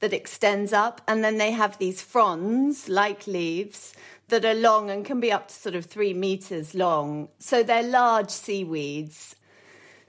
that 0.00 0.12
extends 0.12 0.72
up, 0.72 1.00
and 1.09 1.24
then 1.24 1.38
they 1.38 1.52
have 1.52 1.78
these 1.78 2.02
fronds, 2.02 2.88
like 2.88 3.26
leaves, 3.26 3.94
that 4.28 4.44
are 4.44 4.54
long 4.54 4.90
and 4.90 5.04
can 5.04 5.20
be 5.20 5.32
up 5.32 5.48
to 5.48 5.54
sort 5.54 5.74
of 5.74 5.86
three 5.86 6.12
meters 6.12 6.74
long. 6.74 7.28
So 7.38 7.62
they're 7.62 7.82
large 7.82 8.30
seaweeds. 8.30 9.36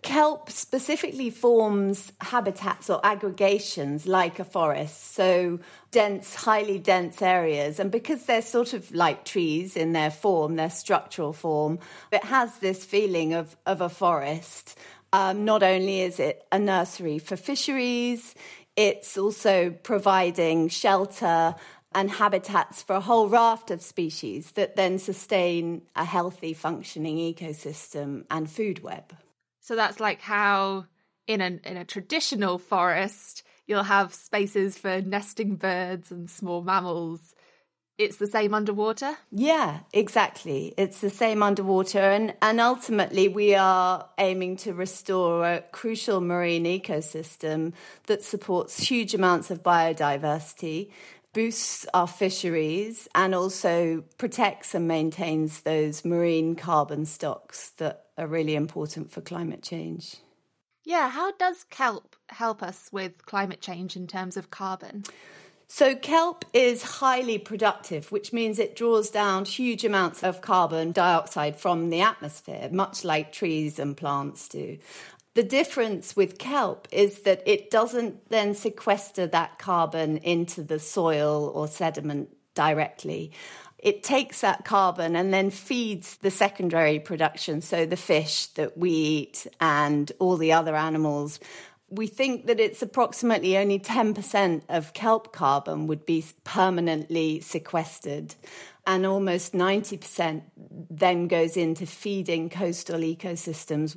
Kelp 0.01 0.49
specifically 0.49 1.29
forms 1.29 2.11
habitats 2.21 2.89
or 2.89 3.05
aggregations 3.05 4.07
like 4.07 4.39
a 4.39 4.45
forest, 4.45 5.13
so 5.13 5.59
dense, 5.91 6.33
highly 6.33 6.79
dense 6.79 7.21
areas. 7.21 7.79
And 7.79 7.91
because 7.91 8.25
they're 8.25 8.41
sort 8.41 8.73
of 8.73 8.91
like 8.93 9.25
trees 9.25 9.75
in 9.75 9.91
their 9.91 10.11
form, 10.11 10.55
their 10.55 10.69
structural 10.69 11.33
form, 11.33 11.79
it 12.11 12.23
has 12.23 12.57
this 12.59 12.85
feeling 12.85 13.33
of, 13.33 13.57
of 13.65 13.81
a 13.81 13.89
forest. 13.89 14.77
Um, 15.11 15.43
not 15.43 15.63
only 15.63 16.01
is 16.01 16.19
it 16.19 16.45
a 16.51 16.59
nursery 16.59 17.19
for 17.19 17.35
fisheries, 17.35 18.35
it's 18.75 19.17
also 19.17 19.71
providing 19.71 20.69
shelter 20.69 21.55
and 21.93 22.09
habitats 22.09 22.83
for 22.83 22.95
a 22.95 23.01
whole 23.01 23.27
raft 23.27 23.71
of 23.71 23.81
species 23.81 24.51
that 24.51 24.75
then 24.75 24.99
sustain 24.99 25.81
a 25.95 26.05
healthy, 26.05 26.53
functioning 26.53 27.17
ecosystem 27.17 28.25
and 28.29 28.49
food 28.49 28.83
web. 28.83 29.13
So 29.69 29.75
that's 29.75 29.99
like 29.99 30.19
how 30.19 30.87
in 31.27 31.41
a 31.41 31.59
in 31.63 31.77
a 31.77 31.85
traditional 31.85 32.57
forest 32.57 33.43
you'll 33.67 33.83
have 33.83 34.15
spaces 34.15 34.75
for 34.79 34.99
nesting 34.99 35.57
birds 35.57 36.09
and 36.09 36.27
small 36.27 36.63
mammals. 36.63 37.35
It's 37.99 38.17
the 38.17 38.25
same 38.25 38.55
underwater? 38.55 39.15
Yeah, 39.31 39.81
exactly. 39.93 40.73
It's 40.75 41.01
the 41.01 41.11
same 41.11 41.43
underwater 41.43 41.99
and 41.99 42.33
and 42.41 42.59
ultimately 42.59 43.27
we 43.27 43.53
are 43.53 44.09
aiming 44.17 44.57
to 44.65 44.73
restore 44.73 45.45
a 45.45 45.61
crucial 45.71 46.19
marine 46.19 46.65
ecosystem 46.65 47.73
that 48.07 48.23
supports 48.23 48.79
huge 48.79 49.13
amounts 49.13 49.51
of 49.51 49.61
biodiversity 49.61 50.89
boosts 51.31 51.85
our 51.93 52.07
fisheries 52.07 53.07
and 53.13 53.35
also 53.35 54.03
protects 54.17 54.73
and 54.73 54.87
maintains 54.87 55.61
those 55.61 56.03
marine 56.03 56.55
carbon 56.55 57.05
stocks 57.05 57.69
that 57.77 58.05
are 58.19 58.27
really 58.27 58.55
important 58.55 59.11
for 59.11 59.21
climate 59.21 59.63
change. 59.63 60.17
Yeah, 60.85 61.09
how 61.09 61.31
does 61.33 61.65
kelp 61.69 62.15
help 62.29 62.63
us 62.63 62.89
with 62.91 63.25
climate 63.25 63.61
change 63.61 63.95
in 63.95 64.07
terms 64.07 64.37
of 64.37 64.49
carbon? 64.49 65.03
So, 65.71 65.93
kelp 65.95 66.45
is 66.51 66.81
highly 66.81 67.37
productive, 67.37 68.11
which 68.11 68.33
means 68.33 68.57
it 68.57 68.75
draws 68.75 69.11
down 69.11 69.45
huge 69.45 69.85
amounts 69.85 70.23
of 70.23 70.41
carbon 70.41 70.91
dioxide 70.91 71.57
from 71.57 71.91
the 71.91 72.01
atmosphere, 72.01 72.69
much 72.71 73.03
like 73.03 73.31
trees 73.31 73.77
and 73.77 73.95
plants 73.95 74.49
do. 74.49 74.79
The 75.35 75.43
difference 75.43 76.15
with 76.15 76.39
kelp 76.39 76.87
is 76.91 77.21
that 77.21 77.43
it 77.45 77.69
doesn't 77.69 78.29
then 78.29 78.55
sequester 78.55 79.27
that 79.27 79.59
carbon 79.59 80.17
into 80.17 80.63
the 80.63 80.79
soil 80.79 81.51
or 81.53 81.67
sediment 81.67 82.29
directly. 82.55 83.31
It 83.81 84.03
takes 84.03 84.41
that 84.41 84.65
carbon 84.65 85.15
and 85.15 85.33
then 85.33 85.51
feeds 85.51 86.17
the 86.17 86.31
secondary 86.31 86.99
production, 86.99 87.61
so 87.61 87.85
the 87.85 87.97
fish 87.97 88.47
that 88.47 88.77
we 88.77 88.91
eat 88.91 89.47
and 89.61 90.11
all 90.19 90.37
the 90.37 90.51
other 90.51 90.75
animals. 90.75 91.39
We 91.89 92.07
think 92.07 92.45
that 92.47 92.59
it's 92.59 92.81
approximately 92.81 93.57
only 93.57 93.79
10% 93.79 94.61
of 94.69 94.93
kelp 94.93 95.33
carbon 95.33 95.87
would 95.87 96.05
be 96.05 96.23
permanently 96.43 97.39
sequestered 97.39 98.35
and 98.85 99.05
almost 99.05 99.53
90% 99.53 100.41
then 100.89 101.27
goes 101.27 101.55
into 101.55 101.85
feeding 101.85 102.49
coastal 102.49 103.01
ecosystems. 103.01 103.95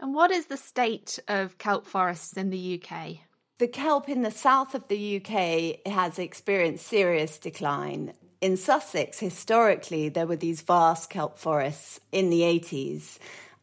And 0.00 0.14
what 0.14 0.30
is 0.30 0.46
the 0.46 0.56
state 0.56 1.18
of 1.26 1.58
kelp 1.58 1.86
forests 1.86 2.36
in 2.36 2.50
the 2.50 2.80
UK? 2.80 3.18
The 3.58 3.66
kelp 3.66 4.08
in 4.08 4.22
the 4.22 4.30
south 4.30 4.76
of 4.76 4.86
the 4.86 5.16
UK 5.16 5.92
has 5.92 6.20
experienced 6.20 6.86
serious 6.86 7.38
decline. 7.38 8.12
In 8.40 8.56
Sussex, 8.56 9.18
historically, 9.18 10.08
there 10.08 10.26
were 10.26 10.36
these 10.36 10.60
vast 10.60 11.10
kelp 11.10 11.38
forests 11.38 11.98
in 12.12 12.30
the 12.30 12.42
80s, 12.42 13.18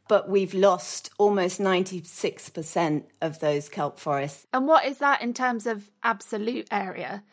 but 0.09 0.27
we've 0.27 0.53
lost 0.53 1.09
almost 1.17 1.61
96% 1.61 3.03
of 3.21 3.39
those 3.39 3.69
kelp 3.69 3.99
forests. 3.99 4.45
And 4.51 4.67
what 4.67 4.83
is 4.83 4.97
that 4.97 5.21
in 5.21 5.33
terms 5.33 5.65
of 5.65 5.89
absolute 6.03 6.67
area? 6.71 7.23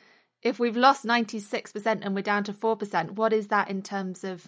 If 0.41 0.61
we've 0.61 0.77
lost 0.77 1.05
96% 1.05 1.99
and 2.03 2.15
we're 2.15 2.23
down 2.23 2.45
to 2.45 2.53
4%, 2.53 3.13
what 3.13 3.33
is 3.33 3.49
that 3.49 3.69
in 3.69 3.83
terms 3.83 4.23
of 4.23 4.47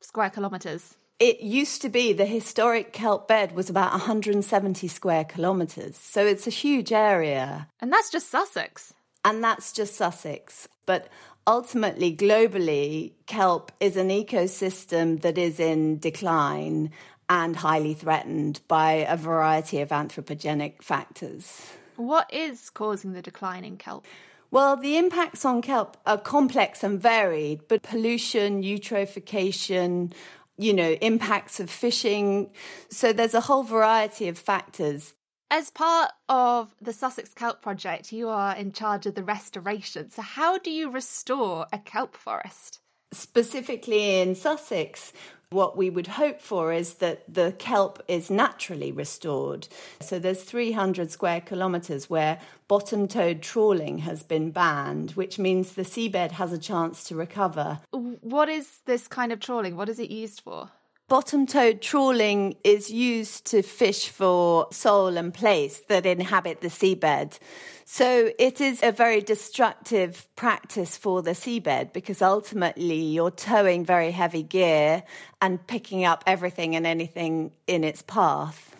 square 0.00 0.30
kilometres? 0.30 0.96
It 1.20 1.40
used 1.40 1.82
to 1.82 1.88
be 1.88 2.12
the 2.12 2.26
historic 2.26 2.92
kelp 2.92 3.28
bed 3.28 3.52
was 3.52 3.70
about 3.70 3.92
170 3.92 4.88
square 4.88 5.24
kilometres, 5.24 5.96
so 5.96 6.26
it's 6.26 6.48
a 6.48 6.50
huge 6.50 6.92
area. 6.92 7.68
And 7.80 7.92
that's 7.92 8.10
just 8.10 8.28
Sussex. 8.28 8.92
And 9.24 9.42
that's 9.42 9.72
just 9.72 9.96
Sussex. 9.96 10.68
But 10.86 11.08
ultimately, 11.46 12.14
globally, 12.14 13.12
kelp 13.26 13.72
is 13.80 13.96
an 13.96 14.08
ecosystem 14.08 15.20
that 15.22 15.38
is 15.38 15.58
in 15.58 15.98
decline 15.98 16.90
and 17.28 17.56
highly 17.56 17.94
threatened 17.94 18.60
by 18.68 18.92
a 18.92 19.16
variety 19.16 19.80
of 19.80 19.88
anthropogenic 19.88 20.82
factors. 20.82 21.62
What 21.96 22.32
is 22.32 22.70
causing 22.70 23.12
the 23.12 23.22
decline 23.22 23.64
in 23.64 23.76
kelp? 23.76 24.04
Well, 24.50 24.76
the 24.76 24.98
impacts 24.98 25.44
on 25.44 25.62
kelp 25.62 25.96
are 26.06 26.18
complex 26.18 26.84
and 26.84 27.00
varied, 27.00 27.66
but 27.66 27.82
pollution, 27.82 28.62
eutrophication, 28.62 30.12
you 30.58 30.72
know, 30.72 30.92
impacts 31.00 31.60
of 31.60 31.70
fishing. 31.70 32.50
So 32.88 33.12
there's 33.12 33.34
a 33.34 33.40
whole 33.40 33.64
variety 33.64 34.28
of 34.28 34.38
factors. 34.38 35.14
As 35.56 35.70
part 35.70 36.10
of 36.28 36.74
the 36.82 36.92
Sussex 36.92 37.32
Kelp 37.32 37.62
Project, 37.62 38.10
you 38.10 38.28
are 38.28 38.56
in 38.56 38.72
charge 38.72 39.06
of 39.06 39.14
the 39.14 39.22
restoration. 39.22 40.10
So, 40.10 40.20
how 40.20 40.58
do 40.58 40.68
you 40.68 40.90
restore 40.90 41.68
a 41.72 41.78
kelp 41.78 42.16
forest? 42.16 42.80
Specifically 43.12 44.18
in 44.18 44.34
Sussex, 44.34 45.12
what 45.50 45.76
we 45.76 45.90
would 45.90 46.08
hope 46.08 46.40
for 46.40 46.72
is 46.72 46.94
that 46.94 47.32
the 47.32 47.54
kelp 47.56 48.02
is 48.08 48.32
naturally 48.32 48.90
restored. 48.90 49.68
So 50.00 50.18
there's 50.18 50.42
300 50.42 51.12
square 51.12 51.40
kilometres 51.40 52.10
where 52.10 52.40
bottom 52.66 53.06
towed 53.06 53.40
trawling 53.40 53.98
has 53.98 54.24
been 54.24 54.50
banned, 54.50 55.12
which 55.12 55.38
means 55.38 55.74
the 55.74 55.82
seabed 55.82 56.32
has 56.32 56.52
a 56.52 56.58
chance 56.58 57.04
to 57.04 57.14
recover. 57.14 57.78
What 57.92 58.48
is 58.48 58.80
this 58.86 59.06
kind 59.06 59.30
of 59.30 59.38
trawling? 59.38 59.76
What 59.76 59.88
is 59.88 60.00
it 60.00 60.10
used 60.10 60.40
for? 60.40 60.70
Bottom 61.06 61.46
towed 61.46 61.82
trawling 61.82 62.56
is 62.64 62.90
used 62.90 63.44
to 63.48 63.60
fish 63.60 64.08
for 64.08 64.68
sole 64.72 65.18
and 65.18 65.34
plaice 65.34 65.80
that 65.88 66.06
inhabit 66.06 66.62
the 66.62 66.68
seabed. 66.68 67.38
So 67.84 68.30
it 68.38 68.62
is 68.62 68.82
a 68.82 68.90
very 68.90 69.20
destructive 69.20 70.26
practice 70.34 70.96
for 70.96 71.20
the 71.20 71.32
seabed 71.32 71.92
because 71.92 72.22
ultimately 72.22 73.02
you're 73.02 73.30
towing 73.30 73.84
very 73.84 74.12
heavy 74.12 74.42
gear 74.42 75.02
and 75.42 75.64
picking 75.66 76.06
up 76.06 76.24
everything 76.26 76.74
and 76.74 76.86
anything 76.86 77.52
in 77.66 77.84
its 77.84 78.00
path. 78.00 78.74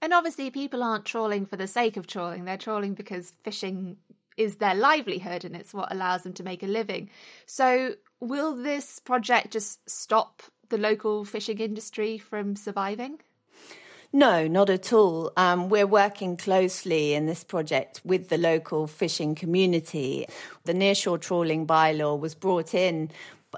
And 0.00 0.14
obviously, 0.14 0.50
people 0.50 0.84
aren't 0.84 1.04
trawling 1.04 1.46
for 1.46 1.56
the 1.56 1.66
sake 1.66 1.96
of 1.96 2.06
trawling, 2.06 2.44
they're 2.44 2.56
trawling 2.56 2.94
because 2.94 3.32
fishing 3.42 3.96
is 4.36 4.56
their 4.56 4.74
livelihood 4.74 5.44
and 5.44 5.56
it's 5.56 5.74
what 5.74 5.90
allows 5.90 6.22
them 6.22 6.34
to 6.34 6.44
make 6.44 6.62
a 6.62 6.66
living. 6.66 7.10
So, 7.46 7.96
will 8.20 8.54
this 8.54 9.00
project 9.00 9.52
just 9.52 9.80
stop 9.90 10.42
the 10.68 10.78
local 10.78 11.24
fishing 11.24 11.58
industry 11.58 12.18
from 12.18 12.56
surviving? 12.56 13.20
No, 14.12 14.46
not 14.46 14.70
at 14.70 14.92
all. 14.92 15.32
Um, 15.36 15.68
we're 15.68 15.86
working 15.86 16.36
closely 16.36 17.14
in 17.14 17.26
this 17.26 17.44
project 17.44 18.00
with 18.04 18.28
the 18.28 18.38
local 18.38 18.86
fishing 18.86 19.34
community. 19.34 20.26
The 20.64 20.72
nearshore 20.74 21.20
trawling 21.20 21.66
bylaw 21.66 22.18
was 22.18 22.34
brought 22.34 22.72
in 22.72 23.10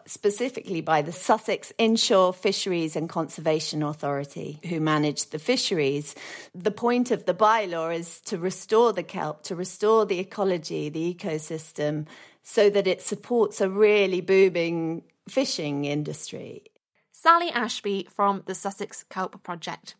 specifically 0.06 0.80
by 0.80 1.02
the 1.02 1.12
Sussex 1.12 1.72
Inshore 1.78 2.32
Fisheries 2.32 2.96
and 2.96 3.08
Conservation 3.08 3.82
Authority, 3.82 4.60
who 4.68 4.80
manage 4.80 5.30
the 5.30 5.38
fisheries. 5.38 6.14
The 6.54 6.70
point 6.70 7.10
of 7.10 7.24
the 7.24 7.34
bylaw 7.34 7.96
is 7.96 8.20
to 8.22 8.38
restore 8.38 8.92
the 8.92 9.02
kelp, 9.02 9.42
to 9.44 9.56
restore 9.56 10.06
the 10.06 10.18
ecology, 10.18 10.88
the 10.88 11.14
ecosystem, 11.14 12.06
so 12.42 12.70
that 12.70 12.86
it 12.86 13.02
supports 13.02 13.60
a 13.60 13.68
really 13.68 14.20
booming 14.20 15.02
fishing 15.28 15.84
industry. 15.84 16.64
Sally 17.20 17.50
Ashby 17.50 18.06
from 18.08 18.44
the 18.46 18.54
Sussex 18.54 19.02
Kelp 19.02 19.42
Project. 19.42 19.96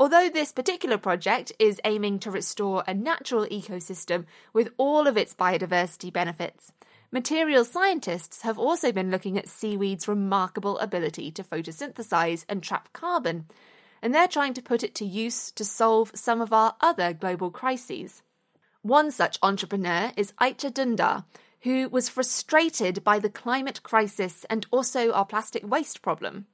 Although 0.00 0.28
this 0.28 0.50
particular 0.50 0.98
project 0.98 1.52
is 1.60 1.80
aiming 1.84 2.18
to 2.18 2.30
restore 2.32 2.82
a 2.88 2.92
natural 2.92 3.46
ecosystem 3.46 4.24
with 4.52 4.70
all 4.76 5.06
of 5.06 5.16
its 5.16 5.32
biodiversity 5.32 6.12
benefits, 6.12 6.72
material 7.12 7.64
scientists 7.64 8.42
have 8.42 8.58
also 8.58 8.90
been 8.90 9.12
looking 9.12 9.38
at 9.38 9.48
seaweed's 9.48 10.08
remarkable 10.08 10.76
ability 10.80 11.30
to 11.30 11.44
photosynthesize 11.44 12.44
and 12.48 12.64
trap 12.64 12.92
carbon, 12.92 13.46
and 14.02 14.12
they're 14.12 14.26
trying 14.26 14.54
to 14.54 14.60
put 14.60 14.82
it 14.82 14.96
to 14.96 15.04
use 15.04 15.52
to 15.52 15.64
solve 15.64 16.10
some 16.16 16.40
of 16.40 16.52
our 16.52 16.74
other 16.80 17.12
global 17.12 17.52
crises. 17.52 18.24
One 18.82 19.12
such 19.12 19.38
entrepreneur 19.40 20.10
is 20.16 20.32
Aicha 20.40 20.72
Dundar, 20.72 21.26
who 21.62 21.88
was 21.88 22.08
frustrated 22.08 23.04
by 23.04 23.18
the 23.18 23.28
climate 23.28 23.82
crisis 23.82 24.46
and 24.48 24.66
also 24.70 25.12
our 25.12 25.26
plastic 25.26 25.68
waste 25.68 26.00
problem. 26.02 26.46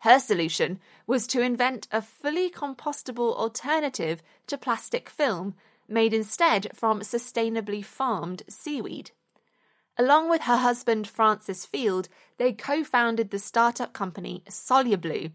Her 0.00 0.18
solution 0.18 0.80
was 1.06 1.26
to 1.28 1.42
invent 1.42 1.88
a 1.90 2.02
fully 2.02 2.50
compostable 2.50 3.34
alternative 3.36 4.22
to 4.46 4.58
plastic 4.58 5.08
film 5.08 5.54
made 5.88 6.14
instead 6.14 6.70
from 6.74 7.00
sustainably 7.00 7.84
farmed 7.84 8.42
seaweed. 8.48 9.10
Along 9.98 10.30
with 10.30 10.42
her 10.42 10.56
husband 10.58 11.06
Francis 11.08 11.66
Field, 11.66 12.08
they 12.38 12.52
co 12.52 12.84
founded 12.84 13.30
the 13.30 13.38
startup 13.38 13.92
company 13.92 14.42
Solublue, 14.48 15.32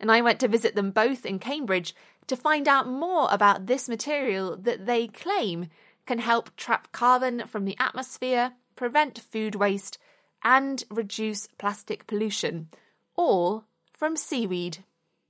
and 0.00 0.10
I 0.10 0.22
went 0.22 0.40
to 0.40 0.48
visit 0.48 0.74
them 0.74 0.90
both 0.90 1.26
in 1.26 1.38
Cambridge 1.38 1.94
to 2.26 2.36
find 2.36 2.68
out 2.68 2.88
more 2.88 3.28
about 3.30 3.66
this 3.66 3.88
material 3.88 4.56
that 4.56 4.86
they 4.86 5.08
claim 5.08 5.68
can 6.06 6.18
help 6.18 6.54
trap 6.56 6.92
carbon 6.92 7.46
from 7.46 7.64
the 7.64 7.76
atmosphere 7.78 8.52
prevent 8.76 9.18
food 9.18 9.54
waste, 9.54 9.98
and 10.44 10.84
reduce 10.90 11.48
plastic 11.58 12.06
pollution, 12.06 12.68
all 13.16 13.64
from 13.92 14.16
seaweed. 14.16 14.78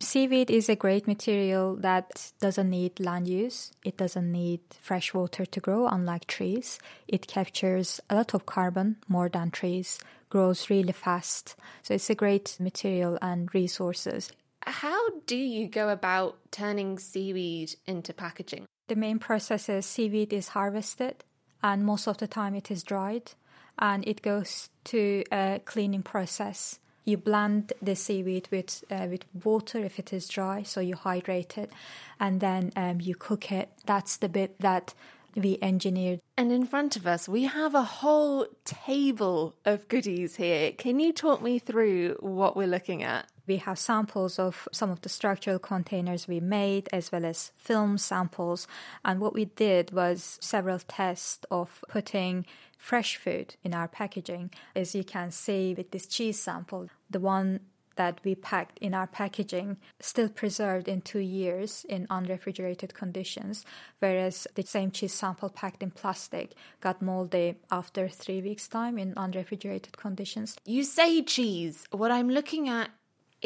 Seaweed 0.01 0.51
is 0.51 0.68
a 0.68 0.76
great 0.76 1.07
material 1.07 1.74
that 1.76 2.32
doesn't 2.38 2.68
need 2.68 3.01
land 3.01 3.26
use. 3.26 3.72
It 3.82 3.97
doesn't 3.97 4.30
need 4.30 4.61
fresh 4.78 5.14
water 5.14 5.47
to 5.47 5.61
grow, 5.61 5.86
unlike 5.86 6.26
trees. 6.26 6.78
It 7.09 7.26
captures 7.26 7.99
a 8.11 8.16
lot 8.16 8.34
of 8.34 8.44
carbon, 8.44 8.97
more 9.09 9.30
than 9.30 9.51
trees, 9.51 9.99
grows 10.28 10.68
really 10.68 10.92
fast. 10.92 11.57
So 11.82 11.94
it's 11.94 12.11
a 12.11 12.14
great 12.14 12.57
material 12.61 13.18
and 13.22 13.53
resources. 13.55 14.30
How 14.61 15.09
do 15.26 15.36
you 15.36 15.66
go 15.66 15.88
about 15.88 16.36
turning 16.51 16.99
seaweed 16.99 17.74
into 17.86 18.12
packaging? 18.12 18.66
The 18.88 18.97
main 18.97 19.18
process 19.18 19.68
is 19.68 19.86
seaweed 19.86 20.32
is 20.32 20.49
harvested 20.49 21.24
and 21.66 21.84
most 21.84 22.06
of 22.06 22.18
the 22.18 22.28
time 22.28 22.54
it 22.54 22.70
is 22.70 22.84
dried 22.84 23.32
and 23.78 24.06
it 24.06 24.22
goes 24.22 24.70
to 24.84 25.24
a 25.32 25.60
cleaning 25.64 26.02
process. 26.02 26.78
You 27.04 27.16
blend 27.16 27.72
the 27.82 27.96
seaweed 27.96 28.48
with 28.50 28.84
uh, 28.90 29.06
with 29.10 29.24
water 29.44 29.78
if 29.78 29.98
it 29.98 30.12
is 30.12 30.28
dry, 30.28 30.62
so 30.62 30.80
you 30.80 30.96
hydrate 30.96 31.56
it, 31.58 31.70
and 32.18 32.40
then 32.40 32.72
um, 32.74 33.00
you 33.00 33.14
cook 33.14 33.52
it. 33.52 33.68
That's 33.84 34.16
the 34.16 34.28
bit 34.28 34.60
that 34.60 34.94
we 35.36 35.58
engineered. 35.62 36.20
And 36.36 36.50
in 36.50 36.66
front 36.66 36.96
of 36.96 37.06
us, 37.06 37.28
we 37.28 37.44
have 37.44 37.74
a 37.76 37.90
whole 38.00 38.46
table 38.64 39.54
of 39.64 39.86
goodies 39.86 40.36
here. 40.36 40.72
Can 40.72 40.98
you 40.98 41.12
talk 41.12 41.42
me 41.42 41.60
through 41.60 42.16
what 42.20 42.56
we're 42.56 42.74
looking 42.76 43.04
at? 43.04 43.26
We 43.47 43.59
have 43.59 43.78
samples 43.78 44.38
of 44.38 44.68
some 44.72 44.90
of 44.90 45.03
the 45.03 45.09
structural 45.09 45.59
containers 45.59 46.26
we 46.26 46.40
made, 46.40 46.88
as 46.92 47.12
well 47.12 47.24
as 47.24 47.53
film 47.57 47.99
samples. 47.99 48.66
And 49.05 49.20
what 49.20 49.34
we 49.34 49.47
did 49.47 49.92
was 49.92 50.38
several 50.40 50.78
tests 50.78 51.44
of 51.51 51.84
putting 51.88 52.47
fresh 52.78 53.16
food 53.16 53.57
in 53.62 53.74
our 53.74 53.88
packaging. 53.88 54.51
As 54.74 54.94
you 54.94 55.05
can 55.05 55.30
see 55.30 55.74
with 55.74 55.90
this 55.90 56.07
cheese 56.07 56.38
sample, 56.40 56.88
the 57.11 57.20
one 57.20 57.61
that 57.97 58.20
we 58.24 58.34
packed 58.34 58.78
in 58.78 58.94
our 58.94 59.07
packaging 59.07 59.78
still 60.01 60.28
preserved 60.28 60.86
in 60.86 61.01
two 61.01 61.18
years 61.18 61.84
in 61.88 62.07
unrefrigerated 62.09 62.94
conditions, 62.94 63.64
whereas 63.99 64.47
the 64.55 64.62
same 64.62 64.90
cheese 64.90 65.14
sample 65.14 65.49
packed 65.49 65.82
in 65.82 65.90
plastic 65.90 66.53
got 66.80 67.03
moldy 67.03 67.57
after 67.70 68.09
three 68.09 68.40
weeks' 68.40 68.68
time 68.68 68.99
in 68.99 69.14
unrefrigerated 69.16 69.97
conditions. 69.97 70.57
You 70.64 70.84
say 70.84 71.22
cheese. 71.22 71.86
What 71.90 72.11
I'm 72.11 72.28
looking 72.28 72.68
at 72.68 72.90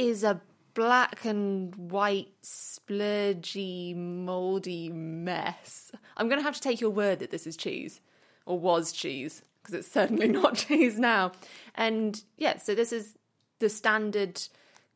is 0.01 0.25
a 0.25 0.41
black 0.73 1.27
and 1.27 1.75
white, 1.77 2.29
splurgy, 2.43 3.95
moldy 3.95 4.89
mess. 4.89 5.93
I'm 6.17 6.29
going 6.29 6.39
to 6.39 6.45
have 6.45 6.55
to 6.55 6.61
take 6.61 6.81
your 6.81 6.89
word 6.89 7.19
that 7.19 7.31
this 7.31 7.47
is 7.47 7.55
cheese, 7.55 8.01
or 8.47 8.59
was 8.59 8.93
cheese, 8.93 9.43
because 9.61 9.75
it's 9.75 9.93
certainly 9.93 10.29
not 10.41 10.57
cheese 10.57 10.99
now. 10.99 11.33
And 11.75 12.23
yeah, 12.39 12.57
so 12.57 12.75
this 12.75 12.93
is 12.93 13.19
the 13.59 13.69
standard 13.69 14.41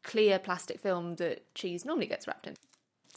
clear 0.03 0.39
plastic 0.39 0.81
film 0.81 1.17
that 1.17 1.55
cheese 1.55 1.85
normally 1.85 2.07
gets 2.07 2.27
wrapped 2.27 2.47
in. 2.47 2.55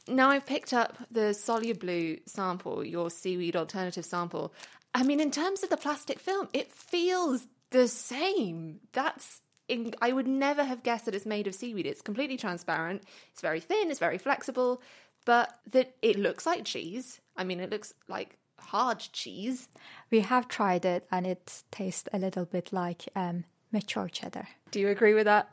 Now 0.09 0.29
I've 0.29 0.45
picked 0.45 0.73
up 0.73 0.97
the 1.09 1.31
Solublue 1.31 2.27
sample, 2.27 2.83
your 2.85 3.09
seaweed 3.09 3.55
alternative 3.55 4.03
sample. 4.03 4.53
I 4.93 5.03
mean, 5.03 5.21
in 5.21 5.31
terms 5.31 5.63
of 5.63 5.69
the 5.69 5.77
plastic 5.77 6.19
film, 6.19 6.49
it 6.51 6.69
feels 6.69 7.47
the 7.69 7.87
same. 7.87 8.81
That's 8.91 9.41
in, 9.67 9.93
I 10.01 10.11
would 10.11 10.27
never 10.27 10.63
have 10.63 10.83
guessed 10.83 11.05
that 11.05 11.15
it's 11.15 11.25
made 11.25 11.47
of 11.47 11.55
seaweed. 11.55 11.85
It's 11.85 12.01
completely 12.01 12.37
transparent. 12.37 13.03
It's 13.31 13.41
very 13.41 13.59
thin. 13.59 13.89
It's 13.89 13.99
very 13.99 14.17
flexible, 14.17 14.81
but 15.25 15.59
that 15.71 15.95
it 16.01 16.17
looks 16.17 16.45
like 16.45 16.65
cheese. 16.65 17.19
I 17.35 17.43
mean, 17.43 17.59
it 17.59 17.69
looks 17.69 17.93
like 18.07 18.37
hard 18.59 18.99
cheese. 18.99 19.69
We 20.09 20.21
have 20.21 20.47
tried 20.47 20.85
it, 20.85 21.07
and 21.11 21.27
it 21.27 21.63
tastes 21.71 22.09
a 22.13 22.19
little 22.19 22.45
bit 22.45 22.71
like 22.71 23.07
um, 23.15 23.43
mature 23.71 24.09
cheddar. 24.09 24.47
Do 24.71 24.79
you 24.79 24.89
agree 24.89 25.13
with 25.13 25.25
that? 25.25 25.49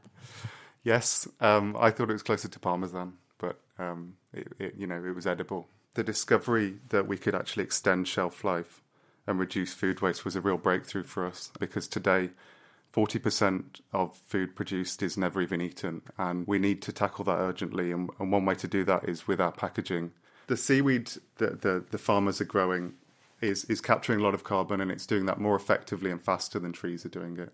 Yes, 0.82 1.26
um, 1.40 1.76
I 1.78 1.90
thought 1.90 2.10
it 2.10 2.12
was 2.12 2.22
closer 2.22 2.48
to 2.48 2.60
parmesan, 2.60 3.14
but 3.38 3.58
um, 3.78 4.16
it, 4.32 4.48
it, 4.58 4.74
you 4.76 4.86
know, 4.86 5.02
it 5.02 5.14
was 5.14 5.26
edible. 5.26 5.66
The 5.94 6.04
discovery 6.04 6.76
that 6.90 7.06
we 7.06 7.16
could 7.16 7.34
actually 7.34 7.64
extend 7.64 8.06
shelf 8.06 8.44
life 8.44 8.82
and 9.26 9.38
reduce 9.38 9.72
food 9.72 10.02
waste 10.02 10.24
was 10.24 10.36
a 10.36 10.40
real 10.40 10.58
breakthrough 10.58 11.04
for 11.04 11.24
us 11.24 11.50
because 11.58 11.88
today 11.88 12.30
40% 12.94 13.80
of 13.92 14.16
food 14.16 14.54
produced 14.54 15.02
is 15.02 15.16
never 15.16 15.42
even 15.42 15.60
eaten, 15.60 16.02
and 16.16 16.46
we 16.46 16.60
need 16.60 16.80
to 16.82 16.92
tackle 16.92 17.24
that 17.24 17.38
urgently. 17.38 17.90
And, 17.90 18.08
and 18.20 18.30
one 18.30 18.44
way 18.44 18.54
to 18.56 18.68
do 18.68 18.84
that 18.84 19.08
is 19.08 19.26
with 19.26 19.40
our 19.40 19.50
packaging. 19.50 20.12
The 20.46 20.56
seaweed 20.56 21.10
that 21.38 21.62
the, 21.62 21.84
the 21.90 21.98
farmers 21.98 22.40
are 22.40 22.44
growing 22.44 22.94
is, 23.40 23.64
is 23.64 23.80
capturing 23.80 24.20
a 24.20 24.22
lot 24.22 24.34
of 24.34 24.44
carbon, 24.44 24.80
and 24.80 24.92
it's 24.92 25.06
doing 25.06 25.26
that 25.26 25.40
more 25.40 25.56
effectively 25.56 26.10
and 26.10 26.22
faster 26.22 26.60
than 26.60 26.72
trees 26.72 27.04
are 27.04 27.10
doing 27.10 27.36
it. 27.36 27.52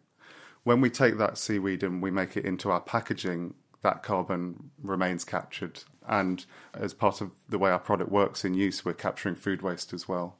When 0.64 0.82
we 0.82 0.90
take 0.90 1.16
that 1.16 1.38
seaweed 1.38 1.82
and 1.82 2.02
we 2.02 2.10
make 2.10 2.36
it 2.36 2.44
into 2.44 2.70
our 2.70 2.80
packaging, 2.80 3.54
that 3.82 4.02
carbon 4.02 4.70
remains 4.82 5.24
captured. 5.24 5.84
And 6.06 6.44
as 6.74 6.92
part 6.92 7.22
of 7.22 7.30
the 7.48 7.58
way 7.58 7.70
our 7.70 7.78
product 7.78 8.10
works 8.10 8.44
in 8.44 8.52
use, 8.52 8.84
we're 8.84 8.92
capturing 8.92 9.36
food 9.36 9.62
waste 9.62 9.94
as 9.94 10.06
well. 10.06 10.36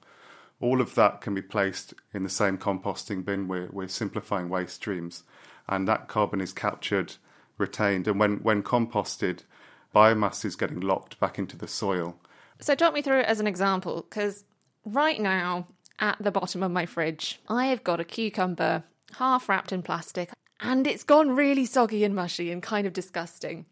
All 0.60 0.82
of 0.82 0.94
that 0.94 1.22
can 1.22 1.34
be 1.34 1.42
placed 1.42 1.94
in 2.12 2.22
the 2.22 2.28
same 2.28 2.58
composting 2.58 3.24
bin. 3.24 3.48
We're, 3.48 3.68
we're 3.72 3.88
simplifying 3.88 4.50
waste 4.50 4.76
streams, 4.76 5.22
and 5.66 5.88
that 5.88 6.06
carbon 6.06 6.40
is 6.40 6.52
captured, 6.52 7.14
retained, 7.56 8.06
and 8.06 8.20
when, 8.20 8.36
when 8.42 8.62
composted, 8.62 9.40
biomass 9.94 10.44
is 10.44 10.56
getting 10.56 10.80
locked 10.80 11.18
back 11.18 11.38
into 11.38 11.56
the 11.56 11.66
soil. 11.66 12.16
So, 12.60 12.74
talk 12.74 12.92
me 12.92 13.00
through 13.00 13.20
it 13.20 13.26
as 13.26 13.40
an 13.40 13.46
example, 13.46 14.06
because 14.08 14.44
right 14.84 15.18
now, 15.18 15.66
at 15.98 16.18
the 16.20 16.30
bottom 16.30 16.62
of 16.62 16.70
my 16.70 16.84
fridge, 16.84 17.40
I 17.48 17.66
have 17.66 17.82
got 17.82 18.00
a 18.00 18.04
cucumber 18.04 18.84
half 19.14 19.48
wrapped 19.48 19.72
in 19.72 19.82
plastic, 19.82 20.30
and 20.60 20.86
it's 20.86 21.04
gone 21.04 21.30
really 21.34 21.64
soggy 21.64 22.04
and 22.04 22.14
mushy 22.14 22.52
and 22.52 22.62
kind 22.62 22.86
of 22.86 22.92
disgusting. 22.92 23.64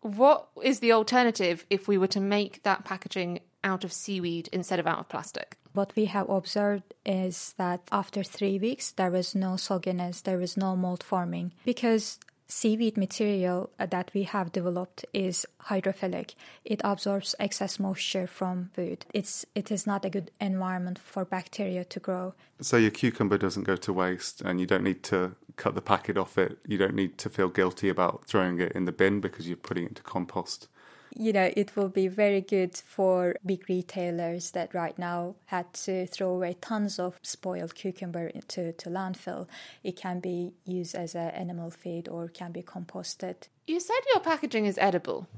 What 0.00 0.48
is 0.60 0.80
the 0.80 0.92
alternative 0.92 1.64
if 1.70 1.86
we 1.86 1.96
were 1.96 2.08
to 2.08 2.20
make 2.20 2.64
that 2.64 2.84
packaging 2.84 3.40
out 3.62 3.84
of 3.84 3.92
seaweed 3.92 4.48
instead 4.52 4.80
of 4.80 4.88
out 4.88 4.98
of 4.98 5.08
plastic? 5.08 5.56
What 5.72 5.92
we 5.96 6.06
have 6.06 6.28
observed 6.28 6.94
is 7.06 7.54
that 7.56 7.80
after 7.90 8.22
three 8.22 8.58
weeks, 8.58 8.90
there 8.92 9.10
was 9.10 9.34
no 9.34 9.52
sogginess, 9.52 10.22
there 10.22 10.38
was 10.38 10.56
no 10.56 10.76
mold 10.76 11.02
forming 11.02 11.52
because 11.64 12.18
seaweed 12.52 12.96
material 12.98 13.70
that 13.78 14.10
we 14.12 14.24
have 14.24 14.52
developed 14.52 15.06
is 15.14 15.46
hydrophilic. 15.68 16.34
It 16.64 16.80
absorbs 16.84 17.34
excess 17.40 17.80
moisture 17.80 18.26
from 18.26 18.70
food. 18.74 19.06
It's 19.14 19.46
it 19.54 19.70
is 19.70 19.86
not 19.86 20.04
a 20.04 20.10
good 20.10 20.30
environment 20.40 20.98
for 20.98 21.24
bacteria 21.24 21.84
to 21.84 22.00
grow. 22.00 22.34
So 22.60 22.76
your 22.76 22.90
cucumber 22.90 23.38
doesn't 23.38 23.64
go 23.64 23.76
to 23.76 23.92
waste 23.92 24.42
and 24.42 24.60
you 24.60 24.66
don't 24.66 24.84
need 24.84 25.02
to 25.04 25.34
cut 25.56 25.74
the 25.74 25.82
packet 25.82 26.16
off 26.18 26.36
it. 26.38 26.58
You 26.66 26.78
don't 26.78 26.94
need 26.94 27.18
to 27.18 27.30
feel 27.30 27.48
guilty 27.48 27.88
about 27.88 28.26
throwing 28.26 28.60
it 28.60 28.72
in 28.72 28.84
the 28.84 28.92
bin 28.92 29.20
because 29.20 29.48
you're 29.48 29.56
putting 29.56 29.84
it 29.84 29.88
into 29.88 30.02
compost 30.02 30.68
you 31.14 31.32
know, 31.32 31.50
it 31.56 31.76
will 31.76 31.88
be 31.88 32.08
very 32.08 32.40
good 32.40 32.76
for 32.76 33.36
big 33.44 33.68
retailers 33.68 34.52
that 34.52 34.74
right 34.74 34.98
now 34.98 35.34
had 35.46 35.72
to 35.74 36.06
throw 36.06 36.30
away 36.30 36.56
tons 36.60 36.98
of 36.98 37.18
spoiled 37.22 37.74
cucumber 37.74 38.30
to, 38.48 38.72
to 38.72 38.88
landfill. 38.88 39.46
It 39.82 39.96
can 39.96 40.20
be 40.20 40.52
used 40.64 40.94
as 40.94 41.14
an 41.14 41.30
animal 41.30 41.70
feed 41.70 42.08
or 42.08 42.28
can 42.28 42.52
be 42.52 42.62
composted. 42.62 43.48
You 43.66 43.80
said 43.80 44.00
your 44.12 44.20
packaging 44.20 44.66
is 44.66 44.78
edible. 44.78 45.28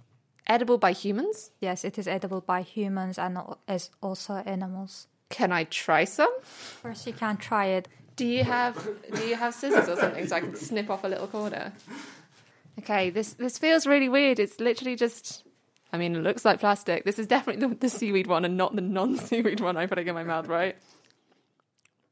Edible 0.46 0.78
by 0.78 0.92
humans? 0.92 1.50
Yes, 1.60 1.84
it 1.84 1.98
is 1.98 2.06
edible 2.06 2.40
by 2.40 2.62
humans 2.62 3.18
and 3.18 3.38
as 3.66 3.90
also 4.02 4.34
animals. 4.46 5.06
Can 5.30 5.52
I 5.52 5.64
try 5.64 6.04
some? 6.04 6.32
First, 6.42 7.06
you 7.06 7.12
can 7.12 7.36
try 7.36 7.66
it. 7.66 7.88
Do 8.16 8.26
you 8.26 8.44
have 8.44 8.76
Do 9.12 9.26
you 9.26 9.34
have 9.34 9.54
scissors 9.54 9.88
or 9.88 9.96
something 9.96 10.26
so 10.26 10.36
I 10.36 10.40
can 10.40 10.54
snip 10.54 10.90
off 10.90 11.02
a 11.02 11.08
little 11.08 11.26
corner? 11.26 11.72
Okay, 12.78 13.10
this 13.10 13.32
this 13.34 13.58
feels 13.58 13.86
really 13.86 14.08
weird. 14.08 14.38
It's 14.38 14.60
literally 14.60 14.96
just 14.96 15.43
I 15.94 15.96
mean, 15.96 16.16
it 16.16 16.24
looks 16.24 16.44
like 16.44 16.58
plastic. 16.58 17.04
This 17.04 17.20
is 17.20 17.28
definitely 17.28 17.68
the, 17.68 17.74
the 17.76 17.88
seaweed 17.88 18.26
one 18.26 18.44
and 18.44 18.56
not 18.56 18.74
the 18.74 18.82
non 18.82 19.16
seaweed 19.16 19.60
one 19.60 19.76
I'm 19.76 19.88
putting 19.88 20.08
in 20.08 20.14
my 20.14 20.24
mouth, 20.24 20.48
right? 20.48 20.76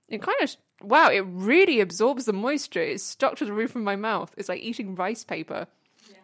It 0.09 0.23
kind 0.23 0.37
of, 0.41 0.55
wow, 0.81 1.09
it 1.09 1.25
really 1.27 1.81
absorbs 1.81 2.27
the 2.27 2.33
moisture. 2.33 2.81
It's 2.81 3.03
stuck 3.03 3.35
to 3.39 3.45
the 3.45 3.53
roof 3.53 3.75
of 3.75 3.83
my 3.83 3.97
mouth. 3.97 4.33
It's 4.37 4.49
like 4.49 4.63
eating 4.63 4.95
rice 4.95 5.25
paper. 5.25 5.67
Yeah. 6.09 6.19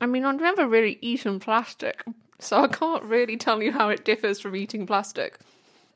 I 0.00 0.04
mean, 0.04 0.26
I've 0.26 0.38
never 0.38 0.68
really 0.68 0.98
eaten 1.00 1.40
plastic, 1.40 2.04
so 2.40 2.62
I 2.62 2.68
can't 2.68 3.04
really 3.04 3.38
tell 3.38 3.62
you 3.62 3.72
how 3.72 3.88
it 3.88 4.04
differs 4.04 4.38
from 4.38 4.54
eating 4.54 4.86
plastic. 4.86 5.38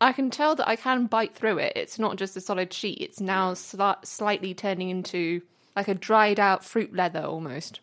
I 0.00 0.12
can 0.12 0.30
tell 0.30 0.54
that 0.54 0.66
I 0.66 0.76
can 0.76 1.08
bite 1.08 1.34
through 1.34 1.58
it. 1.58 1.74
It's 1.76 1.98
not 1.98 2.16
just 2.16 2.38
a 2.38 2.40
solid 2.40 2.72
sheet, 2.72 3.02
it's 3.02 3.20
now 3.20 3.52
sli- 3.52 4.02
slightly 4.06 4.54
turning 4.54 4.88
into 4.88 5.42
like 5.76 5.88
a 5.88 5.94
dried 5.94 6.40
out 6.40 6.64
fruit 6.64 6.94
leather 6.94 7.22
almost 7.22 7.80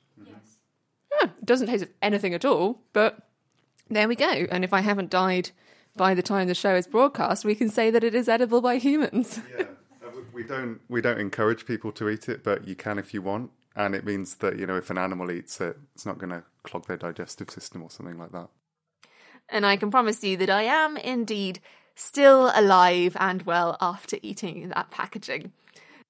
yeah, 1.11 1.29
it 1.29 1.45
doesn't 1.45 1.67
taste 1.67 1.83
of 1.83 1.89
anything 2.01 2.33
at 2.33 2.45
all, 2.45 2.81
but 2.93 3.27
there 3.89 4.07
we 4.07 4.15
go. 4.15 4.47
And 4.51 4.63
if 4.63 4.73
I 4.73 4.81
haven't 4.81 5.09
died 5.09 5.51
by 5.95 6.13
the 6.13 6.21
time 6.21 6.47
the 6.47 6.55
show 6.55 6.75
is 6.75 6.87
broadcast, 6.87 7.43
we 7.43 7.55
can 7.55 7.69
say 7.69 7.89
that 7.91 8.03
it 8.03 8.15
is 8.15 8.29
edible 8.29 8.61
by 8.61 8.77
humans. 8.77 9.39
yeah, 9.57 9.65
uh, 10.05 10.11
we 10.33 10.43
don't 10.43 10.79
we 10.87 11.01
don't 11.01 11.19
encourage 11.19 11.65
people 11.65 11.91
to 11.93 12.09
eat 12.09 12.29
it, 12.29 12.43
but 12.43 12.67
you 12.67 12.75
can 12.75 12.99
if 12.99 13.13
you 13.13 13.21
want, 13.21 13.51
and 13.75 13.95
it 13.95 14.05
means 14.05 14.35
that 14.35 14.57
you 14.57 14.65
know 14.65 14.77
if 14.77 14.89
an 14.89 14.97
animal 14.97 15.31
eats 15.31 15.59
it, 15.59 15.77
it's 15.95 16.05
not 16.05 16.17
going 16.17 16.31
to 16.31 16.43
clog 16.63 16.87
their 16.87 16.97
digestive 16.97 17.49
system 17.49 17.81
or 17.81 17.89
something 17.89 18.17
like 18.17 18.31
that. 18.31 18.49
And 19.49 19.65
I 19.65 19.77
can 19.77 19.89
promise 19.89 20.23
you 20.23 20.37
that 20.37 20.49
I 20.49 20.63
am 20.63 20.95
indeed 20.97 21.59
still 21.95 22.51
alive 22.55 23.17
and 23.19 23.41
well 23.43 23.75
after 23.81 24.17
eating 24.21 24.69
that 24.69 24.91
packaging. 24.91 25.51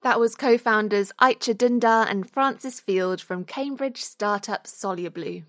That 0.02 0.20
was 0.20 0.36
co 0.36 0.58
founders 0.58 1.12
Aicha 1.20 1.54
Dundar 1.54 2.10
and 2.10 2.30
Francis 2.30 2.80
Field 2.80 3.20
from 3.20 3.44
Cambridge 3.44 4.02
startup 4.02 4.64
Solublue. 4.66 5.44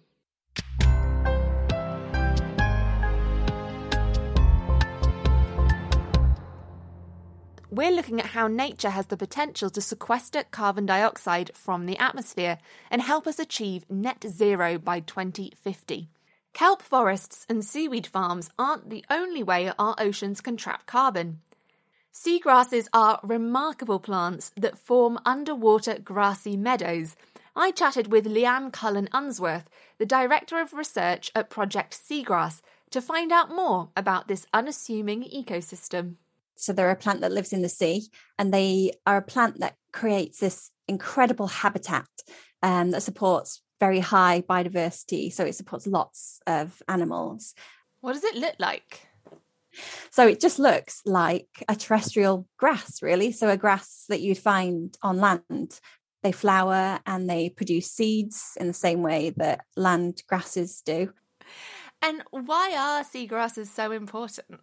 We're 7.70 7.92
looking 7.92 8.18
at 8.18 8.26
how 8.26 8.48
nature 8.48 8.90
has 8.90 9.06
the 9.06 9.16
potential 9.16 9.70
to 9.70 9.80
sequester 9.80 10.42
carbon 10.50 10.84
dioxide 10.84 11.52
from 11.54 11.86
the 11.86 11.96
atmosphere 11.98 12.58
and 12.90 13.00
help 13.00 13.28
us 13.28 13.38
achieve 13.38 13.88
net 13.88 14.24
zero 14.28 14.78
by 14.78 14.98
2050. 14.98 16.10
Kelp 16.52 16.82
forests 16.82 17.46
and 17.48 17.64
seaweed 17.64 18.08
farms 18.08 18.50
aren't 18.58 18.90
the 18.90 19.04
only 19.08 19.44
way 19.44 19.70
our 19.78 19.94
oceans 19.98 20.40
can 20.40 20.56
trap 20.56 20.86
carbon. 20.86 21.38
Seagrasses 22.12 22.88
are 22.92 23.20
remarkable 23.22 24.00
plants 24.00 24.50
that 24.56 24.76
form 24.76 25.18
underwater 25.24 25.98
grassy 25.98 26.56
meadows. 26.56 27.14
I 27.54 27.70
chatted 27.70 28.10
with 28.10 28.26
Leanne 28.26 28.72
Cullen 28.72 29.08
Unsworth, 29.12 29.70
the 29.98 30.06
Director 30.06 30.60
of 30.60 30.72
Research 30.72 31.30
at 31.36 31.50
Project 31.50 31.94
Seagrass, 31.94 32.62
to 32.90 33.00
find 33.00 33.30
out 33.30 33.54
more 33.54 33.90
about 33.96 34.26
this 34.26 34.44
unassuming 34.52 35.22
ecosystem. 35.22 36.16
So, 36.56 36.72
they're 36.72 36.90
a 36.90 36.96
plant 36.96 37.20
that 37.20 37.32
lives 37.32 37.52
in 37.52 37.62
the 37.62 37.68
sea, 37.68 38.08
and 38.38 38.52
they 38.52 38.92
are 39.06 39.18
a 39.18 39.22
plant 39.22 39.60
that 39.60 39.76
creates 39.92 40.40
this 40.40 40.72
incredible 40.88 41.46
habitat 41.46 42.08
um, 42.62 42.90
that 42.90 43.02
supports 43.02 43.62
very 43.78 44.00
high 44.00 44.42
biodiversity. 44.42 45.32
So, 45.32 45.44
it 45.44 45.54
supports 45.54 45.86
lots 45.86 46.40
of 46.46 46.82
animals. 46.88 47.54
What 48.00 48.14
does 48.14 48.24
it 48.24 48.34
look 48.34 48.56
like? 48.58 49.06
So 50.10 50.26
it 50.26 50.40
just 50.40 50.58
looks 50.58 51.02
like 51.04 51.48
a 51.68 51.76
terrestrial 51.76 52.46
grass, 52.58 53.02
really. 53.02 53.32
So 53.32 53.48
a 53.48 53.56
grass 53.56 54.04
that 54.08 54.20
you'd 54.20 54.38
find 54.38 54.96
on 55.02 55.18
land. 55.18 55.78
They 56.22 56.32
flower 56.32 57.00
and 57.06 57.30
they 57.30 57.48
produce 57.48 57.90
seeds 57.90 58.56
in 58.60 58.66
the 58.66 58.74
same 58.74 59.02
way 59.02 59.30
that 59.36 59.64
land 59.76 60.22
grasses 60.28 60.82
do. 60.84 61.12
And 62.02 62.22
why 62.30 62.74
are 62.76 63.04
seagrasses 63.04 63.68
so 63.68 63.92
important? 63.92 64.60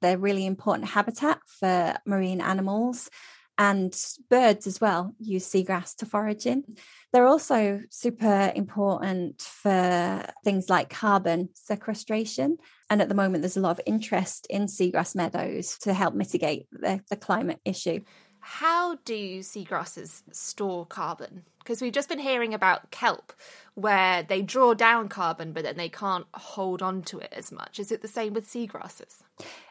They're 0.00 0.18
really 0.18 0.46
important 0.46 0.88
habitat 0.88 1.40
for 1.46 1.96
marine 2.06 2.40
animals 2.40 3.10
and 3.56 3.96
birds 4.28 4.66
as 4.66 4.80
well 4.80 5.14
use 5.18 5.46
seagrass 5.46 5.94
to 5.96 6.06
forage 6.06 6.46
in. 6.46 6.64
They're 7.12 7.26
also 7.26 7.80
super 7.90 8.52
important 8.54 9.42
for 9.42 10.26
things 10.42 10.68
like 10.68 10.90
carbon 10.90 11.50
sequestration. 11.54 12.58
And 12.90 13.00
at 13.00 13.08
the 13.08 13.14
moment, 13.14 13.42
there's 13.42 13.56
a 13.56 13.60
lot 13.60 13.70
of 13.70 13.80
interest 13.86 14.46
in 14.50 14.66
seagrass 14.66 15.14
meadows 15.14 15.78
to 15.78 15.94
help 15.94 16.14
mitigate 16.14 16.66
the, 16.70 17.00
the 17.10 17.16
climate 17.16 17.60
issue. 17.64 18.00
How 18.40 18.96
do 19.06 19.38
seagrasses 19.40 20.22
store 20.32 20.84
carbon? 20.84 21.44
Because 21.58 21.80
we've 21.80 21.94
just 21.94 22.10
been 22.10 22.18
hearing 22.18 22.52
about 22.52 22.90
kelp, 22.90 23.32
where 23.72 24.22
they 24.22 24.42
draw 24.42 24.74
down 24.74 25.08
carbon, 25.08 25.54
but 25.54 25.62
then 25.62 25.78
they 25.78 25.88
can't 25.88 26.26
hold 26.34 26.82
on 26.82 27.00
to 27.04 27.18
it 27.20 27.32
as 27.32 27.50
much. 27.50 27.80
Is 27.80 27.90
it 27.90 28.02
the 28.02 28.08
same 28.08 28.34
with 28.34 28.46
seagrasses? 28.46 29.16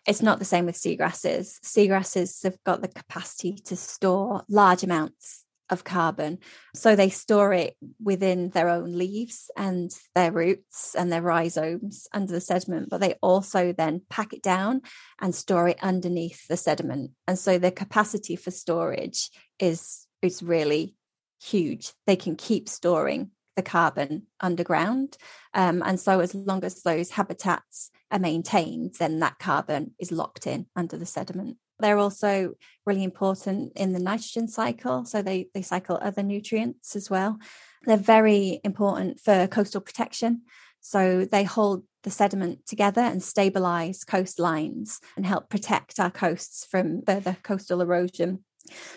It's 0.07 0.24
not 0.24 0.39
the 0.39 0.45
same 0.45 0.66
with 0.66 0.74
seagrasses. 0.74 1.59
Seagrasses 1.61 2.41
have 2.43 2.57
got 2.64 2.82
the 2.82 2.88
capacity 2.88 3.59
to 3.66 3.76
store 3.76 4.43
large 4.49 4.82
amounts 4.82 5.45
of 5.70 5.84
carbon. 5.84 6.39
So 6.76 6.95
they 6.95 7.09
store 7.09 7.53
it 7.53 7.76
within 8.01 8.49
their 8.49 8.70
own 8.70 8.97
leaves 8.97 9.49
and 9.57 9.91
their 10.16 10.32
roots 10.32 10.95
and 10.95 11.11
their 11.11 11.22
rhizomes 11.22 12.07
under 12.14 12.32
the 12.32 12.41
sediment, 12.41 12.89
but 12.89 13.01
they 13.01 13.16
also 13.22 13.74
then 13.74 14.01
pack 14.09 14.34
it 14.34 14.43
down 14.43 14.82
and 15.22 15.34
store 15.34 15.68
it 15.70 15.78
underneath 15.82 16.47
the 16.47 16.57
sediment. 16.57 17.11
And 17.28 17.39
so 17.39 17.57
their 17.57 17.72
capacity 17.72 18.36
for 18.36 18.51
storage 18.51 19.30
is 19.59 20.07
is 20.22 20.41
really 20.41 20.95
huge. 21.41 21.91
They 22.07 22.16
can 22.16 22.36
keep 22.36 22.70
storing 22.70 23.32
the 23.55 23.61
carbon 23.61 24.24
underground. 24.39 25.18
Um, 25.53 25.84
and 25.86 25.99
so, 25.99 26.20
as 26.20 26.34
long 26.34 26.64
as 26.64 26.82
those 26.82 27.11
habitats 27.11 27.91
are 28.11 28.20
maintained, 28.20 28.95
then 28.99 29.20
that 29.20 29.39
carbon 29.39 29.93
is 29.99 30.11
locked 30.11 30.47
in 30.47 30.66
under 30.76 30.97
the 30.97 31.05
sediment. 31.05 31.57
They're 31.84 31.97
also 31.97 32.53
really 32.86 33.03
important 33.03 33.73
in 33.75 33.91
the 33.91 33.99
nitrogen 33.99 34.47
cycle, 34.47 35.03
so 35.03 35.21
they, 35.21 35.49
they 35.53 35.61
cycle 35.61 35.99
other 36.01 36.23
nutrients 36.23 36.95
as 36.95 37.09
well. 37.09 37.38
They're 37.86 37.97
very 37.97 38.61
important 38.63 39.19
for 39.19 39.47
coastal 39.47 39.81
protection. 39.81 40.43
So 40.79 41.25
they 41.25 41.43
hold 41.43 41.84
the 42.03 42.09
sediment 42.09 42.65
together 42.65 43.01
and 43.01 43.21
stabilize 43.21 44.05
coastlines 44.05 45.01
and 45.17 45.25
help 45.25 45.49
protect 45.49 45.99
our 45.99 46.09
coasts 46.09 46.65
from 46.65 47.01
further 47.01 47.36
coastal 47.43 47.81
erosion. 47.81 48.45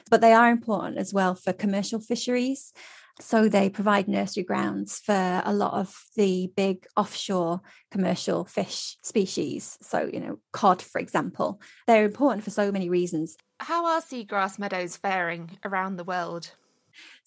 But 0.09 0.21
they 0.21 0.33
are 0.33 0.53
important 0.53 0.99
as 0.99 1.13
well 1.13 1.35
for 1.35 1.53
commercial 1.53 1.99
fisheries. 1.99 2.73
So 3.19 3.49
they 3.49 3.71
provide 3.71 4.09
nursery 4.09 4.43
grounds 4.43 4.99
for 4.99 5.43
a 5.45 5.53
lot 5.55 5.75
of 5.75 6.05
the 6.17 6.53
big 6.55 6.87
offshore 6.97 7.63
commercial 7.91 8.45
fish 8.45 8.99
species. 9.03 9.79
So, 9.81 10.11
you 10.13 10.21
know, 10.21 10.39
cod, 10.53 10.83
for 10.83 11.01
example. 11.01 11.61
They're 11.87 12.05
important 12.05 12.45
for 12.45 12.51
so 12.51 12.71
many 12.71 12.91
reasons. 12.91 13.37
How 13.61 13.87
are 13.87 14.03
seagrass 14.03 14.59
meadows 14.59 14.97
faring 14.97 15.59
around 15.65 15.97
the 15.97 16.05
world? 16.05 16.53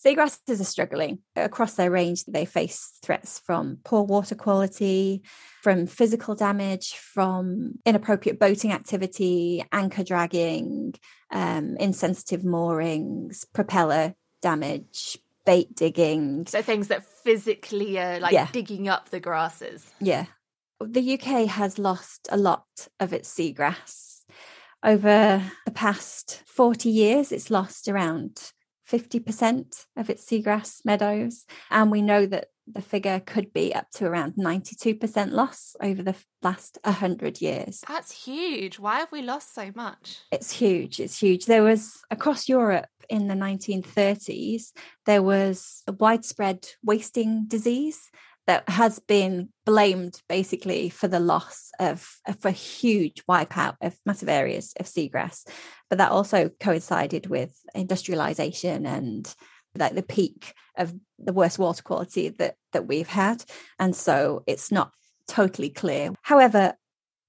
Seagrasses 0.03 0.61
are 0.61 0.63
struggling. 0.63 1.19
Across 1.35 1.73
their 1.73 1.91
range, 1.91 2.23
they 2.25 2.45
face 2.45 2.97
threats 3.01 3.39
from 3.39 3.79
poor 3.83 4.03
water 4.03 4.35
quality, 4.35 5.23
from 5.61 5.87
physical 5.87 6.35
damage, 6.35 6.93
from 6.95 7.73
inappropriate 7.85 8.39
boating 8.39 8.71
activity, 8.71 9.63
anchor 9.71 10.03
dragging, 10.03 10.93
um, 11.31 11.75
insensitive 11.77 12.43
moorings, 12.43 13.45
propeller 13.45 14.15
damage, 14.41 15.17
bait 15.45 15.75
digging. 15.75 16.45
So 16.47 16.61
things 16.61 16.87
that 16.89 17.05
physically 17.05 17.97
are 17.99 18.19
like 18.19 18.33
Yeah. 18.33 18.47
digging 18.51 18.87
up 18.87 19.09
the 19.09 19.19
grasses. 19.19 19.91
Yeah. 19.99 20.25
The 20.79 21.01
UK 21.13 21.45
has 21.47 21.77
lost 21.77 22.27
a 22.31 22.37
lot 22.37 22.65
of 22.99 23.11
its 23.13 23.33
seagrass. 23.33 24.23
Over 24.83 25.43
the 25.65 25.71
past 25.71 26.43
40 26.45 26.89
years, 26.89 27.31
it's 27.31 27.49
lost 27.51 27.87
around 27.89 28.53
50% 28.89 29.85
of 29.97 30.09
its 30.09 30.25
seagrass 30.25 30.81
meadows. 30.83 31.45
And 31.69 31.91
we 31.91 32.01
know 32.01 32.25
that 32.25 32.47
the 32.71 32.81
figure 32.81 33.19
could 33.19 33.51
be 33.51 33.73
up 33.73 33.89
to 33.91 34.05
around 34.05 34.35
92% 34.35 35.31
loss 35.31 35.75
over 35.81 36.03
the 36.03 36.15
last 36.43 36.77
100 36.83 37.41
years. 37.41 37.83
That's 37.87 38.25
huge. 38.25 38.79
Why 38.79 38.99
have 38.99 39.11
we 39.11 39.21
lost 39.21 39.53
so 39.53 39.71
much? 39.75 40.19
It's 40.31 40.51
huge. 40.51 40.99
It's 40.99 41.19
huge. 41.19 41.45
There 41.45 41.63
was 41.63 42.01
across 42.11 42.47
Europe 42.47 42.87
in 43.09 43.27
the 43.27 43.33
1930s, 43.33 44.71
there 45.05 45.23
was 45.23 45.83
a 45.87 45.91
widespread 45.91 46.67
wasting 46.83 47.45
disease 47.47 48.11
that 48.49 48.67
has 48.67 48.97
been 48.97 49.49
blamed 49.63 50.23
basically 50.27 50.89
for 50.89 51.07
the 51.07 51.19
loss 51.19 51.69
of, 51.79 52.15
of 52.27 52.43
a 52.43 52.49
huge 52.49 53.23
wipeout 53.29 53.75
of 53.79 53.95
massive 54.07 54.27
areas 54.27 54.73
of 54.79 54.87
seagrass. 54.87 55.47
But 55.87 55.99
that 55.99 56.09
also 56.11 56.49
coincided 56.59 57.27
with 57.27 57.55
industrialization 57.75 58.87
and 58.87 59.31
like 59.77 59.93
the 59.93 60.01
peak 60.01 60.55
of 60.75 60.95
the 61.19 61.31
worst 61.31 61.59
water 61.59 61.83
quality 61.83 62.29
that 62.29 62.55
that 62.73 62.87
we've 62.87 63.07
had. 63.07 63.45
And 63.77 63.95
so 63.95 64.43
it's 64.47 64.71
not 64.71 64.93
totally 65.27 65.69
clear. 65.69 66.15
However, 66.23 66.73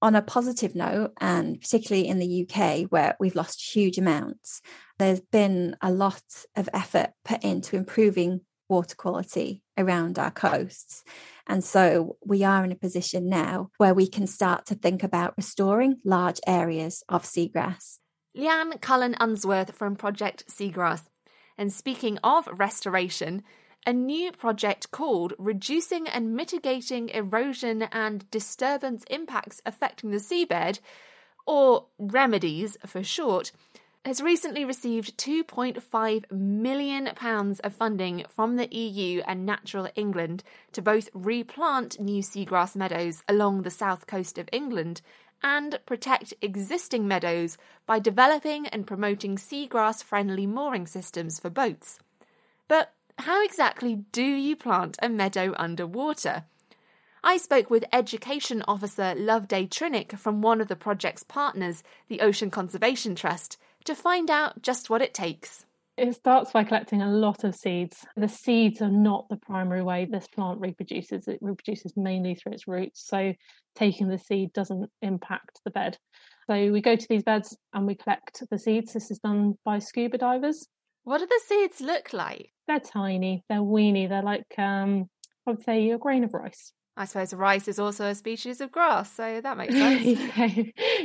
on 0.01 0.15
a 0.15 0.23
positive 0.23 0.73
note, 0.73 1.11
and 1.21 1.61
particularly 1.61 2.07
in 2.07 2.17
the 2.17 2.49
UK, 2.49 2.91
where 2.91 3.15
we've 3.19 3.35
lost 3.35 3.75
huge 3.75 3.99
amounts, 3.99 4.59
there's 4.97 5.21
been 5.21 5.75
a 5.83 5.91
lot 5.91 6.23
of 6.55 6.67
effort 6.73 7.11
put 7.23 7.43
into 7.43 7.75
improving 7.75 8.41
water 8.71 8.95
quality 8.95 9.61
around 9.77 10.17
our 10.17 10.31
coasts. 10.31 11.03
And 11.45 11.63
so 11.63 12.15
we 12.25 12.43
are 12.43 12.63
in 12.63 12.71
a 12.71 12.75
position 12.75 13.27
now 13.27 13.69
where 13.77 13.93
we 13.93 14.07
can 14.07 14.25
start 14.25 14.65
to 14.67 14.75
think 14.75 15.03
about 15.03 15.35
restoring 15.37 15.97
large 16.05 16.39
areas 16.47 17.03
of 17.09 17.23
seagrass. 17.23 17.99
Leanne 18.35 18.79
Cullen 18.79 19.15
Unsworth 19.19 19.75
from 19.75 19.97
Project 19.97 20.45
Seagrass. 20.47 21.03
And 21.57 21.71
speaking 21.71 22.17
of 22.23 22.47
restoration, 22.47 23.43
a 23.85 23.91
new 23.91 24.31
project 24.31 24.91
called 24.91 25.33
Reducing 25.37 26.07
and 26.07 26.33
Mitigating 26.33 27.09
Erosion 27.09 27.81
and 27.91 28.29
Disturbance 28.31 29.03
Impacts 29.09 29.61
Affecting 29.65 30.11
the 30.11 30.17
Seabed, 30.17 30.79
or 31.45 31.87
Remedies 31.99 32.77
for 32.85 33.03
short, 33.03 33.51
has 34.03 34.21
recently 34.21 34.65
received 34.65 35.17
£2.5 35.17 36.31
million 36.31 37.07
of 37.07 37.73
funding 37.73 38.25
from 38.27 38.55
the 38.55 38.73
EU 38.75 39.21
and 39.27 39.45
Natural 39.45 39.87
England 39.95 40.43
to 40.71 40.81
both 40.81 41.09
replant 41.13 41.99
new 41.99 42.23
seagrass 42.23 42.75
meadows 42.75 43.21
along 43.27 43.61
the 43.61 43.69
south 43.69 44.07
coast 44.07 44.39
of 44.39 44.49
England 44.51 45.01
and 45.43 45.79
protect 45.85 46.33
existing 46.41 47.07
meadows 47.07 47.57
by 47.85 47.99
developing 47.99 48.67
and 48.67 48.87
promoting 48.87 49.35
seagrass 49.35 50.03
friendly 50.03 50.47
mooring 50.47 50.87
systems 50.87 51.39
for 51.39 51.49
boats. 51.49 51.99
But 52.67 52.93
how 53.19 53.43
exactly 53.43 54.03
do 54.11 54.23
you 54.23 54.55
plant 54.55 54.97
a 55.01 55.09
meadow 55.09 55.53
underwater? 55.57 56.45
I 57.23 57.37
spoke 57.37 57.69
with 57.69 57.85
Education 57.93 58.63
Officer 58.67 59.13
Loveday 59.15 59.67
Trinick 59.67 60.17
from 60.17 60.41
one 60.41 60.59
of 60.59 60.69
the 60.69 60.75
project's 60.75 61.23
partners, 61.23 61.83
the 62.07 62.21
Ocean 62.21 62.49
Conservation 62.49 63.13
Trust, 63.13 63.59
to 63.85 63.95
find 63.95 64.29
out 64.29 64.61
just 64.61 64.89
what 64.89 65.01
it 65.01 65.13
takes. 65.13 65.65
It 65.97 66.15
starts 66.15 66.51
by 66.51 66.63
collecting 66.63 67.01
a 67.01 67.11
lot 67.11 67.43
of 67.43 67.55
seeds. 67.55 68.05
The 68.15 68.27
seeds 68.27 68.81
are 68.81 68.89
not 68.89 69.27
the 69.29 69.37
primary 69.37 69.83
way 69.83 70.05
this 70.09 70.27
plant 70.27 70.59
reproduces. 70.59 71.27
It 71.27 71.39
reproduces 71.41 71.93
mainly 71.95 72.33
through 72.33 72.53
its 72.53 72.67
roots. 72.67 73.05
So 73.05 73.33
taking 73.75 74.07
the 74.07 74.17
seed 74.17 74.53
doesn't 74.53 74.89
impact 75.01 75.59
the 75.63 75.71
bed. 75.71 75.97
So 76.47 76.71
we 76.71 76.81
go 76.81 76.95
to 76.95 77.07
these 77.09 77.23
beds 77.23 77.55
and 77.73 77.85
we 77.85 77.95
collect 77.95 78.43
the 78.49 78.57
seeds. 78.57 78.93
This 78.93 79.11
is 79.11 79.19
done 79.19 79.55
by 79.63 79.79
scuba 79.79 80.17
divers. 80.17 80.67
What 81.03 81.19
do 81.19 81.27
the 81.27 81.41
seeds 81.45 81.81
look 81.81 82.13
like? 82.13 82.51
They're 82.67 82.79
tiny, 82.79 83.43
they're 83.49 83.63
weeny, 83.63 84.07
they're 84.07 84.23
like 84.23 84.45
um 84.57 85.09
I 85.47 85.51
would 85.51 85.63
say 85.63 85.89
a 85.89 85.97
grain 85.97 86.23
of 86.23 86.33
rice. 86.33 86.73
I 86.97 87.05
suppose 87.05 87.33
rice 87.33 87.67
is 87.67 87.79
also 87.79 88.07
a 88.07 88.15
species 88.15 88.59
of 88.59 88.71
grass, 88.71 89.11
so 89.15 89.39
that 89.41 89.57
makes 89.57 89.73
sense. 89.77 90.19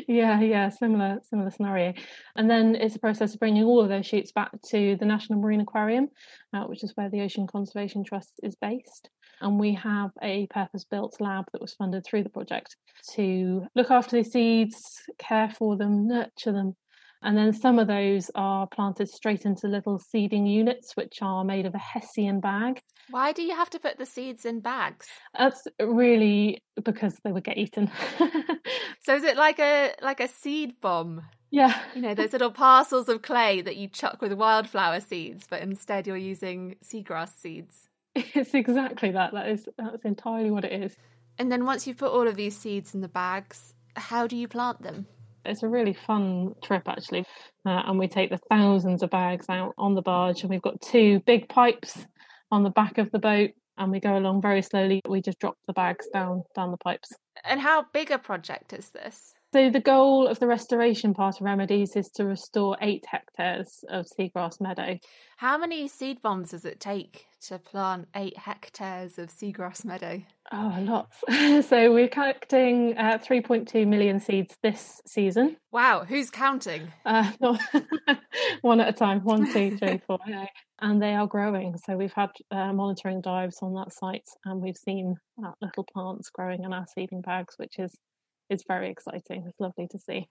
yeah, 0.08 0.40
yeah, 0.40 0.68
similar, 0.68 1.20
similar 1.22 1.50
scenario. 1.50 1.94
And 2.34 2.50
then 2.50 2.74
it's 2.74 2.96
a 2.96 2.98
process 2.98 3.34
of 3.34 3.40
bringing 3.40 3.64
all 3.64 3.80
of 3.80 3.88
those 3.88 4.06
shoots 4.06 4.32
back 4.32 4.50
to 4.70 4.96
the 4.96 5.06
National 5.06 5.40
Marine 5.40 5.60
Aquarium, 5.60 6.08
uh, 6.52 6.64
which 6.64 6.82
is 6.82 6.92
where 6.96 7.08
the 7.08 7.20
Ocean 7.20 7.46
Conservation 7.46 8.04
Trust 8.04 8.32
is 8.42 8.56
based. 8.56 9.10
And 9.40 9.60
we 9.60 9.74
have 9.74 10.10
a 10.22 10.46
purpose-built 10.48 11.20
lab 11.20 11.44
that 11.52 11.60
was 11.60 11.74
funded 11.74 12.04
through 12.04 12.22
the 12.22 12.30
project 12.30 12.76
to 13.14 13.66
look 13.74 13.90
after 13.90 14.16
the 14.16 14.24
seeds, 14.24 15.02
care 15.18 15.50
for 15.50 15.76
them, 15.76 16.08
nurture 16.08 16.52
them. 16.52 16.74
And 17.22 17.36
then 17.36 17.52
some 17.52 17.78
of 17.78 17.86
those 17.86 18.30
are 18.34 18.66
planted 18.66 19.08
straight 19.08 19.44
into 19.44 19.68
little 19.68 19.98
seeding 19.98 20.46
units, 20.46 20.94
which 20.96 21.18
are 21.22 21.44
made 21.44 21.66
of 21.66 21.74
a 21.74 21.78
Hessian 21.78 22.40
bag. 22.40 22.80
Why 23.10 23.32
do 23.32 23.42
you 23.42 23.54
have 23.54 23.70
to 23.70 23.78
put 23.78 23.98
the 23.98 24.06
seeds 24.06 24.44
in 24.44 24.60
bags? 24.60 25.06
That's 25.36 25.66
really 25.80 26.62
because 26.82 27.18
they 27.24 27.32
would 27.32 27.44
get 27.44 27.58
eaten. 27.58 27.90
So 29.06 29.14
is 29.14 29.22
it 29.22 29.36
like 29.36 29.60
a 29.60 29.94
like 30.02 30.18
a 30.18 30.26
seed 30.26 30.80
bomb? 30.80 31.22
Yeah. 31.52 31.80
You 31.94 32.02
know, 32.02 32.14
those 32.14 32.32
little 32.32 32.50
parcels 32.50 33.08
of 33.08 33.22
clay 33.22 33.60
that 33.60 33.76
you 33.76 33.86
chuck 33.86 34.20
with 34.20 34.32
wildflower 34.32 34.98
seeds, 34.98 35.46
but 35.48 35.62
instead 35.62 36.08
you're 36.08 36.16
using 36.16 36.74
seagrass 36.84 37.38
seeds. 37.38 37.88
It's 38.16 38.52
exactly 38.52 39.12
that. 39.12 39.32
That 39.32 39.48
is 39.48 39.68
that's 39.78 40.04
entirely 40.04 40.50
what 40.50 40.64
it 40.64 40.72
is. 40.72 40.96
And 41.38 41.52
then 41.52 41.66
once 41.66 41.86
you've 41.86 41.98
put 41.98 42.10
all 42.10 42.26
of 42.26 42.34
these 42.34 42.56
seeds 42.56 42.94
in 42.94 43.00
the 43.00 43.08
bags, 43.08 43.74
how 43.94 44.26
do 44.26 44.34
you 44.34 44.48
plant 44.48 44.82
them? 44.82 45.06
It's 45.46 45.62
a 45.62 45.68
really 45.68 45.94
fun 45.94 46.52
trip 46.62 46.82
actually, 46.86 47.24
uh, 47.64 47.82
and 47.86 47.98
we 47.98 48.08
take 48.08 48.30
the 48.30 48.40
thousands 48.50 49.02
of 49.02 49.10
bags 49.10 49.46
out 49.48 49.74
on 49.78 49.94
the 49.94 50.02
barge, 50.02 50.42
and 50.42 50.50
we've 50.50 50.62
got 50.62 50.80
two 50.80 51.20
big 51.20 51.48
pipes 51.48 52.06
on 52.50 52.62
the 52.62 52.70
back 52.70 52.98
of 52.98 53.10
the 53.10 53.18
boat, 53.18 53.50
and 53.78 53.90
we 53.90 54.00
go 54.00 54.16
along 54.16 54.42
very 54.42 54.62
slowly. 54.62 55.00
We 55.08 55.20
just 55.20 55.38
drop 55.38 55.56
the 55.66 55.72
bags 55.72 56.06
down 56.12 56.44
down 56.54 56.70
the 56.70 56.78
pipes. 56.78 57.12
And 57.44 57.60
how 57.60 57.86
big 57.92 58.10
a 58.10 58.18
project 58.18 58.72
is 58.72 58.90
this? 58.90 59.32
So 59.52 59.70
the 59.70 59.80
goal 59.80 60.26
of 60.26 60.38
the 60.40 60.46
restoration 60.46 61.14
part 61.14 61.36
of 61.36 61.42
remedies 61.42 61.94
is 61.94 62.10
to 62.16 62.24
restore 62.24 62.76
eight 62.80 63.04
hectares 63.06 63.84
of 63.88 64.06
seagrass 64.06 64.60
meadow. 64.60 64.98
How 65.36 65.56
many 65.56 65.86
seed 65.86 66.20
bombs 66.20 66.50
does 66.50 66.64
it 66.64 66.80
take 66.80 67.26
to 67.42 67.58
plant 67.58 68.08
eight 68.16 68.36
hectares 68.36 69.18
of 69.18 69.28
seagrass 69.28 69.84
meadow? 69.84 70.20
Oh, 70.50 70.76
lots. 70.80 71.22
so 71.68 71.92
we're 71.92 72.08
collecting 72.08 72.96
uh, 72.98 73.18
3.2 73.18 73.86
million 73.86 74.18
seeds 74.18 74.56
this 74.62 75.00
season. 75.06 75.56
Wow, 75.70 76.04
who's 76.06 76.30
counting? 76.30 76.92
Uh, 77.04 77.30
one 78.62 78.80
at 78.80 78.88
a 78.88 78.92
time. 78.92 79.20
One, 79.20 79.52
two, 79.52 79.76
three, 79.76 80.00
four. 80.06 80.18
Okay. 80.28 80.48
And 80.80 81.00
they 81.00 81.14
are 81.14 81.26
growing. 81.26 81.76
So 81.86 81.96
we've 81.96 82.12
had 82.12 82.30
uh, 82.50 82.72
monitoring 82.72 83.20
dives 83.20 83.58
on 83.62 83.74
that 83.74 83.92
site, 83.92 84.28
and 84.44 84.60
we've 84.60 84.76
seen 84.76 85.14
little 85.62 85.84
plants 85.84 86.30
growing 86.30 86.64
in 86.64 86.72
our 86.72 86.86
seeding 86.94 87.20
bags, 87.20 87.54
which 87.58 87.78
is 87.78 87.94
is 88.50 88.64
very 88.66 88.90
exciting. 88.90 89.44
It's 89.46 89.60
lovely 89.60 89.88
to 89.88 89.98
see. 89.98 90.28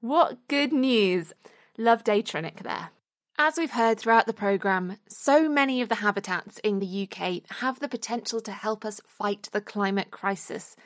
What 0.00 0.38
good 0.48 0.72
news! 0.72 1.32
Loveday 1.78 2.22
Trinick 2.22 2.62
there. 2.62 2.90
As 3.38 3.56
we've 3.56 3.70
heard 3.70 3.98
throughout 3.98 4.26
the 4.26 4.34
programme, 4.34 4.98
so 5.08 5.48
many 5.48 5.80
of 5.80 5.88
the 5.88 5.96
habitats 5.96 6.58
in 6.58 6.78
the 6.78 7.08
UK 7.08 7.42
have 7.60 7.80
the 7.80 7.88
potential 7.88 8.40
to 8.42 8.52
help 8.52 8.84
us 8.84 9.00
fight 9.06 9.48
the 9.50 9.62
climate 9.62 10.10
crisis. 10.10 10.76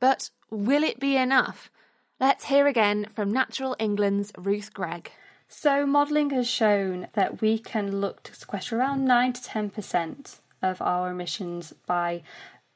But 0.00 0.30
will 0.50 0.82
it 0.82 0.98
be 0.98 1.16
enough? 1.16 1.70
Let's 2.18 2.46
hear 2.46 2.66
again 2.66 3.06
from 3.14 3.30
Natural 3.30 3.76
England's 3.78 4.32
Ruth 4.36 4.74
Gregg. 4.74 5.12
So, 5.46 5.86
modelling 5.86 6.30
has 6.30 6.48
shown 6.48 7.08
that 7.14 7.40
we 7.40 7.58
can 7.58 8.00
look 8.00 8.22
to 8.24 8.34
sequester 8.34 8.78
around 8.78 9.04
9 9.04 9.32
to 9.32 9.40
10% 9.40 10.38
of 10.62 10.82
our 10.82 11.10
emissions 11.10 11.72
by 11.86 12.22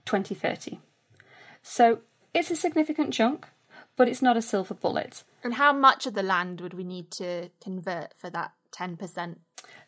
2030. 0.06 0.78
So, 1.62 2.00
it's 2.34 2.50
a 2.50 2.56
significant 2.56 3.14
chunk, 3.14 3.46
but 3.96 4.08
it's 4.08 4.22
not 4.22 4.36
a 4.36 4.42
silver 4.42 4.74
bullet. 4.74 5.22
And 5.42 5.54
how 5.54 5.72
much 5.72 6.06
of 6.06 6.14
the 6.14 6.22
land 6.22 6.60
would 6.60 6.74
we 6.74 6.84
need 6.84 7.10
to 7.12 7.50
convert 7.62 8.12
for 8.18 8.28
that 8.30 8.52
10%? 8.72 9.36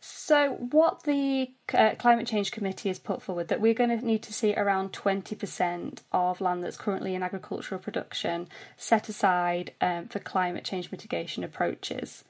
So, 0.00 0.52
what 0.70 1.02
the 1.02 1.50
uh, 1.74 1.94
Climate 1.98 2.26
Change 2.26 2.52
Committee 2.52 2.88
has 2.88 2.98
put 2.98 3.22
forward 3.22 3.48
that 3.48 3.60
we're 3.60 3.74
going 3.74 3.98
to 3.98 4.04
need 4.04 4.22
to 4.22 4.32
see 4.32 4.54
around 4.54 4.92
20% 4.92 6.02
of 6.12 6.40
land 6.40 6.62
that's 6.62 6.76
currently 6.76 7.14
in 7.14 7.22
agricultural 7.22 7.80
production 7.80 8.48
set 8.76 9.08
aside 9.08 9.72
um, 9.80 10.06
for 10.06 10.20
climate 10.20 10.64
change 10.64 10.92
mitigation 10.92 11.42
approaches. 11.42 12.24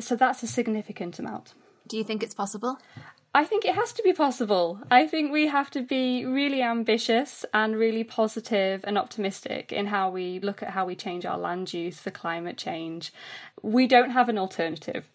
So, 0.00 0.16
that's 0.16 0.42
a 0.42 0.46
significant 0.46 1.18
amount. 1.18 1.54
Do 1.86 1.96
you 1.96 2.04
think 2.04 2.22
it's 2.22 2.34
possible? 2.34 2.78
I 3.34 3.44
think 3.44 3.64
it 3.64 3.74
has 3.74 3.94
to 3.94 4.02
be 4.02 4.12
possible. 4.12 4.78
I 4.90 5.06
think 5.06 5.32
we 5.32 5.46
have 5.46 5.70
to 5.70 5.80
be 5.80 6.26
really 6.26 6.62
ambitious 6.62 7.46
and 7.54 7.76
really 7.76 8.04
positive 8.04 8.84
and 8.84 8.98
optimistic 8.98 9.72
in 9.72 9.86
how 9.86 10.10
we 10.10 10.38
look 10.38 10.62
at 10.62 10.70
how 10.70 10.84
we 10.84 10.94
change 10.94 11.24
our 11.24 11.38
land 11.38 11.72
use 11.72 11.98
for 11.98 12.10
climate 12.10 12.58
change. 12.58 13.10
We 13.62 13.86
don't 13.86 14.10
have 14.10 14.28
an 14.28 14.36
alternative. 14.36 15.08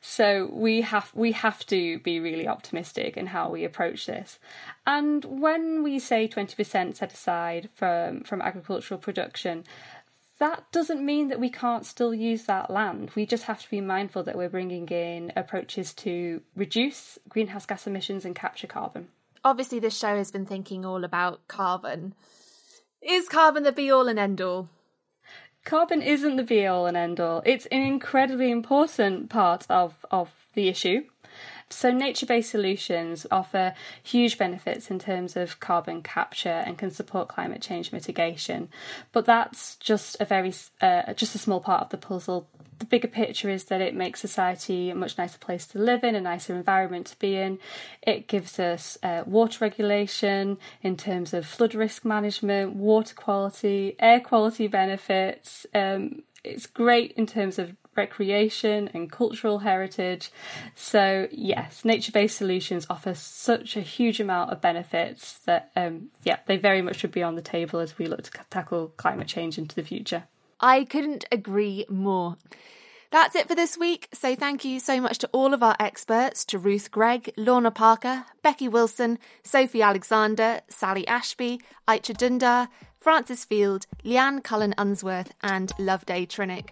So 0.00 0.50
we 0.52 0.80
have 0.80 1.12
we 1.14 1.32
have 1.32 1.64
to 1.66 2.00
be 2.00 2.18
really 2.18 2.48
optimistic 2.48 3.16
in 3.16 3.26
how 3.26 3.50
we 3.50 3.64
approach 3.64 4.06
this. 4.06 4.38
And 4.86 5.24
when 5.24 5.84
we 5.84 5.98
say 5.98 6.26
20% 6.26 6.96
set 6.96 7.12
aside 7.12 7.68
from 7.74 8.22
from 8.22 8.42
agricultural 8.42 8.98
production, 8.98 9.64
that 10.40 10.64
doesn't 10.72 11.04
mean 11.04 11.28
that 11.28 11.38
we 11.38 11.50
can't 11.50 11.84
still 11.84 12.14
use 12.14 12.44
that 12.44 12.70
land. 12.70 13.10
We 13.14 13.26
just 13.26 13.44
have 13.44 13.62
to 13.62 13.70
be 13.70 13.82
mindful 13.82 14.22
that 14.24 14.36
we're 14.36 14.48
bringing 14.48 14.88
in 14.88 15.32
approaches 15.36 15.92
to 15.94 16.40
reduce 16.56 17.18
greenhouse 17.28 17.66
gas 17.66 17.86
emissions 17.86 18.24
and 18.24 18.34
capture 18.34 18.66
carbon. 18.66 19.08
Obviously, 19.44 19.78
this 19.78 19.96
show 19.96 20.16
has 20.16 20.30
been 20.30 20.46
thinking 20.46 20.84
all 20.84 21.04
about 21.04 21.46
carbon. 21.46 22.14
Is 23.02 23.28
carbon 23.28 23.64
the 23.64 23.72
be 23.72 23.90
all 23.90 24.08
and 24.08 24.18
end 24.18 24.40
all? 24.40 24.70
Carbon 25.64 26.00
isn't 26.00 26.36
the 26.36 26.42
be 26.42 26.66
all 26.66 26.86
and 26.86 26.96
end 26.96 27.20
all. 27.20 27.42
It's 27.44 27.66
an 27.66 27.82
incredibly 27.82 28.50
important 28.50 29.28
part 29.28 29.66
of, 29.68 30.06
of 30.10 30.30
the 30.54 30.68
issue. 30.68 31.04
So, 31.72 31.92
nature 31.92 32.26
based 32.26 32.50
solutions 32.50 33.26
offer 33.30 33.74
huge 34.02 34.36
benefits 34.36 34.90
in 34.90 34.98
terms 34.98 35.36
of 35.36 35.60
carbon 35.60 36.02
capture 36.02 36.48
and 36.48 36.76
can 36.76 36.90
support 36.90 37.28
climate 37.28 37.62
change 37.62 37.92
mitigation. 37.92 38.68
But 39.12 39.24
that's 39.24 39.76
just 39.76 40.16
a 40.20 40.24
very 40.24 40.52
uh, 40.80 41.14
just 41.14 41.36
a 41.36 41.38
small 41.38 41.60
part 41.60 41.82
of 41.82 41.90
the 41.90 41.96
puzzle. 41.96 42.48
The 42.80 42.86
bigger 42.86 43.08
picture 43.08 43.50
is 43.50 43.64
that 43.64 43.80
it 43.80 43.94
makes 43.94 44.20
society 44.20 44.90
a 44.90 44.94
much 44.94 45.16
nicer 45.16 45.38
place 45.38 45.66
to 45.68 45.78
live 45.78 46.02
in, 46.02 46.14
a 46.14 46.20
nicer 46.20 46.56
environment 46.56 47.06
to 47.08 47.18
be 47.18 47.36
in. 47.36 47.58
It 48.02 48.26
gives 48.26 48.58
us 48.58 48.98
uh, 49.02 49.22
water 49.26 49.58
regulation 49.60 50.58
in 50.82 50.96
terms 50.96 51.32
of 51.34 51.46
flood 51.46 51.74
risk 51.74 52.04
management, 52.04 52.74
water 52.74 53.14
quality, 53.14 53.96
air 54.00 54.18
quality 54.18 54.66
benefits. 54.66 55.66
Um, 55.72 56.22
it's 56.42 56.66
great 56.66 57.12
in 57.12 57.26
terms 57.26 57.58
of 57.58 57.76
recreation 58.00 58.88
and 58.94 59.12
cultural 59.12 59.58
heritage. 59.60 60.30
So, 60.74 61.28
yes, 61.30 61.84
nature 61.84 62.12
based 62.12 62.36
solutions 62.36 62.86
offer 62.88 63.14
such 63.14 63.76
a 63.76 63.80
huge 63.96 64.20
amount 64.20 64.50
of 64.50 64.60
benefits 64.60 65.38
that, 65.40 65.70
um, 65.76 66.10
yeah, 66.24 66.38
they 66.46 66.56
very 66.56 66.82
much 66.82 66.96
should 66.96 67.12
be 67.12 67.22
on 67.22 67.36
the 67.36 67.42
table 67.56 67.78
as 67.78 67.98
we 67.98 68.06
look 68.06 68.22
to 68.24 68.30
tackle 68.50 68.92
climate 68.96 69.28
change 69.28 69.58
into 69.58 69.74
the 69.74 69.82
future. 69.82 70.24
I 70.60 70.84
couldn't 70.84 71.24
agree 71.30 71.86
more. 71.88 72.36
That's 73.10 73.34
it 73.34 73.48
for 73.48 73.56
this 73.56 73.76
week. 73.76 74.08
So 74.12 74.36
thank 74.36 74.64
you 74.64 74.78
so 74.78 75.00
much 75.00 75.18
to 75.18 75.28
all 75.32 75.52
of 75.52 75.62
our 75.62 75.74
experts, 75.80 76.44
to 76.46 76.58
Ruth 76.58 76.90
Gregg, 76.92 77.32
Lorna 77.36 77.72
Parker, 77.72 78.24
Becky 78.42 78.68
Willson, 78.68 79.18
Sophie 79.42 79.82
Alexander, 79.82 80.60
Sally 80.68 81.06
Ashby, 81.08 81.60
Aicha 81.88 82.14
Dundar, 82.14 82.68
Francis 83.00 83.44
Field, 83.44 83.86
Leanne 84.04 84.44
Cullen 84.44 84.74
Unsworth, 84.78 85.32
and 85.42 85.72
Loveday 85.78 86.24
Trinick. 86.26 86.68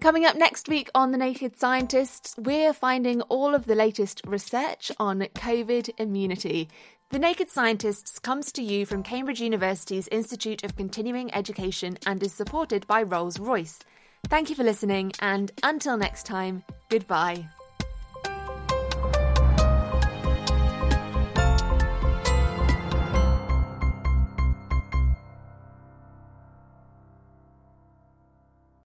Coming 0.00 0.26
up 0.26 0.36
next 0.36 0.68
week 0.68 0.90
on 0.94 1.12
The 1.12 1.18
Naked 1.18 1.58
Scientists, 1.58 2.34
we're 2.36 2.74
finding 2.74 3.22
all 3.22 3.54
of 3.54 3.64
the 3.64 3.74
latest 3.74 4.20
research 4.26 4.92
on 4.98 5.20
COVID 5.20 5.88
immunity. 5.98 6.68
The 7.10 7.18
Naked 7.18 7.48
Scientists 7.48 8.18
comes 8.18 8.52
to 8.52 8.62
you 8.62 8.84
from 8.84 9.02
Cambridge 9.02 9.40
University's 9.40 10.08
Institute 10.08 10.62
of 10.62 10.76
Continuing 10.76 11.32
Education 11.34 11.96
and 12.06 12.22
is 12.22 12.34
supported 12.34 12.86
by 12.86 13.02
Rolls 13.02 13.38
Royce. 13.38 13.78
Thank 14.28 14.50
you 14.50 14.56
for 14.56 14.64
listening, 14.64 15.12
and 15.20 15.52
until 15.62 15.96
next 15.96 16.26
time, 16.26 16.64
goodbye. 16.90 17.46